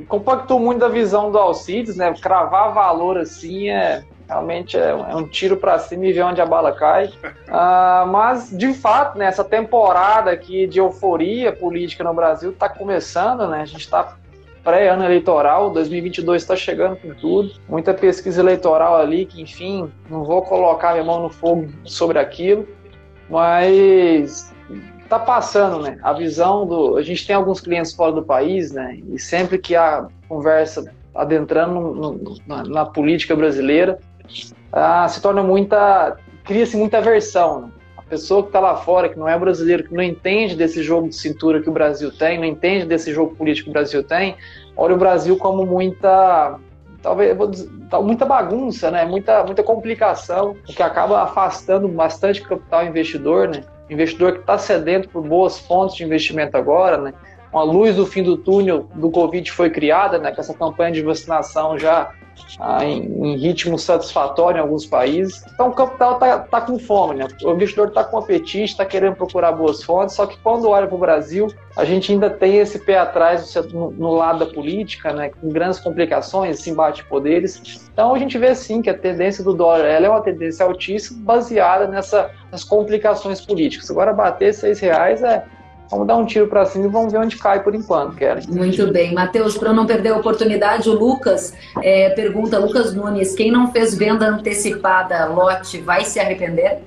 compactou 0.08 0.58
muito 0.58 0.80
da 0.80 0.88
visão 0.88 1.30
do 1.30 1.38
Alcides, 1.38 1.96
né? 1.96 2.14
Cravar 2.20 2.72
valor 2.72 3.18
assim 3.18 3.68
é 3.68 4.04
realmente 4.32 4.76
é, 4.76 4.90
é 4.90 5.16
um 5.16 5.26
tiro 5.26 5.56
para 5.56 5.78
cima 5.78 6.06
e 6.06 6.12
ver 6.12 6.22
onde 6.22 6.40
a 6.40 6.46
bala 6.46 6.72
cai. 6.72 7.12
Ah, 7.54 8.06
mas, 8.08 8.48
de 8.56 8.72
fato, 8.72 9.18
né, 9.18 9.26
essa 9.26 9.44
temporada 9.44 10.30
aqui 10.30 10.66
de 10.66 10.78
euforia 10.78 11.52
política 11.52 12.02
no 12.02 12.14
Brasil 12.14 12.50
está 12.50 12.66
começando, 12.66 13.46
né? 13.46 13.60
A 13.60 13.64
gente 13.66 13.82
está 13.82 14.16
pré-ano 14.64 15.04
eleitoral, 15.04 15.68
2022 15.68 16.40
está 16.40 16.56
chegando 16.56 16.96
com 16.96 17.12
tudo. 17.12 17.52
Muita 17.68 17.92
pesquisa 17.92 18.40
eleitoral 18.40 18.96
ali, 18.96 19.26
que, 19.26 19.42
enfim, 19.42 19.92
não 20.08 20.24
vou 20.24 20.40
colocar 20.40 20.92
minha 20.92 21.04
mão 21.04 21.20
no 21.20 21.28
fogo 21.28 21.68
sobre 21.84 22.18
aquilo, 22.18 22.66
mas 23.28 24.50
tá 25.18 25.18
passando, 25.18 25.80
né? 25.80 25.98
A 26.02 26.12
visão 26.12 26.66
do. 26.66 26.96
A 26.96 27.02
gente 27.02 27.26
tem 27.26 27.36
alguns 27.36 27.60
clientes 27.60 27.92
fora 27.92 28.12
do 28.12 28.22
país, 28.22 28.72
né? 28.72 28.98
E 29.12 29.18
sempre 29.18 29.58
que 29.58 29.76
a 29.76 30.08
conversa 30.28 30.90
adentrando 31.14 31.74
no, 31.74 32.12
no, 32.12 32.36
na, 32.46 32.64
na, 32.64 32.86
política 32.86 33.36
brasileira, 33.36 33.98
ah, 34.72 35.06
se 35.08 35.20
torna 35.20 35.42
muita. 35.42 36.16
cria-se 36.44 36.76
muita 36.76 36.98
aversão. 36.98 37.62
Né? 37.62 37.68
A 37.98 38.02
pessoa 38.02 38.42
que 38.42 38.48
está 38.48 38.60
lá 38.60 38.76
fora, 38.76 39.08
que 39.08 39.18
não 39.18 39.28
é 39.28 39.38
brasileiro, 39.38 39.84
que 39.84 39.94
não 39.94 40.02
entende 40.02 40.56
desse 40.56 40.82
jogo 40.82 41.08
de 41.08 41.16
cintura 41.16 41.60
que 41.60 41.68
o 41.68 41.72
Brasil 41.72 42.10
tem, 42.10 42.38
não 42.38 42.46
entende 42.46 42.86
desse 42.86 43.12
jogo 43.12 43.34
político 43.36 43.66
que 43.66 43.70
o 43.70 43.72
Brasil 43.74 44.02
tem, 44.02 44.36
olha 44.76 44.94
o 44.94 44.98
Brasil 44.98 45.36
como 45.36 45.66
muita 45.66 46.58
talvez 47.02 47.36
vou 47.36 47.48
dizer, 47.48 47.68
tá 47.90 48.00
muita 48.00 48.24
bagunça, 48.24 48.90
né? 48.90 49.04
Muita, 49.04 49.42
muita 49.44 49.62
complicação, 49.62 50.56
o 50.68 50.72
que 50.72 50.82
acaba 50.82 51.22
afastando 51.22 51.88
bastante 51.88 52.40
capital 52.40 52.86
investidor, 52.86 53.48
né? 53.48 53.64
Investidor 53.92 54.34
que 54.34 54.40
está 54.40 54.58
sedento 54.58 55.08
por 55.08 55.22
boas 55.22 55.58
fontes 55.58 55.96
de 55.96 56.04
investimento 56.04 56.56
agora, 56.56 56.98
né? 56.98 57.14
Uma 57.52 57.62
luz 57.64 57.96
do 57.96 58.06
fim 58.06 58.22
do 58.22 58.36
túnel 58.36 58.88
do 58.94 59.10
Covid 59.10 59.50
foi 59.52 59.68
criada, 59.68 60.18
né? 60.18 60.32
Com 60.32 60.40
essa 60.40 60.54
campanha 60.54 60.92
de 60.92 61.02
vacinação 61.02 61.78
já 61.78 62.12
ah, 62.58 62.84
em, 62.84 63.02
em, 63.02 63.36
ritmo 63.36 63.78
satisfatório 63.78 64.58
em 64.58 64.60
alguns 64.60 64.86
países. 64.86 65.44
Então 65.52 65.68
o 65.68 65.72
capital 65.72 66.14
está 66.14 66.38
tá 66.38 66.60
com 66.60 66.78
fome, 66.78 67.16
né? 67.16 67.28
O 67.42 67.50
investidor 67.50 67.88
está 67.88 68.04
com 68.04 68.18
apetite, 68.18 68.72
está 68.72 68.84
querendo 68.84 69.16
procurar 69.16 69.52
boas 69.52 69.82
fontes, 69.82 70.14
só 70.14 70.26
que 70.26 70.38
quando 70.38 70.68
olha 70.68 70.86
para 70.86 70.96
o 70.96 70.98
Brasil, 70.98 71.48
a 71.76 71.84
gente 71.84 72.12
ainda 72.12 72.30
tem 72.30 72.58
esse 72.58 72.78
pé 72.78 72.98
atrás 72.98 73.54
no, 73.72 73.90
no, 73.90 74.12
lado 74.12 74.40
da 74.40 74.46
política, 74.46 75.12
né? 75.12 75.30
Com 75.40 75.48
grandes 75.48 75.78
complicações, 75.78 76.58
esse 76.58 76.70
embate 76.70 77.02
de 77.02 77.08
poderes. 77.08 77.88
Então 77.92 78.14
a 78.14 78.18
gente 78.18 78.36
vê 78.38 78.54
sim 78.54 78.82
que 78.82 78.90
a 78.90 78.96
tendência 78.96 79.42
do 79.42 79.54
dólar 79.54 79.84
ela 79.84 80.06
é 80.06 80.08
uma 80.08 80.22
tendência 80.22 80.64
altíssima 80.64 81.22
baseada 81.24 81.86
nessa, 81.86 82.30
nas 82.50 82.64
complicações 82.64 83.40
políticas. 83.40 83.90
Agora 83.90 84.12
bater 84.12 84.54
seis 84.54 84.80
reais 84.80 85.22
é 85.22 85.44
vamos 85.92 86.06
dar 86.06 86.16
um 86.16 86.24
tiro 86.24 86.46
para 86.46 86.64
cima 86.64 86.86
e 86.86 86.88
vamos 86.88 87.12
ver 87.12 87.18
onde 87.18 87.36
cai 87.36 87.62
por 87.62 87.74
enquanto, 87.74 88.16
Kelly. 88.16 88.46
Muito 88.48 88.90
bem. 88.90 89.12
Matheus, 89.12 89.58
para 89.58 89.72
não 89.72 89.86
perder 89.86 90.08
a 90.10 90.16
oportunidade, 90.16 90.88
o 90.88 90.98
Lucas 90.98 91.52
é, 91.82 92.08
pergunta, 92.10 92.58
Lucas 92.58 92.94
Nunes, 92.94 93.34
quem 93.34 93.50
não 93.50 93.70
fez 93.70 93.94
venda 93.94 94.26
antecipada, 94.26 95.26
lote, 95.26 95.80
vai 95.82 96.04
se 96.04 96.18
arrepender? 96.18 96.80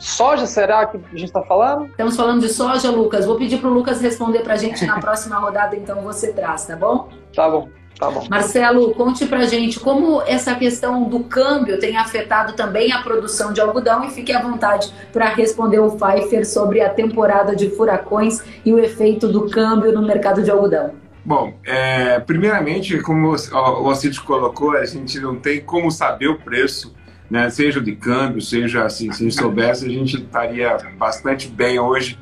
soja, 0.00 0.46
será 0.46 0.86
que 0.86 0.96
a 0.96 1.00
gente 1.10 1.26
está 1.26 1.42
falando? 1.42 1.84
Estamos 1.84 2.16
falando 2.16 2.40
de 2.40 2.48
soja, 2.48 2.90
Lucas. 2.90 3.26
Vou 3.26 3.36
pedir 3.36 3.58
para 3.58 3.68
o 3.68 3.74
Lucas 3.74 4.00
responder 4.00 4.40
para 4.40 4.54
a 4.54 4.56
gente 4.56 4.86
na 4.86 4.96
próxima 5.00 5.36
rodada, 5.36 5.76
então 5.76 6.00
você 6.00 6.32
traz, 6.32 6.64
tá 6.64 6.74
bom? 6.74 7.10
Tá 7.34 7.50
bom. 7.50 7.68
Tá 8.02 8.10
bom. 8.10 8.26
Marcelo, 8.28 8.92
conte 8.94 9.26
pra 9.26 9.44
gente 9.44 9.78
como 9.78 10.22
essa 10.22 10.56
questão 10.56 11.04
do 11.04 11.20
câmbio 11.20 11.78
tem 11.78 11.96
afetado 11.96 12.54
também 12.54 12.90
a 12.90 13.00
produção 13.00 13.52
de 13.52 13.60
algodão 13.60 14.02
e 14.02 14.10
fique 14.10 14.32
à 14.32 14.42
vontade 14.42 14.92
para 15.12 15.28
responder 15.28 15.78
o 15.78 15.92
Pfeiffer 15.92 16.44
sobre 16.44 16.80
a 16.80 16.90
temporada 16.90 17.54
de 17.54 17.70
furacões 17.70 18.42
e 18.64 18.74
o 18.74 18.78
efeito 18.80 19.28
do 19.28 19.48
câmbio 19.48 19.92
no 19.92 20.02
mercado 20.04 20.42
de 20.42 20.50
algodão. 20.50 20.94
Bom, 21.24 21.54
é, 21.64 22.18
primeiramente, 22.18 22.98
como 22.98 23.36
o 23.36 23.88
Alcide 23.88 24.20
colocou, 24.20 24.76
a 24.76 24.84
gente 24.84 25.20
não 25.20 25.36
tem 25.36 25.60
como 25.60 25.88
saber 25.88 26.26
o 26.26 26.40
preço, 26.40 26.92
né, 27.30 27.48
seja 27.50 27.80
de 27.80 27.94
câmbio, 27.94 28.42
seja 28.42 28.84
assim, 28.84 29.12
se 29.12 29.22
a 29.22 29.28
gente 29.28 29.40
soubesse, 29.40 29.86
a 29.86 29.88
gente 29.88 30.16
estaria 30.16 30.76
bastante 30.98 31.46
bem 31.46 31.78
hoje. 31.78 32.18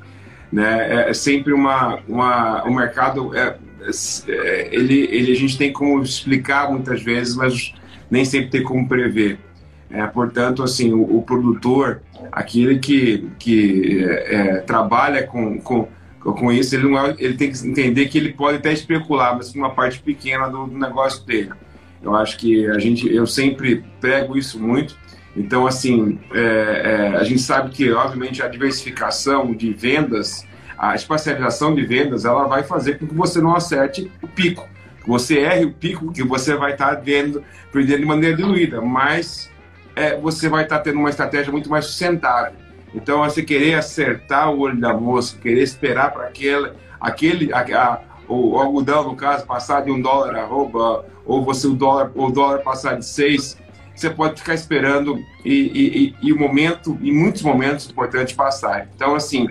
Né, 0.53 1.07
é, 1.07 1.11
é 1.11 1.15
sempre 1.15 1.55
uma, 1.55 2.01
uma, 2.07 2.65
o 2.65 2.75
mercado 2.75 3.35
é, 3.35 3.57
ele, 4.27 5.09
ele 5.11 5.33
a 5.33 5.37
gente 5.37 5.57
tem 5.57 5.73
como 5.73 6.03
explicar 6.03 6.71
muitas 6.71 7.03
vezes, 7.03 7.35
mas 7.35 7.75
nem 8.11 8.25
sempre 8.25 8.51
tem 8.51 8.63
como 8.63 8.89
prever. 8.89 9.39
É, 9.91 10.07
portanto, 10.07 10.63
assim, 10.63 10.93
o, 10.93 11.19
o, 11.19 11.23
produtor, 11.23 12.01
aquele 12.31 12.79
que, 12.79 13.29
que 13.39 14.05
é, 14.05 14.35
é, 14.35 14.57
trabalha 14.59 15.27
com, 15.27 15.59
com, 15.61 15.89
com 16.21 16.53
isso, 16.53 16.77
ele, 16.77 16.89
não 16.89 16.99
é, 16.99 17.15
ele 17.19 17.35
tem 17.35 17.51
que 17.51 17.67
entender 17.67 18.07
que 18.07 18.17
ele 18.17 18.33
pode 18.33 18.59
até 18.59 18.73
especular, 18.73 19.37
mas 19.37 19.53
uma 19.53 19.71
parte 19.71 20.01
pequena 20.01 20.49
do, 20.49 20.67
do 20.67 20.79
negócio 20.79 21.27
dele. 21.27 21.51
Eu 22.01 22.15
acho 22.15 22.39
que 22.39 22.67
a 22.69 22.79
gente, 22.79 23.13
eu 23.13 23.27
sempre 23.27 23.85
prego 24.01 24.39
isso 24.39 24.61
muito. 24.61 24.97
Então, 25.37 25.67
assim, 25.67 26.19
é, 26.33 26.41
é, 27.13 27.17
a 27.17 27.25
gente 27.25 27.41
sabe 27.41 27.71
que, 27.71 27.91
obviamente, 27.91 28.43
a 28.43 28.49
diversificação 28.49 29.53
de 29.53 29.73
vendas 29.73 30.47
a 30.81 30.95
espacialização 30.95 31.75
de 31.75 31.85
vendas 31.85 32.25
ela 32.25 32.45
vai 32.45 32.63
fazer 32.63 32.99
com 32.99 33.07
que 33.07 33.15
você 33.15 33.39
não 33.39 33.55
acerte 33.55 34.11
o 34.23 34.27
pico, 34.27 34.67
você 35.07 35.41
erre 35.41 35.67
o 35.67 35.73
pico, 35.73 36.11
que 36.11 36.23
você 36.23 36.57
vai 36.57 36.73
estar 36.73 36.97
tá 36.97 37.01
vendo, 37.01 37.45
perdendo 37.71 37.99
de 38.01 38.07
maneira 38.07 38.35
diluída, 38.35 38.81
mas 38.81 39.51
é, 39.95 40.17
você 40.17 40.49
vai 40.49 40.63
estar 40.63 40.79
tá 40.79 40.85
tendo 40.85 40.99
uma 40.99 41.11
estratégia 41.11 41.53
muito 41.53 41.69
mais 41.69 41.85
sustentável. 41.85 42.55
Então, 42.95 43.19
você 43.19 43.43
querer 43.43 43.75
acertar 43.75 44.51
o 44.51 44.61
olho 44.61 44.81
da 44.81 44.95
moça, 44.95 45.37
querer 45.37 45.63
esperar 45.63 46.13
para 46.13 46.25
aquele, 46.25 46.73
aquele 46.99 47.53
a, 47.53 47.61
a, 47.61 48.01
o, 48.27 48.55
o, 48.55 48.59
algodão, 48.59 49.05
no 49.05 49.15
caso, 49.15 49.45
passar 49.45 49.83
de 49.83 49.91
um 49.91 50.01
dólar 50.01 50.49
ou 50.51 51.45
você 51.45 51.67
o 51.67 51.75
dólar, 51.75 52.11
o 52.15 52.31
dólar 52.31 52.61
passar 52.61 52.97
de 52.97 53.05
seis, 53.05 53.57
você 53.95 54.09
pode 54.09 54.41
ficar 54.41 54.55
esperando 54.55 55.19
e, 55.45 55.53
e, 55.53 56.17
e, 56.23 56.29
e 56.29 56.33
o 56.33 56.39
momento, 56.39 56.99
em 57.03 57.13
muitos 57.13 57.43
momentos, 57.43 57.89
importante 57.91 58.35
passar. 58.35 58.89
Então, 58.95 59.15
assim, 59.15 59.47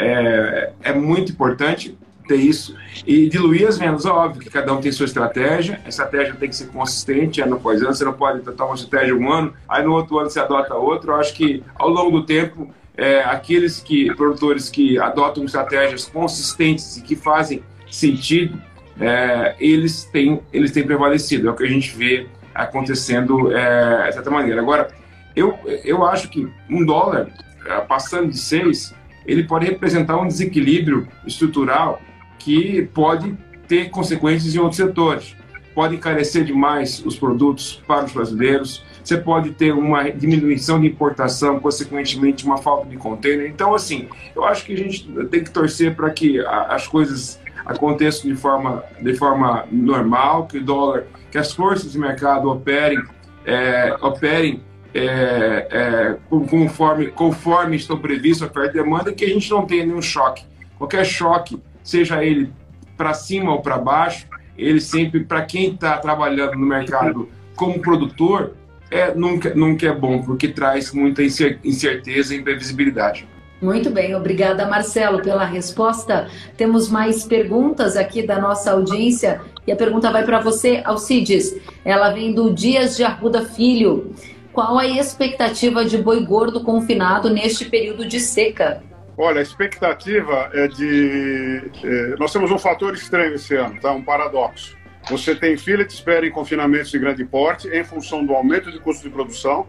é, 0.00 0.72
é 0.82 0.92
muito 0.92 1.32
importante 1.32 1.96
ter 2.26 2.36
isso. 2.36 2.76
E 3.06 3.28
diluir 3.28 3.66
as 3.66 3.76
vendas, 3.76 4.06
óbvio 4.06 4.40
que 4.40 4.50
cada 4.50 4.72
um 4.72 4.80
tem 4.80 4.92
sua 4.92 5.06
estratégia, 5.06 5.80
a 5.84 5.88
estratégia 5.88 6.34
tem 6.34 6.48
que 6.48 6.54
ser 6.54 6.68
consistente 6.68 7.40
ano 7.40 7.56
após 7.56 7.82
ano, 7.82 7.92
você 7.92 8.04
não 8.04 8.12
pode 8.12 8.38
adotar 8.38 8.66
uma 8.66 8.76
estratégia 8.76 9.16
um 9.16 9.30
ano, 9.32 9.52
aí 9.68 9.82
no 9.82 9.92
outro 9.92 10.18
ano 10.18 10.30
você 10.30 10.38
adota 10.38 10.74
outra. 10.74 11.12
Eu 11.12 11.16
acho 11.16 11.34
que 11.34 11.62
ao 11.74 11.88
longo 11.88 12.20
do 12.20 12.26
tempo, 12.26 12.72
é, 12.96 13.22
aqueles 13.24 13.80
que, 13.80 14.14
produtores 14.14 14.70
que 14.70 14.98
adotam 14.98 15.44
estratégias 15.44 16.04
consistentes 16.06 16.96
e 16.96 17.02
que 17.02 17.16
fazem 17.16 17.62
sentido, 17.90 18.60
é, 19.00 19.56
eles, 19.58 20.04
têm, 20.04 20.40
eles 20.52 20.70
têm 20.70 20.84
prevalecido. 20.84 21.48
É 21.48 21.50
o 21.50 21.54
que 21.54 21.64
a 21.64 21.68
gente 21.68 21.96
vê 21.96 22.26
acontecendo 22.54 23.50
é, 23.52 24.06
de 24.08 24.14
certa 24.14 24.30
maneira. 24.30 24.60
Agora, 24.60 24.88
eu, 25.34 25.58
eu 25.84 26.04
acho 26.04 26.28
que 26.28 26.48
um 26.68 26.84
dólar 26.84 27.28
é, 27.66 27.80
passando 27.80 28.28
de 28.28 28.38
seis 28.38 28.94
ele 29.26 29.44
pode 29.44 29.66
representar 29.66 30.18
um 30.18 30.26
desequilíbrio 30.26 31.06
estrutural 31.26 32.00
que 32.38 32.88
pode 32.94 33.36
ter 33.68 33.90
consequências 33.90 34.54
em 34.54 34.58
outros 34.58 34.76
setores. 34.76 35.36
Pode 35.74 35.94
encarecer 35.94 36.44
demais 36.44 37.04
os 37.04 37.16
produtos 37.16 37.82
para 37.86 38.04
os 38.04 38.12
brasileiros, 38.12 38.84
você 39.04 39.16
pode 39.16 39.50
ter 39.52 39.72
uma 39.72 40.10
diminuição 40.10 40.80
de 40.80 40.86
importação, 40.86 41.58
consequentemente 41.60 42.44
uma 42.44 42.58
falta 42.58 42.88
de 42.88 42.96
container. 42.96 43.48
Então, 43.48 43.74
assim, 43.74 44.08
eu 44.34 44.44
acho 44.44 44.64
que 44.64 44.72
a 44.74 44.76
gente 44.76 45.04
tem 45.30 45.42
que 45.42 45.50
torcer 45.50 45.94
para 45.94 46.10
que 46.10 46.38
as 46.46 46.86
coisas 46.86 47.40
aconteçam 47.64 48.30
de 48.30 48.36
forma, 48.36 48.82
de 49.00 49.14
forma 49.14 49.64
normal, 49.70 50.46
que 50.46 50.58
o 50.58 50.64
dólar, 50.64 51.06
que 51.30 51.38
as 51.38 51.52
forças 51.52 51.92
de 51.92 51.98
mercado 51.98 52.50
operem, 52.50 53.02
é, 53.44 53.96
operem 54.00 54.62
é, 54.94 55.68
é, 55.70 56.16
conforme, 56.48 57.08
conforme 57.08 57.76
estão 57.76 57.98
previstos 57.98 58.48
oferta 58.48 58.70
e 58.70 58.82
demanda, 58.82 59.12
que 59.12 59.24
a 59.24 59.28
gente 59.28 59.50
não 59.50 59.66
tenha 59.66 59.86
nenhum 59.86 60.02
choque. 60.02 60.44
Qualquer 60.78 61.04
choque, 61.04 61.60
seja 61.82 62.24
ele 62.24 62.52
para 62.96 63.14
cima 63.14 63.52
ou 63.52 63.60
para 63.60 63.78
baixo, 63.78 64.26
ele 64.56 64.80
sempre, 64.80 65.24
para 65.24 65.42
quem 65.42 65.72
está 65.72 65.96
trabalhando 65.98 66.52
no 66.56 66.66
mercado 66.66 67.28
como 67.56 67.80
produtor, 67.80 68.54
é, 68.90 69.14
nunca, 69.14 69.54
nunca 69.54 69.86
é 69.86 69.92
bom, 69.92 70.22
porque 70.22 70.48
traz 70.48 70.92
muita 70.92 71.22
incerteza 71.22 72.34
e 72.34 72.38
imprevisibilidade. 72.38 73.26
Muito 73.62 73.90
bem, 73.90 74.14
obrigada 74.14 74.66
Marcelo 74.66 75.20
pela 75.22 75.44
resposta. 75.44 76.28
Temos 76.56 76.88
mais 76.88 77.24
perguntas 77.24 77.94
aqui 77.94 78.26
da 78.26 78.40
nossa 78.40 78.72
audiência 78.72 79.40
e 79.66 79.72
a 79.72 79.76
pergunta 79.76 80.10
vai 80.10 80.24
para 80.24 80.40
você, 80.40 80.80
Alcides. 80.84 81.54
Ela 81.84 82.10
vem 82.10 82.32
do 82.32 82.54
Dias 82.54 82.96
de 82.96 83.04
Arruda 83.04 83.44
Filho. 83.44 84.14
Qual 84.52 84.78
a 84.78 84.86
expectativa 84.86 85.84
de 85.84 85.98
boi 85.98 86.24
gordo 86.24 86.62
confinado 86.62 87.30
neste 87.30 87.64
período 87.66 88.06
de 88.06 88.18
seca? 88.18 88.82
Olha, 89.16 89.38
a 89.38 89.42
expectativa 89.42 90.50
é 90.52 90.66
de. 90.66 91.70
É, 91.84 92.16
nós 92.18 92.32
temos 92.32 92.50
um 92.50 92.58
fator 92.58 92.94
estranho 92.94 93.34
esse 93.34 93.54
ano, 93.54 93.80
tá? 93.80 93.92
um 93.92 94.02
paradoxo. 94.02 94.76
Você 95.08 95.34
tem 95.34 95.56
fila 95.56 95.84
de 95.84 95.92
espera 95.92 96.26
em 96.26 96.30
confinamentos 96.30 96.90
de 96.90 96.98
grande 96.98 97.24
porte 97.24 97.68
em 97.68 97.84
função 97.84 98.24
do 98.24 98.34
aumento 98.34 98.70
de 98.70 98.78
custo 98.80 99.02
de 99.02 99.10
produção, 99.10 99.66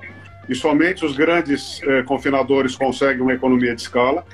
e 0.50 0.56
somente 0.56 1.06
os 1.06 1.16
grandes 1.16 1.82
é, 1.84 2.04
confinadores 2.04 2.76
conseguem 2.76 3.22
uma 3.22 3.34
economia 3.34 3.76
de 3.76 3.82
escala. 3.82 4.26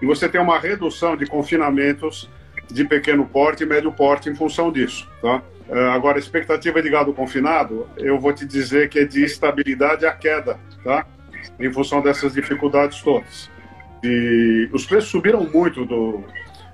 E 0.00 0.06
você 0.06 0.28
tem 0.28 0.40
uma 0.40 0.58
redução 0.58 1.16
de 1.16 1.26
confinamentos 1.26 2.30
de 2.70 2.84
pequeno 2.84 3.26
porte 3.26 3.62
e 3.64 3.66
médio 3.66 3.90
porte 3.92 4.28
em 4.28 4.34
função 4.34 4.70
disso. 4.70 5.08
Tá? 5.20 5.42
Uh, 5.68 5.90
agora, 5.90 6.16
a 6.16 6.18
expectativa 6.18 6.80
de 6.80 6.88
gado 6.88 7.12
confinado, 7.12 7.86
eu 7.98 8.18
vou 8.18 8.32
te 8.32 8.46
dizer 8.46 8.88
que 8.88 9.00
é 9.00 9.04
de 9.04 9.22
estabilidade 9.22 10.06
à 10.06 10.12
queda, 10.12 10.58
tá? 10.82 11.06
Em 11.60 11.70
função 11.70 12.00
dessas 12.00 12.32
dificuldades 12.32 13.02
todas. 13.02 13.50
E 14.02 14.68
os 14.72 14.86
preços 14.86 15.10
subiram 15.10 15.44
muito 15.44 15.84
do, 15.84 16.24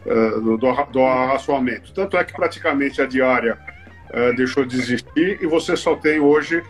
uh, 0.07 0.41
do, 0.41 0.57
do, 0.57 0.73
do 0.93 1.03
arraçoamento. 1.03 1.93
Tanto 1.93 2.17
é 2.17 2.23
que 2.23 2.33
praticamente 2.33 3.03
a 3.03 3.07
diária 3.07 3.59
uh, 4.11 4.37
deixou 4.37 4.65
de 4.65 4.77
existir 4.77 5.39
e 5.43 5.47
você 5.47 5.77
só 5.77 5.97
tem 5.97 6.21
hoje 6.21 6.63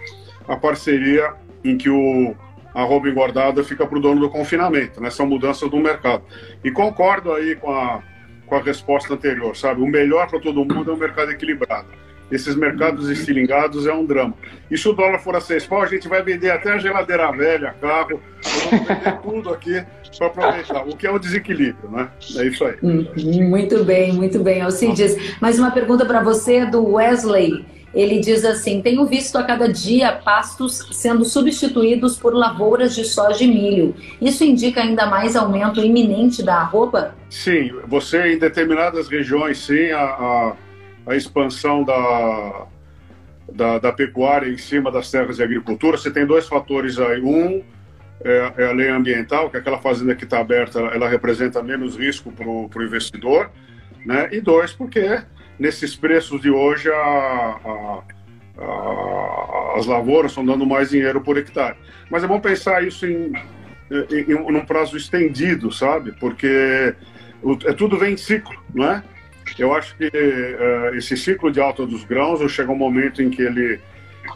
a 0.48 0.56
parceria 0.56 1.34
em 1.62 1.76
que 1.76 1.90
o 1.90 2.34
arroba 2.74 3.08
engordada 3.08 3.62
fica 3.62 3.86
para 3.86 3.98
o 3.98 4.00
dono 4.00 4.20
do 4.20 4.30
confinamento, 4.30 4.98
nessa 4.98 5.22
né? 5.22 5.28
mudança 5.28 5.68
do 5.68 5.76
mercado. 5.76 6.24
E 6.64 6.70
concordo 6.70 7.34
aí 7.34 7.54
com 7.54 7.70
a, 7.70 8.02
com 8.46 8.56
a 8.56 8.62
resposta 8.62 9.12
anterior, 9.12 9.54
sabe? 9.54 9.82
O 9.82 9.86
melhor 9.86 10.26
para 10.26 10.40
todo 10.40 10.64
mundo 10.64 10.90
é 10.90 10.94
um 10.94 10.96
mercado 10.96 11.30
equilibrado 11.30 12.03
esses 12.30 12.54
mercados 12.56 13.08
estilingados 13.08 13.86
é 13.86 13.92
um 13.92 14.04
drama. 14.04 14.34
E 14.70 14.78
se 14.78 14.88
o 14.88 14.92
dólar 14.92 15.18
for 15.18 15.36
a 15.36 15.40
seis 15.40 15.66
pau, 15.66 15.82
a 15.82 15.86
gente 15.86 16.08
vai 16.08 16.22
vender 16.22 16.50
até 16.50 16.72
a 16.72 16.78
geladeira 16.78 17.30
velha, 17.32 17.74
carro, 17.80 18.20
vamos 18.42 18.88
vender 18.88 19.18
tudo 19.22 19.50
aqui 19.50 19.84
para 20.16 20.26
aproveitar, 20.28 20.86
o 20.86 20.96
que 20.96 21.06
é 21.06 21.10
o 21.10 21.18
desequilíbrio, 21.18 21.90
né? 21.90 22.08
É 22.36 22.46
isso 22.46 22.64
aí. 22.64 22.76
Hum, 22.82 23.06
muito 23.48 23.84
bem, 23.84 24.12
muito 24.12 24.38
bem, 24.40 24.62
Alcides. 24.62 25.16
Mais 25.40 25.58
uma 25.58 25.70
pergunta 25.70 26.06
para 26.06 26.22
você 26.22 26.64
do 26.66 26.84
Wesley. 26.92 27.64
Ele 27.94 28.18
diz 28.18 28.44
assim: 28.44 28.82
Tenho 28.82 29.06
visto 29.06 29.36
a 29.36 29.44
cada 29.44 29.68
dia 29.68 30.12
pastos 30.12 30.88
sendo 30.90 31.24
substituídos 31.24 32.16
por 32.16 32.34
lavouras 32.34 32.94
de 32.94 33.04
soja 33.04 33.44
e 33.44 33.46
milho. 33.46 33.94
Isso 34.20 34.42
indica 34.42 34.82
ainda 34.82 35.06
mais 35.06 35.36
aumento 35.36 35.80
iminente 35.80 36.42
da 36.42 36.56
arroba? 36.56 37.14
Sim, 37.30 37.70
você 37.86 38.32
em 38.32 38.38
determinadas 38.38 39.08
regiões, 39.08 39.58
sim, 39.58 39.90
a, 39.92 40.02
a 40.02 40.56
a 41.06 41.14
expansão 41.14 41.84
da, 41.84 42.66
da, 43.52 43.78
da, 43.78 43.92
pecuária 43.92 44.48
em 44.48 44.58
cima 44.58 44.90
das 44.90 45.10
terras 45.10 45.36
de 45.36 45.42
agricultura. 45.42 45.96
Você 45.96 46.10
tem 46.10 46.26
dois 46.26 46.48
fatores 46.48 46.98
aí. 46.98 47.20
Um 47.20 47.62
é, 48.24 48.52
é 48.56 48.66
a 48.66 48.72
lei 48.72 48.88
ambiental, 48.88 49.50
que 49.50 49.56
aquela 49.56 49.78
fazenda 49.78 50.14
que 50.14 50.24
está 50.24 50.40
aberta, 50.40 50.78
ela 50.80 51.08
representa 51.08 51.62
menos 51.62 51.96
risco 51.96 52.32
para 52.32 52.48
o 52.48 52.82
investidor. 52.82 53.50
Né? 54.04 54.28
E 54.32 54.40
dois, 54.40 54.72
porque 54.72 55.22
nesses 55.58 55.94
preços 55.94 56.40
de 56.40 56.50
hoje 56.50 56.90
a, 56.90 56.94
a, 56.94 58.02
a, 58.58 59.74
as 59.78 59.86
lavouras 59.86 60.30
estão 60.30 60.44
dando 60.44 60.66
mais 60.66 60.90
dinheiro 60.90 61.20
por 61.20 61.36
hectare. 61.36 61.76
Mas 62.10 62.24
é 62.24 62.26
bom 62.26 62.40
pensar 62.40 62.84
isso 62.84 63.06
em, 63.06 63.32
em, 64.10 64.30
em 64.30 64.56
um 64.56 64.64
prazo 64.64 64.96
estendido, 64.96 65.72
sabe? 65.72 66.12
Porque 66.12 66.94
é 67.66 67.72
tudo 67.72 67.98
vem 67.98 68.14
em 68.14 68.16
ciclo, 68.16 68.54
não 68.74 68.90
é? 68.90 69.02
Eu 69.58 69.74
acho 69.74 69.96
que 69.96 70.06
uh, 70.06 70.94
esse 70.96 71.16
ciclo 71.16 71.50
de 71.50 71.60
alta 71.60 71.86
dos 71.86 72.04
grãos 72.04 72.40
chega 72.50 72.70
um 72.72 72.76
momento 72.76 73.22
em 73.22 73.30
que 73.30 73.42
ele 73.42 73.80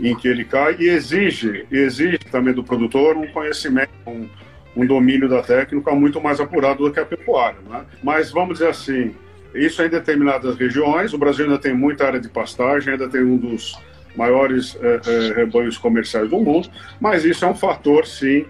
em 0.01 0.15
que 0.15 0.29
ele 0.29 0.45
cai 0.45 0.77
e 0.79 0.89
exige 0.89 1.67
exige 1.73 2.19
também 2.19 2.53
do 2.53 2.63
produtor 2.63 3.17
um 3.17 3.27
conhecimento, 3.29 3.91
um, 4.07 4.29
um 4.77 4.87
domínio 4.87 5.29
da 5.29 5.43
técnica 5.43 5.93
muito 5.93 6.21
mais 6.21 6.39
apurado 6.41 6.85
do 6.85 6.93
que 6.93 7.01
a 7.01 7.07
pecuária, 7.07 7.59
né? 7.69 7.85
Mas 8.03 8.31
vamos 8.31 8.59
dizer 8.59 8.69
assim, 8.69 9.15
isso 9.55 9.81
é 9.83 9.87
em 9.87 9.91
determinadas 9.91 10.57
regiões. 10.57 11.13
O 11.13 11.19
Brasil 11.19 11.47
ainda 11.47 11.59
tem 11.59 11.75
muita 11.75 12.07
área 12.07 12.21
de 12.21 12.29
pastagem, 12.29 12.93
ainda 12.93 13.09
tem 13.09 13.23
um 13.23 13.37
dos 13.37 13.77
maiores 14.15 14.77
eh, 14.81 15.01
eh, 15.07 15.33
rebanhos 15.35 15.79
comerciais 15.79 16.29
do 16.29 16.39
mundo, 16.39 16.69
mas 17.01 17.25
isso 17.25 17.45
é 17.45 17.49
um 17.49 17.55
fator, 17.55 18.07
sim, 18.07 18.45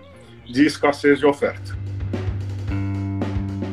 de 0.47 0.65
escassez 0.65 1.19
de 1.19 1.27
oferta. 1.27 1.77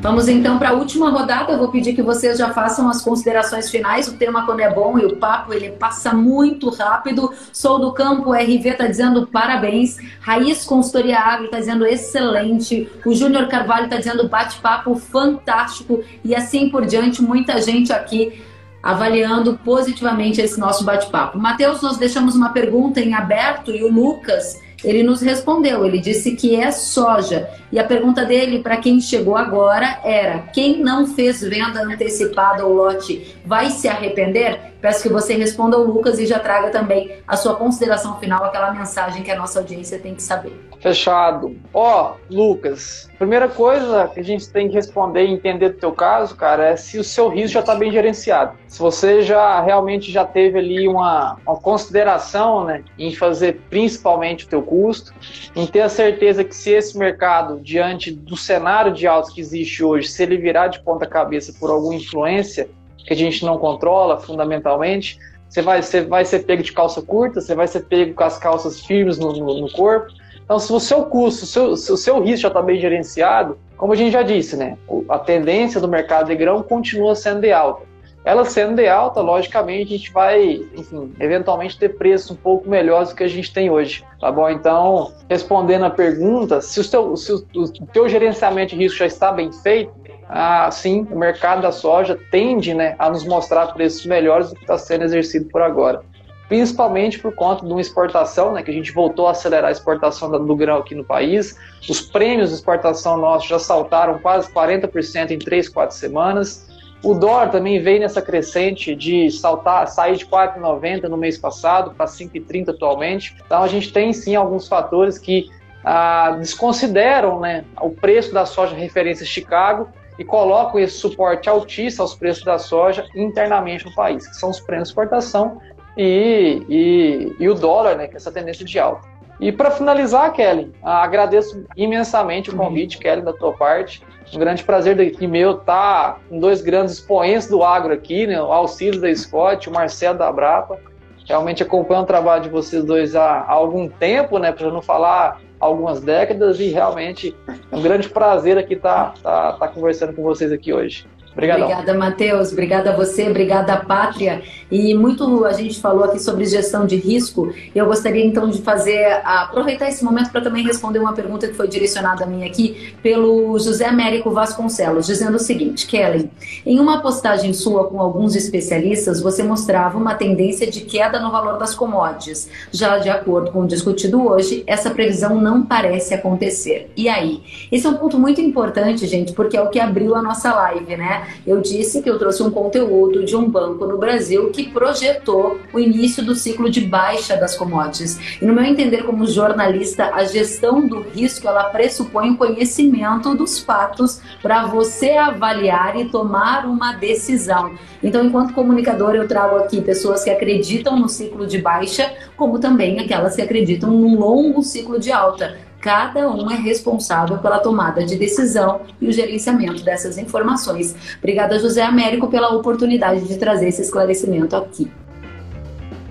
Vamos 0.06 0.28
então 0.28 0.60
para 0.60 0.70
a 0.70 0.74
última 0.74 1.10
rodada. 1.10 1.52
Eu 1.52 1.58
vou 1.58 1.70
pedir 1.70 1.96
que 1.96 2.02
vocês 2.04 2.38
já 2.38 2.54
façam 2.54 2.88
as 2.88 3.02
considerações 3.02 3.72
finais. 3.72 4.08
O 4.08 4.16
tema 4.16 4.46
quando 4.46 4.60
é 4.60 4.72
bom 4.72 5.00
e 5.00 5.04
o 5.04 5.16
papo 5.16 5.52
ele 5.52 5.72
passa 5.72 6.14
muito 6.14 6.70
rápido. 6.70 7.34
Sou 7.52 7.80
do 7.80 7.92
campo, 7.92 8.32
RV 8.32 8.70
está 8.70 8.86
dizendo 8.86 9.26
parabéns. 9.26 9.98
Raiz 10.20 10.64
Consultoria 10.64 11.18
Agro 11.18 11.46
está 11.46 11.58
dizendo 11.58 11.88
excelente. 11.88 12.88
O 13.04 13.16
Júnior 13.16 13.48
Carvalho 13.48 13.86
está 13.86 13.98
dizendo 13.98 14.30
bate-papo 14.30 14.94
fantástico 14.96 16.04
e 16.24 16.36
assim 16.36 16.70
por 16.70 16.86
diante. 16.86 17.24
Muita 17.24 17.60
gente 17.60 17.92
aqui 17.92 18.44
avaliando 18.84 19.60
positivamente 19.66 20.40
esse 20.40 20.60
nosso 20.60 20.84
bate-papo. 20.84 21.40
Matheus, 21.40 21.82
nós 21.82 21.98
deixamos 21.98 22.36
uma 22.36 22.50
pergunta 22.50 23.00
em 23.00 23.16
aberto 23.16 23.72
e 23.72 23.84
o 23.84 23.92
Lucas 23.92 24.64
ele 24.86 25.04
nos 25.04 25.22
respondeu, 25.22 25.86
ele 25.86 26.00
disse 26.00 26.36
que 26.36 26.56
é 26.56 26.72
soja. 26.72 27.50
E 27.72 27.80
a 27.80 27.84
pergunta 27.84 28.24
dele 28.24 28.60
para 28.60 28.78
quem 28.78 29.02
chegou 29.02 29.36
agora 29.36 30.00
era: 30.04 30.40
quem 30.54 30.82
não 30.82 31.08
fez 31.08 31.42
venda 31.42 31.82
antecipada 31.82 32.64
ao 32.64 32.72
lote 32.72 33.36
vai 33.46 33.70
se 33.70 33.88
arrepender? 33.88 34.74
Peço 34.80 35.02
que 35.02 35.10
você 35.10 35.34
responda 35.34 35.76
ao 35.76 35.84
Lucas 35.84 36.20
e 36.20 36.28
já 36.28 36.38
traga 36.38 36.70
também 36.70 37.18
a 37.28 37.36
sua 37.36 37.56
consideração 37.56 38.20
final, 38.20 38.46
aquela 38.46 38.72
mensagem 38.72 39.24
que 39.24 39.32
a 39.32 39.36
nossa 39.36 39.60
audiência 39.60 39.98
tem 39.98 40.14
que 40.14 40.22
saber. 40.22 40.54
Fechado. 40.80 41.56
Ó, 41.74 42.12
oh, 42.12 42.34
Lucas, 42.34 43.10
primeira 43.18 43.48
coisa 43.48 44.10
que 44.14 44.20
a 44.20 44.24
gente 44.24 44.50
tem 44.50 44.68
que 44.68 44.76
responder 44.76 45.26
e 45.26 45.32
entender 45.32 45.70
do 45.70 45.78
teu 45.78 45.92
caso, 45.92 46.36
cara, 46.36 46.70
é 46.70 46.76
se 46.76 47.00
o 47.00 47.04
seu 47.04 47.30
risco 47.30 47.54
já 47.54 47.60
está 47.62 47.76
bem 47.76 47.92
gerenciado. 47.92 48.58
Se 48.68 48.80
você 48.80 49.22
já 49.22 49.62
realmente 49.62 50.12
já 50.12 50.26
teve 50.26 50.60
ali 50.60 50.88
uma, 50.88 51.38
uma 51.46 51.58
consideração, 51.58 52.66
né, 52.66 52.84
em 52.98 53.14
fazer 53.14 53.62
principalmente 53.70 54.46
o 54.46 54.48
teu 54.48 54.62
custo, 54.62 55.14
em 55.56 55.66
ter 55.66 55.82
a 55.82 55.90
certeza 55.90 56.44
que 56.44 56.56
se 56.56 56.72
esse 56.72 56.98
mercado, 56.98 57.60
diante 57.60 58.12
do 58.12 58.36
cenário 58.36 58.94
de 58.94 59.08
altos 59.08 59.34
que 59.34 59.42
existe 59.42 59.84
hoje, 59.84 60.08
se 60.08 60.24
ele 60.24 60.38
virar 60.38 60.68
de 60.68 60.80
ponta 60.82 61.06
cabeça 61.06 61.54
por 61.60 61.70
alguma 61.70 61.96
influência, 61.96 62.70
que 63.06 63.14
a 63.14 63.16
gente 63.18 63.46
não 63.46 63.58
controla 63.58 64.20
fundamentalmente, 64.20 65.20
você 65.48 65.62
vai, 65.62 65.82
você 65.82 66.02
vai 66.02 66.26
ser 66.26 66.40
pego 66.40 66.64
de 66.64 66.74
calça 66.74 67.02
curta, 67.02 67.40
você 67.40 67.56
vai 67.56 67.68
ser 67.68 67.86
pego 67.86 68.14
com 68.14 68.24
as 68.24 68.38
calças 68.38 68.82
firmes 68.82 69.18
no, 69.18 69.32
no, 69.32 69.62
no 69.62 69.72
corpo. 69.72 70.12
Então, 70.46 70.60
se 70.60 70.72
o 70.72 70.80
seu 70.80 71.06
custo, 71.06 71.44
o 71.44 71.48
seu, 71.48 71.76
se 71.76 71.92
o 71.92 71.98
seu 71.98 72.22
risco 72.22 72.42
já 72.42 72.48
está 72.48 72.62
bem 72.62 72.80
gerenciado, 72.80 73.58
como 73.76 73.94
a 73.94 73.96
gente 73.96 74.12
já 74.12 74.22
disse, 74.22 74.56
né, 74.56 74.78
a 75.10 75.20
tendência 75.20 75.82
do 75.82 75.88
mercado 75.88 76.28
de 76.28 76.36
grão 76.36 76.62
continua 76.62 77.16
sendo 77.16 77.42
de 77.42 77.52
alta. 77.52 77.84
Ela 78.24 78.44
sendo 78.46 78.76
de 78.76 78.88
alta, 78.88 79.22
logicamente, 79.22 79.94
a 79.94 79.98
gente 79.98 80.12
vai, 80.12 80.62
enfim, 80.76 81.14
eventualmente 81.20 81.78
ter 81.78 81.90
preços 81.90 82.32
um 82.32 82.36
pouco 82.36 82.68
melhores 82.68 83.10
do 83.10 83.16
que 83.16 83.24
a 83.24 83.28
gente 83.28 83.54
tem 83.54 83.70
hoje, 83.70 84.04
tá 84.20 84.32
bom? 84.32 84.50
Então, 84.50 85.14
respondendo 85.30 85.86
a 85.86 85.92
pergunta, 85.92 86.60
se 86.60 86.80
o, 86.80 86.84
seu, 86.84 87.16
se 87.16 87.32
o, 87.32 87.46
o 87.56 87.86
teu 87.94 88.10
gerenciamento 88.10 88.76
de 88.76 88.82
risco 88.82 88.98
já 88.98 89.06
está 89.06 89.32
bem 89.32 89.52
feito, 89.52 89.94
ah, 90.28 90.70
sim, 90.72 91.08
o 91.12 91.18
mercado 91.18 91.62
da 91.62 91.72
soja 91.72 92.18
tende 92.32 92.74
né, 92.74 92.96
a 92.98 93.10
nos 93.12 93.24
mostrar 93.26 93.68
preços 93.74 94.06
melhores 94.08 94.50
do 94.50 94.56
que 94.56 94.62
está 94.62 94.78
sendo 94.78 95.04
exercido 95.04 95.48
por 95.50 95.62
agora. 95.62 96.02
Principalmente 96.48 97.18
por 97.20 97.34
conta 97.34 97.66
de 97.66 97.72
uma 97.72 97.82
exportação, 97.82 98.54
né, 98.54 98.62
que 98.62 98.70
a 98.70 98.74
gente 98.74 98.92
voltou 98.92 99.28
a 99.28 99.32
acelerar 99.32 99.70
a 99.70 99.72
exportação 99.72 100.30
do 100.30 100.56
grão 100.56 100.78
aqui 100.78 100.94
no 100.94 101.04
país. 101.04 101.58
Os 101.90 102.02
prêmios 102.02 102.50
de 102.50 102.56
exportação 102.56 103.18
nossos 103.18 103.48
já 103.50 103.58
saltaram 103.58 104.20
quase 104.20 104.52
40% 104.52 105.32
em 105.32 105.40
3, 105.40 105.70
4 105.70 105.96
semanas. 105.96 106.68
O 107.04 107.14
dólar 107.14 107.50
também 107.50 107.80
vem 107.82 108.00
nessa 108.00 108.22
crescente 108.22 108.96
de 108.96 109.30
saltar, 109.32 109.88
sair 109.88 110.18
de 110.18 110.26
4,90 110.26 111.04
no 111.04 111.18
mês 111.18 111.38
passado 111.38 111.92
para 111.92 112.06
5,30 112.06 112.70
atualmente. 112.70 113.36
Então 113.46 113.64
a 113.64 113.68
gente 113.68 113.92
tem 113.92 114.14
sim 114.14 114.36
alguns 114.36 114.68
fatores 114.68 115.18
que 115.18 115.48
ah, 115.84 116.36
desconsideram 116.40 117.40
né, 117.40 117.64
o 117.80 117.92
preço 117.92 118.34
da 118.34 118.46
soja 118.46 118.76
referência 118.76 119.26
Chicago 119.26 119.90
e 120.18 120.24
colocam 120.24 120.80
esse 120.80 120.98
suporte 120.98 121.48
altíssimo 121.50 122.04
aos 122.04 122.16
preços 122.16 122.44
da 122.44 122.58
soja 122.58 123.06
internamente 123.16 123.86
no 123.86 123.94
país, 123.94 124.28
que 124.28 124.36
são 124.36 124.50
os 124.50 124.60
prêmios 124.60 124.88
de 124.88 124.94
exportação 124.94 125.62
e, 125.98 126.64
e, 126.70 127.36
e 127.40 127.50
o 127.50 127.54
dólar, 127.54 127.96
né, 127.96 128.08
que 128.08 128.14
é 128.14 128.18
essa 128.18 128.32
tendência 128.32 128.66
de 128.66 128.80
alta. 128.80 129.08
E 129.40 129.52
para 129.52 129.72
finalizar, 129.72 130.32
Kelly, 130.32 130.72
agradeço 130.82 131.66
imensamente 131.76 132.50
o 132.50 132.56
convite, 132.56 132.98
Kelly, 132.98 133.22
da 133.22 133.34
tua 133.34 133.54
parte. 133.54 134.02
Um 134.34 134.40
grande 134.40 134.64
prazer 134.64 134.96
daqui 134.96 135.28
meu 135.28 135.52
estar 135.52 136.14
tá 136.14 136.20
com 136.30 136.40
dois 136.40 136.62
grandes 136.62 136.96
expoentes 136.96 137.48
do 137.48 137.62
agro 137.62 137.94
aqui, 137.94 138.26
né? 138.26 138.42
o 138.42 138.52
Alcides 138.52 139.00
da 139.00 139.14
Scott, 139.14 139.70
o 139.70 139.74
Marcelo 139.74 140.18
da 140.18 140.32
Brapa. 140.32 140.80
Realmente 141.28 141.64
acompanho 141.64 142.02
o 142.02 142.06
trabalho 142.06 142.44
de 142.44 142.50
vocês 142.50 142.84
dois 142.84 143.16
há, 143.16 143.42
há 143.42 143.52
algum 143.52 143.90
tempo, 143.90 144.38
né? 144.38 144.52
Para 144.52 144.72
não 144.72 144.82
falar 144.82 145.42
algumas 145.60 146.00
décadas 146.02 146.60
e 146.60 146.70
realmente 146.70 147.36
é 147.72 147.76
um 147.76 147.82
grande 147.82 148.08
prazer 148.10 148.58
aqui 148.58 148.76
estar 148.76 149.14
tá, 149.24 149.52
tá, 149.52 149.54
tá 149.54 149.68
conversando 149.68 150.14
com 150.14 150.22
vocês 150.22 150.52
aqui 150.52 150.72
hoje. 150.72 151.08
Obrigadão. 151.36 151.66
Obrigada, 151.66 151.94
Matheus. 151.94 152.52
Obrigada 152.54 152.92
a 152.92 152.96
você, 152.96 153.30
obrigada 153.30 153.74
a 153.74 153.78
Pátria. 153.78 154.42
E 154.72 154.94
muito 154.96 155.44
a 155.44 155.52
gente 155.52 155.82
falou 155.82 156.06
aqui 156.06 156.18
sobre 156.18 156.46
gestão 156.46 156.86
de 156.86 156.96
risco. 156.96 157.54
Eu 157.76 157.86
gostaria 157.86 158.26
então 158.26 158.50
de 158.50 158.62
fazer, 158.62 159.22
aproveitar 159.24 159.90
esse 159.90 160.04
momento 160.04 160.32
para 160.32 160.40
também 160.40 160.64
responder 160.64 161.00
uma 161.00 161.14
pergunta 161.14 161.48
que 161.48 161.54
foi 161.54 161.68
direcionada 161.68 162.24
a 162.24 162.28
mim 162.28 162.46
aqui 162.46 162.96
pelo 163.04 163.60
José 163.60 163.86
Américo 163.86 164.32
Vasconcelos, 164.32 165.06
dizendo 165.06 165.36
o 165.36 165.40
seguinte: 165.40 165.86
Kelly, 165.86 166.32
em 166.66 166.80
uma 166.80 167.02
postagem 167.02 167.54
sua 167.54 167.88
com 167.88 168.00
alguns 168.00 168.36
especialistas, 168.36 169.22
você 169.22 169.44
mostrava 169.44 169.98
uma 169.98 170.16
tendência 170.16 170.66
de 170.66 170.82
queda 170.82 171.20
no 171.20 171.32
valor 171.32 171.58
das 171.58 171.76
commodities. 171.76 172.50
Já 172.72 172.98
de 172.98 173.10
acordo 173.10 173.52
com 173.52 173.64
o 173.64 173.68
discutido 173.68 174.26
hoje, 174.26 174.64
essa 174.66 174.90
previsão 174.90 175.36
não 175.36 175.64
parece 175.64 176.14
acontecer. 176.14 176.90
E 176.96 177.10
aí? 177.10 177.44
Esse 177.70 177.86
é 177.86 177.90
um 177.90 177.98
ponto 177.98 178.18
muito 178.18 178.40
importante, 178.40 179.06
gente, 179.06 179.34
porque 179.34 179.58
é 179.58 179.62
o 179.62 179.70
que 179.70 179.80
abriu 179.80 180.16
a 180.16 180.22
nossa 180.22 180.54
live, 180.54 180.96
né? 180.96 181.25
Eu 181.46 181.62
disse 181.62 182.02
que 182.02 182.10
eu 182.10 182.18
trouxe 182.18 182.44
um 182.44 182.52
conteúdo 182.52 183.24
de 183.24 183.36
um 183.36 183.50
banco 183.50 183.86
no 183.86 183.98
Brasil 183.98 184.50
que 184.50 184.70
projetou 184.70 185.60
o 185.74 185.80
início 185.80 186.24
do 186.24 186.36
ciclo 186.36 186.70
de 186.70 186.82
baixa 186.82 187.36
das 187.36 187.56
commodities. 187.56 188.40
E 188.42 188.46
no 188.46 188.54
meu 188.54 188.64
entender 188.64 189.04
como 189.04 189.26
jornalista, 189.26 190.12
a 190.14 190.24
gestão 190.26 190.86
do 190.88 191.02
risco 191.02 191.48
ela 191.48 191.66
pressupõe 191.66 192.32
o 192.32 192.38
conhecimento 192.38 193.36
dos 193.36 193.60
fatos 193.60 194.22
para 194.42 194.66
você 194.66 195.12
avaliar 195.12 196.00
e 196.00 196.06
tomar 196.06 196.66
uma 196.66 196.94
decisão. 196.94 197.76
Então, 198.04 198.24
enquanto 198.26 198.54
comunicador, 198.54 199.16
eu 199.16 199.28
trago 199.28 199.58
aqui 199.58 199.82
pessoas 199.82 200.24
que 200.24 200.30
acreditam 200.30 201.00
no 201.00 201.10
ciclo 201.10 201.48
de 201.48 201.58
baixa, 201.58 202.14
como 202.36 202.60
também 202.60 203.00
aquelas 203.00 203.36
que 203.36 203.42
acreditam 203.42 203.90
num 203.92 204.20
longo 204.20 204.62
ciclo 204.62 205.00
de 205.00 205.12
alta. 205.12 205.58
Cada 205.86 206.28
um 206.32 206.50
é 206.50 206.56
responsável 206.56 207.38
pela 207.38 207.60
tomada 207.60 208.04
de 208.04 208.16
decisão 208.16 208.82
e 209.00 209.08
o 209.08 209.12
gerenciamento 209.12 209.84
dessas 209.84 210.18
informações. 210.18 210.96
Obrigada, 211.20 211.60
José 211.60 211.84
Américo, 211.84 212.28
pela 212.28 212.56
oportunidade 212.56 213.28
de 213.28 213.38
trazer 213.38 213.68
esse 213.68 213.84
esclarecimento 213.84 214.56
aqui. 214.56 214.92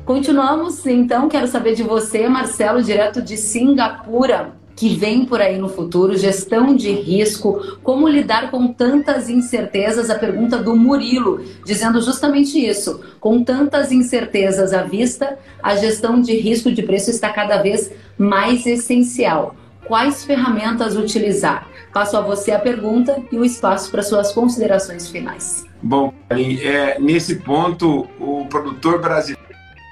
Continuamos, 0.04 0.86
então, 0.86 1.28
quero 1.28 1.48
saber 1.48 1.74
de 1.74 1.82
você, 1.82 2.28
Marcelo, 2.28 2.84
direto 2.84 3.20
de 3.20 3.36
Singapura 3.36 4.52
que 4.76 4.94
vem 4.94 5.24
por 5.24 5.40
aí 5.40 5.58
no 5.58 5.68
futuro, 5.68 6.16
gestão 6.16 6.74
de 6.74 6.92
risco, 6.92 7.60
como 7.82 8.08
lidar 8.08 8.50
com 8.50 8.72
tantas 8.72 9.28
incertezas, 9.28 10.10
a 10.10 10.18
pergunta 10.18 10.58
do 10.58 10.74
Murilo, 10.76 11.44
dizendo 11.64 12.00
justamente 12.00 12.58
isso. 12.58 13.00
Com 13.20 13.42
tantas 13.42 13.92
incertezas 13.92 14.72
à 14.72 14.82
vista, 14.82 15.38
a 15.62 15.76
gestão 15.76 16.20
de 16.20 16.36
risco 16.36 16.72
de 16.72 16.82
preço 16.82 17.10
está 17.10 17.32
cada 17.32 17.58
vez 17.58 17.92
mais 18.18 18.66
essencial 18.66 19.54
quais 19.86 20.24
ferramentas 20.24 20.96
utilizar? 20.96 21.68
Passo 21.92 22.16
a 22.16 22.20
você 22.20 22.50
a 22.50 22.58
pergunta 22.58 23.22
e 23.30 23.38
o 23.38 23.44
espaço 23.44 23.90
para 23.90 24.02
suas 24.02 24.32
considerações 24.32 25.08
finais. 25.08 25.64
Bom, 25.82 26.12
é, 26.30 26.98
nesse 26.98 27.36
ponto, 27.36 28.08
o 28.18 28.46
produtor 28.46 29.00
brasileiro 29.00 29.44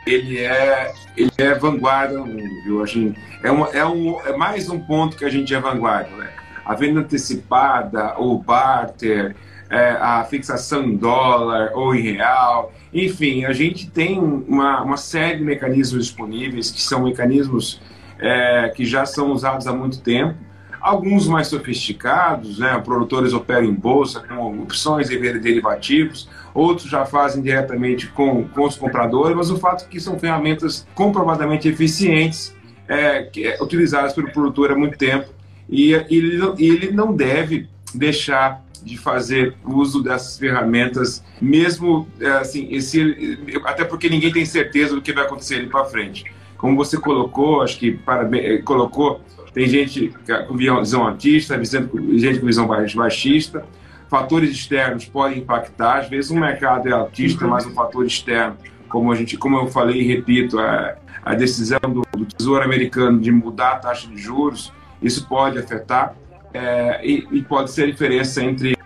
ele 0.06 0.38
é, 0.38 0.92
ele 1.16 1.30
é 1.38 1.54
vanguarda 1.54 2.18
no 2.18 2.26
mundo, 2.26 2.62
viu? 2.64 2.82
A 2.82 2.86
gente, 2.86 3.18
é, 3.42 3.50
uma, 3.50 3.68
é, 3.68 3.86
um, 3.86 4.20
é 4.20 4.36
mais 4.36 4.68
um 4.68 4.80
ponto 4.80 5.16
que 5.16 5.24
a 5.24 5.30
gente 5.30 5.54
é 5.54 5.60
vanguarda, 5.60 6.10
né? 6.16 6.30
A 6.64 6.74
venda 6.74 7.00
antecipada, 7.00 8.18
o 8.18 8.38
barter, 8.38 9.36
é, 9.70 9.90
a 9.90 10.24
fixação 10.24 10.84
em 10.84 10.96
dólar 10.96 11.70
ou 11.74 11.94
em 11.94 12.02
real, 12.02 12.72
enfim, 12.92 13.44
a 13.44 13.52
gente 13.52 13.90
tem 13.90 14.18
uma, 14.18 14.82
uma 14.82 14.96
série 14.96 15.38
de 15.38 15.44
mecanismos 15.44 16.06
disponíveis 16.06 16.70
que 16.70 16.82
são 16.82 17.04
mecanismos 17.04 17.80
é, 18.22 18.68
que 18.68 18.84
já 18.84 19.04
são 19.04 19.32
usados 19.32 19.66
há 19.66 19.72
muito 19.72 20.00
tempo. 20.00 20.34
Alguns 20.80 21.28
mais 21.28 21.48
sofisticados, 21.48 22.58
né, 22.58 22.80
produtores 22.84 23.32
operam 23.32 23.64
em 23.64 23.74
bolsa 23.74 24.20
com 24.20 24.62
opções 24.62 25.10
e 25.10 25.18
derivativos, 25.18 26.28
outros 26.52 26.88
já 26.88 27.04
fazem 27.04 27.42
diretamente 27.42 28.08
com, 28.08 28.48
com 28.48 28.64
os 28.64 28.76
compradores, 28.76 29.36
mas 29.36 29.50
o 29.50 29.58
fato 29.58 29.84
é 29.84 29.88
que 29.88 30.00
são 30.00 30.18
ferramentas 30.18 30.86
comprovadamente 30.94 31.68
eficientes, 31.68 32.54
é, 32.88 33.22
que 33.22 33.46
é, 33.46 33.62
utilizadas 33.62 34.12
pelo 34.12 34.32
produtor 34.32 34.72
há 34.72 34.76
muito 34.76 34.98
tempo, 34.98 35.28
e, 35.68 35.92
ele, 35.92 36.40
ele 36.58 36.90
não 36.90 37.14
deve 37.14 37.68
deixar 37.94 38.60
de 38.82 38.98
fazer 38.98 39.54
uso 39.64 40.02
dessas 40.02 40.36
ferramentas, 40.36 41.22
mesmo 41.40 42.08
é, 42.20 42.28
assim, 42.32 42.68
esse, 42.72 43.38
até 43.64 43.84
porque 43.84 44.08
ninguém 44.08 44.32
tem 44.32 44.44
certeza 44.44 44.96
do 44.96 45.00
que 45.00 45.12
vai 45.12 45.24
acontecer 45.24 45.56
ali 45.56 45.68
para 45.68 45.84
frente. 45.84 46.24
Como 46.62 46.76
você 46.76 46.96
colocou, 46.96 47.60
acho 47.60 47.76
que 47.76 47.90
parabéns, 47.90 48.62
colocou, 48.62 49.20
tem 49.52 49.66
gente 49.66 50.14
com 50.46 50.56
visão 50.56 51.04
altista, 51.04 51.60
gente 51.64 52.38
com 52.38 52.46
visão 52.46 52.68
baixista, 52.68 53.66
fatores 54.08 54.52
externos 54.52 55.04
podem 55.04 55.38
impactar. 55.38 55.98
Às 55.98 56.08
vezes, 56.08 56.30
um 56.30 56.38
mercado 56.38 56.88
é 56.88 56.92
altista, 56.92 57.48
mas 57.48 57.66
um 57.66 57.74
fator 57.74 58.06
externo, 58.06 58.56
como 58.88 59.10
a 59.10 59.16
gente, 59.16 59.36
como 59.36 59.56
eu 59.56 59.66
falei 59.66 60.02
e 60.02 60.06
repito, 60.06 60.60
a, 60.60 60.94
a 61.24 61.34
decisão 61.34 61.80
do, 61.80 62.06
do, 62.16 62.24
Tesouro 62.26 62.62
Americano 62.62 63.18
de 63.18 63.32
mudar 63.32 63.72
a 63.72 63.78
taxa 63.78 64.06
de 64.06 64.16
juros, 64.16 64.72
isso 65.02 65.26
pode 65.26 65.58
afetar 65.58 66.14
é, 66.54 67.04
e, 67.04 67.26
e, 67.32 67.42
pode 67.42 67.72
ser 67.72 67.84
a 67.84 67.90
diferença 67.90 68.40
entre 68.40 68.78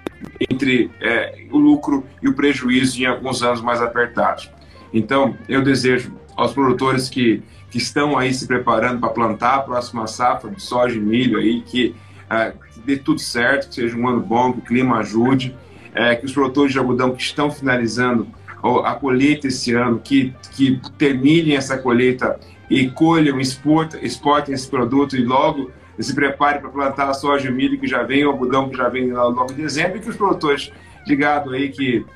entre 0.51 0.91
é, 0.99 1.45
o 1.51 1.59
lucro 1.59 2.07
e 2.23 2.29
o 2.29 2.35
prejuízo 2.35 3.03
em 3.03 3.05
alguns 3.05 3.43
anos 3.43 3.61
mais 3.61 3.83
apertados. 3.83 4.51
Então, 4.95 5.37
eu 5.47 5.63
desejo 5.63 6.15
aos 6.37 6.53
produtores 6.53 7.09
que, 7.09 7.43
que 7.77 7.83
estão 7.83 8.17
aí 8.17 8.33
se 8.33 8.47
preparando 8.47 9.01
para 9.01 9.11
plantar 9.11 9.57
a 9.57 9.59
próxima 9.61 10.07
safra 10.07 10.51
de 10.51 10.63
soja 10.63 10.97
e 10.97 10.99
milho 10.99 11.39
aí 11.39 11.61
que 11.61 11.95
é, 12.31 12.55
dê 12.87 12.97
tudo 12.97 13.21
certo, 13.21 13.69
que 13.69 13.75
seja 13.75 13.95
um 13.95 14.09
ano 14.09 14.21
bom, 14.21 14.51
que 14.55 14.61
o 14.61 14.63
clima 14.63 14.97
ajude, 14.97 15.55
é, 15.95 16.15
que 16.15 16.25
os 16.25 16.33
produtores 16.33 16.73
de 16.73 16.79
algodão 16.79 17.15
que 17.15 17.23
estão 17.23 17.51
finalizando 17.51 18.27
a 18.83 18.95
colheita 18.95 19.49
esse 19.49 19.75
ano, 19.75 20.01
que, 20.03 20.35
que 20.53 20.81
terminem 20.97 21.55
essa 21.55 21.77
colheita 21.77 22.41
e 22.71 22.89
colham, 22.89 23.39
exportem, 23.39 24.03
exportem 24.03 24.55
esse 24.55 24.69
produto 24.69 25.15
e 25.15 25.23
logo 25.23 25.71
se 26.01 26.15
prepare 26.15 26.61
para 26.61 26.71
plantar 26.71 27.11
a 27.11 27.15
soja 27.15 27.49
e 27.49 27.53
milho 27.53 27.79
que 27.79 27.87
já 27.87 28.03
vem, 28.03 28.25
o 28.25 28.31
algodão 28.31 28.71
que 28.71 28.77
já 28.77 28.89
vem 28.89 29.13
logo 29.13 29.53
em 29.53 29.57
dezembro, 29.57 29.99
e 29.99 30.01
que 30.01 30.09
os 30.09 30.17
produtores 30.17 30.73
de 31.05 31.15
gado 31.15 31.53
aí 31.53 31.69
que 31.69 32.07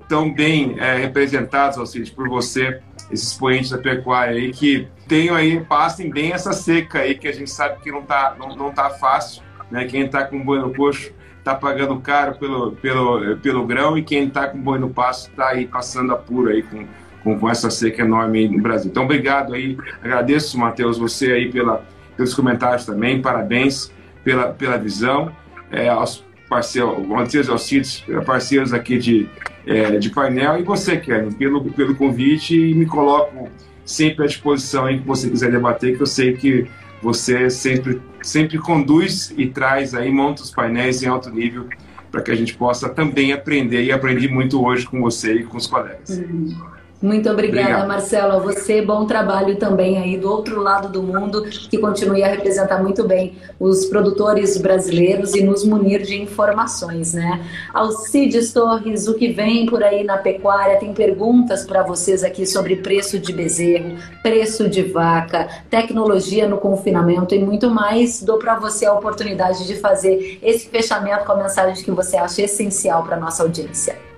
estão 0.00 0.28
é, 0.28 0.30
bem 0.30 0.76
é, 0.78 0.96
representados, 0.96 1.76
Alcides, 1.76 2.08
por 2.08 2.26
você, 2.26 2.80
esses 3.10 3.32
expoentes 3.32 3.70
da 3.70 3.78
pecuária 3.78 4.34
aí, 4.34 4.52
que 4.52 4.88
tenham 5.06 5.36
aí, 5.36 5.60
passem 5.60 6.10
bem 6.10 6.32
essa 6.32 6.52
seca 6.52 7.00
aí, 7.00 7.14
que 7.14 7.28
a 7.28 7.32
gente 7.32 7.50
sabe 7.50 7.80
que 7.80 7.90
não 7.90 8.00
está 8.00 8.34
não, 8.38 8.56
não 8.56 8.72
tá 8.72 8.90
fácil, 8.90 9.42
né? 9.70 9.84
Quem 9.84 10.02
está 10.02 10.24
com 10.24 10.42
boi 10.42 10.58
no 10.58 10.74
coxo 10.74 11.12
está 11.38 11.54
pagando 11.54 12.00
caro 12.00 12.36
pelo, 12.36 12.72
pelo, 12.72 13.36
pelo 13.36 13.66
grão 13.66 13.98
e 13.98 14.02
quem 14.02 14.26
está 14.26 14.48
com 14.48 14.58
boi 14.58 14.78
no 14.78 14.88
pasto 14.88 15.30
está 15.30 15.48
aí 15.48 15.66
passando 15.66 16.12
apuro 16.12 16.48
aí 16.48 16.62
com, 16.62 16.86
com, 17.22 17.38
com, 17.38 17.50
essa 17.50 17.70
seca 17.70 18.02
enorme 18.02 18.48
no 18.48 18.62
Brasil. 18.62 18.90
Então, 18.90 19.04
obrigado 19.04 19.52
aí, 19.52 19.76
agradeço, 20.02 20.58
Matheus, 20.58 20.96
você 20.96 21.32
aí 21.32 21.52
pela, 21.52 21.84
pelos 22.16 22.32
comentários 22.32 22.86
também, 22.86 23.20
parabéns 23.20 23.92
pela, 24.24 24.48
pela 24.54 24.78
visão, 24.78 25.30
é, 25.70 25.88
aos 25.88 26.23
parceiros, 26.48 27.48
Alcides, 27.48 28.04
parceiros 28.26 28.72
aqui 28.72 28.98
de, 28.98 29.28
é, 29.66 29.98
de 29.98 30.10
painel, 30.10 30.58
e 30.58 30.62
você, 30.62 30.96
Kevin, 30.96 31.32
pelo, 31.32 31.64
pelo 31.72 31.94
convite 31.94 32.56
e 32.56 32.74
me 32.74 32.86
coloco 32.86 33.48
sempre 33.84 34.24
à 34.24 34.26
disposição 34.26 34.88
em 34.88 35.00
que 35.00 35.06
você 35.06 35.28
quiser 35.28 35.50
debater, 35.50 35.96
que 35.96 36.02
eu 36.02 36.06
sei 36.06 36.34
que 36.34 36.66
você 37.02 37.50
sempre, 37.50 38.00
sempre 38.22 38.58
conduz 38.58 39.32
e 39.36 39.46
traz 39.46 39.94
aí, 39.94 40.10
monta 40.10 40.42
os 40.42 40.50
painéis 40.50 41.02
em 41.02 41.06
alto 41.06 41.30
nível 41.30 41.68
para 42.10 42.22
que 42.22 42.30
a 42.30 42.34
gente 42.34 42.54
possa 42.54 42.88
também 42.88 43.32
aprender 43.32 43.82
e 43.82 43.92
aprendi 43.92 44.28
muito 44.28 44.64
hoje 44.64 44.86
com 44.86 45.00
você 45.00 45.34
e 45.34 45.42
com 45.42 45.56
os 45.56 45.66
colegas. 45.66 46.10
Uhum. 46.10 46.73
Muito 47.04 47.28
obrigada, 47.28 47.68
Obrigado. 47.68 47.88
Marcelo. 47.88 48.32
A 48.32 48.38
você, 48.38 48.80
bom 48.80 49.04
trabalho 49.04 49.56
também 49.56 49.98
aí 49.98 50.16
do 50.16 50.30
outro 50.30 50.58
lado 50.62 50.88
do 50.88 51.02
mundo, 51.02 51.42
que 51.42 51.76
continue 51.76 52.22
a 52.22 52.28
representar 52.28 52.82
muito 52.82 53.06
bem 53.06 53.36
os 53.60 53.84
produtores 53.84 54.56
brasileiros 54.56 55.34
e 55.34 55.44
nos 55.44 55.66
munir 55.66 56.00
de 56.00 56.18
informações, 56.18 57.12
né? 57.12 57.44
Alcides 57.74 58.54
Torres, 58.54 59.06
o 59.06 59.12
que 59.12 59.28
vem 59.28 59.66
por 59.66 59.84
aí 59.84 60.02
na 60.02 60.16
pecuária? 60.16 60.78
Tem 60.78 60.94
perguntas 60.94 61.66
para 61.66 61.82
vocês 61.82 62.24
aqui 62.24 62.46
sobre 62.46 62.76
preço 62.76 63.18
de 63.18 63.34
bezerro, 63.34 63.98
preço 64.22 64.66
de 64.66 64.82
vaca, 64.84 65.46
tecnologia 65.68 66.48
no 66.48 66.56
confinamento 66.56 67.34
e 67.34 67.38
muito 67.38 67.68
mais. 67.68 68.22
Dou 68.22 68.38
para 68.38 68.58
você 68.58 68.86
a 68.86 68.94
oportunidade 68.94 69.66
de 69.66 69.74
fazer 69.74 70.38
esse 70.42 70.70
fechamento 70.70 71.26
com 71.26 71.32
a 71.32 71.36
mensagem 71.36 71.84
que 71.84 71.90
você 71.90 72.16
acha 72.16 72.40
essencial 72.40 73.02
para 73.02 73.18
nossa 73.18 73.42
audiência. 73.42 74.13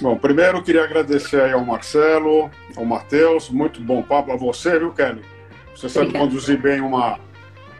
Bom, 0.00 0.16
primeiro 0.16 0.58
eu 0.58 0.62
queria 0.62 0.84
agradecer 0.84 1.40
aí 1.40 1.52
ao 1.52 1.64
Marcelo, 1.64 2.50
ao 2.76 2.84
Matheus, 2.84 3.48
muito 3.48 3.80
bom 3.80 4.02
papo 4.02 4.32
a 4.32 4.36
você, 4.36 4.78
viu, 4.78 4.92
Kelly? 4.92 5.22
Você 5.74 5.88
sabe 5.88 6.06
Obrigada. 6.06 6.28
conduzir 6.28 6.60
bem 6.60 6.80
uma, 6.80 7.18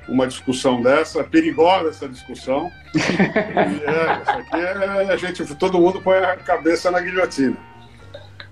uma 0.08 0.26
discussão 0.26 0.80
dessa, 0.80 1.20
é 1.20 1.22
perigosa 1.22 1.90
essa 1.90 2.08
discussão. 2.08 2.70
é, 2.96 4.22
isso 4.22 4.30
aqui 4.30 4.56
é 4.56 5.12
a 5.12 5.16
gente, 5.16 5.54
todo 5.56 5.78
mundo 5.78 6.00
põe 6.00 6.16
a 6.18 6.36
cabeça 6.36 6.90
na 6.90 7.00
guilhotina. 7.00 7.56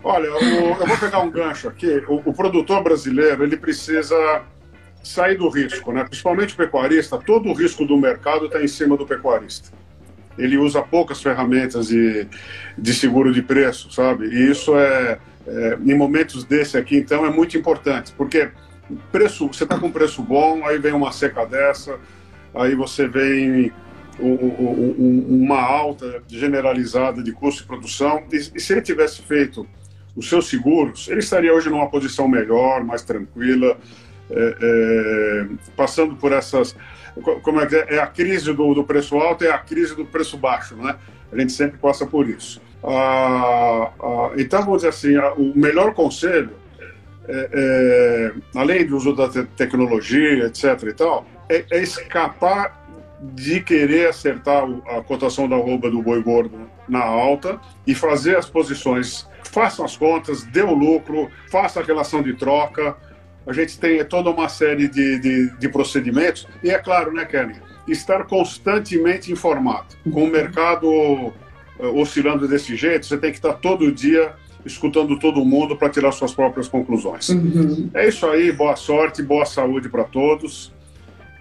Olha, 0.03 0.27
eu, 0.27 0.41
eu 0.41 0.87
vou 0.87 0.99
pegar 0.99 1.21
um 1.21 1.31
gancho 1.31 1.67
aqui. 1.67 2.03
O, 2.07 2.17
o, 2.17 2.35
produtor 2.35 2.83
brasileiro 2.83 3.43
ele 3.43 3.57
precisa 3.57 4.43
sair 5.03 5.39
do 5.39 5.49
risco, 5.49 5.93
né? 5.93 6.05
Principalmente 6.05 6.53
o 6.53 6.57
pecuarista. 6.59 7.17
Todo 7.17 7.49
o 7.49 7.55
risco 7.55 7.87
do 7.87 7.97
mercado 7.97 8.45
está 8.47 8.62
em 8.62 8.69
cima 8.69 8.99
do 8.99 9.07
pecuarista 9.07 9.84
ele 10.39 10.57
usa 10.57 10.82
poucas 10.82 11.22
ferramentas 11.22 11.89
de, 11.89 12.26
de 12.76 12.95
seguro 12.95 13.32
de 13.32 13.43
preço, 13.43 13.91
sabe? 13.93 14.26
E 14.26 14.51
isso 14.51 14.76
é, 14.76 15.18
é 15.47 15.78
em 15.85 15.95
momentos 15.95 16.45
desse 16.45 16.76
aqui, 16.76 16.97
então, 16.97 17.24
é 17.24 17.30
muito 17.30 17.57
importante, 17.57 18.12
porque 18.16 18.51
preço, 19.11 19.47
você 19.49 19.64
está 19.64 19.78
com 19.78 19.91
preço 19.91 20.22
bom, 20.22 20.66
aí 20.66 20.78
vem 20.78 20.93
uma 20.93 21.12
seca 21.12 21.45
dessa, 21.45 21.99
aí 22.55 22.74
você 22.74 23.09
vem 23.09 23.72
uma 24.18 25.61
alta 25.61 26.22
generalizada 26.28 27.22
de 27.22 27.32
custo 27.32 27.62
de 27.62 27.66
produção, 27.66 28.22
e, 28.32 28.37
e 28.37 28.61
se 28.61 28.72
ele 28.72 28.82
tivesse 28.82 29.22
feito 29.22 29.66
os 30.14 30.28
seus 30.28 30.49
seguros, 30.49 31.09
ele 31.09 31.18
estaria 31.18 31.53
hoje 31.53 31.68
numa 31.68 31.89
posição 31.89 32.28
melhor, 32.28 32.85
mais 32.85 33.03
tranquila, 33.03 33.76
é, 34.30 34.57
é, 34.61 35.47
passando 35.76 36.16
por 36.16 36.32
essas 36.32 36.76
como 37.43 37.61
é 37.61 37.67
que 37.67 37.77
é, 37.77 37.95
é 37.95 37.99
a 37.99 38.07
crise 38.07 38.53
do, 38.53 38.75
do, 38.75 38.85
preço 38.85 39.17
alto, 39.17 39.45
é 39.45 39.51
a 39.51 39.59
crise 39.59 39.95
do 39.95 40.05
preço 40.05 40.37
baixo, 40.37 40.75
né? 40.77 40.97
A 41.33 41.39
gente 41.39 41.53
sempre 41.53 41.79
passa 41.79 42.07
por 42.07 42.29
isso. 42.29 42.61
Ah, 42.83 43.91
ah, 44.01 44.31
então, 44.37 44.62
vamos 44.62 44.83
dizer 44.83 44.89
assim, 44.89 45.17
o 45.37 45.53
melhor 45.57 45.95
conselho, 45.95 46.51
é, 47.27 47.49
é, 47.53 48.59
além 48.59 48.87
do 48.87 48.97
uso 48.97 49.15
da 49.15 49.29
te 49.29 49.45
tecnologia, 49.57 50.47
etc 50.47 50.83
e 50.83 50.93
tal, 50.93 51.27
é, 51.49 51.65
é, 51.71 51.83
escapar 51.83 52.85
de 53.33 53.61
querer 53.61 54.09
acertar 54.09 54.65
a 54.89 55.01
cotação 55.03 55.49
da 55.49 55.57
roupa 55.57 55.91
do 55.91 56.03
boi 56.03 56.23
gordo 56.23 56.69
na 56.87 57.03
alta 57.03 57.59
e 57.87 57.95
fazer 57.95 58.37
as 58.37 58.51
posições, 58.51 59.27
façam 59.45 59.85
as 59.85 59.97
contas, 59.97 60.43
dê 60.45 60.61
o 60.61 60.75
lucro, 60.75 61.31
faça 61.51 61.81
a 61.81 61.83
relação 61.83 62.23
de 62.23 62.35
troca, 62.35 62.95
a 63.47 63.53
gente 63.53 63.78
tem 63.78 64.05
toda 64.05 64.30
uma 64.30 64.49
série 64.49 64.88
de, 64.88 65.18
de, 65.18 65.57
de 65.59 65.68
procedimentos, 65.68 66.47
e 66.62 66.70
é 66.70 66.78
claro, 66.78 67.12
né, 67.12 67.24
Kelly, 67.24 67.57
estar 67.86 68.24
constantemente 68.24 69.30
informado. 69.30 69.86
Com 70.11 70.24
o 70.24 70.30
mercado 70.30 70.88
uh, 70.88 71.32
oscilando 72.01 72.49
desse 72.49 72.74
jeito, 72.76 73.07
você 73.07 73.18
tem 73.18 73.30
que 73.30 73.38
estar 73.38 73.55
todo 73.55 73.90
dia 73.92 74.34
escutando 74.64 75.18
todo 75.18 75.45
mundo 75.45 75.76
para 75.76 75.90
tirar 75.90 76.11
suas 76.12 76.32
próprias 76.32 76.68
conclusões. 76.68 77.28
Uhum. 77.28 77.90
É 77.92 78.09
isso 78.09 78.26
aí, 78.26 78.51
boa 78.51 78.76
sorte, 78.76 79.22
boa 79.22 79.45
saúde 79.45 79.88
para 79.90 80.05
todos 80.05 80.72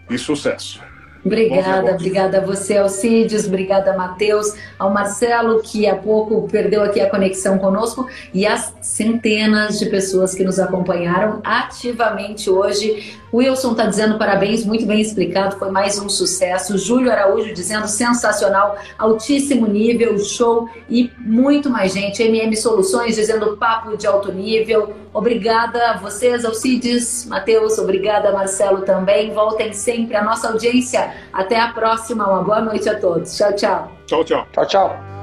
e 0.09 0.17
sucesso. 0.17 0.81
Obrigada, 1.25 1.93
obrigada 1.93 2.37
a 2.39 2.41
você, 2.41 2.77
Alcides, 2.77 3.47
obrigada, 3.47 3.95
Matheus, 3.95 4.53
ao 4.77 4.91
Marcelo, 4.91 5.61
que 5.61 5.87
há 5.87 5.95
pouco 5.95 6.47
perdeu 6.49 6.83
aqui 6.83 6.99
a 6.99 7.09
conexão 7.09 7.57
conosco, 7.57 8.07
e 8.33 8.45
as 8.45 8.73
centenas 8.81 9.79
de 9.79 9.85
pessoas 9.85 10.35
que 10.35 10.43
nos 10.43 10.59
acompanharam 10.59 11.39
ativamente 11.43 12.49
hoje 12.49 13.17
Wilson 13.33 13.71
está 13.71 13.87
dizendo 13.87 14.19
parabéns, 14.19 14.63
muito 14.63 14.85
bem 14.85 15.01
explicado, 15.01 15.57
foi 15.57 15.71
mais 15.71 15.97
um 15.97 16.07
sucesso. 16.07 16.77
Júlio 16.77 17.11
Araújo 17.11 17.51
dizendo 17.51 17.87
sensacional, 17.87 18.77
altíssimo 18.95 19.65
nível, 19.65 20.19
show 20.19 20.69
e 20.87 21.09
muito 21.17 21.67
mais 21.67 21.91
gente. 21.91 22.21
MM 22.21 22.55
Soluções 22.55 23.15
dizendo 23.15 23.57
papo 23.57 23.97
de 23.97 24.05
alto 24.05 24.31
nível. 24.31 24.93
Obrigada 25.13 25.91
a 25.91 25.97
vocês, 25.97 26.43
Alcides, 26.43 27.25
Matheus, 27.25 27.77
obrigada 27.77 28.31
Marcelo 28.31 28.81
também. 28.81 29.31
Voltem 29.31 29.71
sempre 29.71 30.15
à 30.15 30.23
nossa 30.23 30.49
audiência. 30.49 31.13
Até 31.31 31.59
a 31.59 31.67
próxima, 31.67 32.27
uma 32.27 32.43
boa 32.43 32.61
noite 32.61 32.89
a 32.89 32.99
todos. 32.99 33.37
Tchau, 33.37 33.53
tchau. 33.53 33.91
Tchau, 34.07 34.23
tchau. 34.23 34.47
Tchau, 34.51 34.65
tchau. 34.65 35.13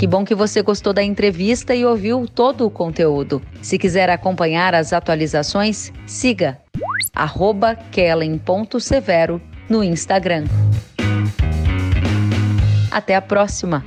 Que 0.00 0.06
bom 0.08 0.24
que 0.24 0.34
você 0.34 0.62
gostou 0.62 0.92
da 0.92 1.04
entrevista 1.04 1.76
e 1.76 1.86
ouviu 1.86 2.26
todo 2.26 2.66
o 2.66 2.70
conteúdo. 2.70 3.40
Se 3.62 3.78
quiser 3.78 4.10
acompanhar 4.10 4.74
as 4.74 4.92
atualizações, 4.92 5.92
siga 6.08 6.58
kellen.severo 7.92 9.40
no 9.72 9.82
Instagram. 9.82 10.44
Até 12.90 13.14
a 13.16 13.22
próxima! 13.22 13.82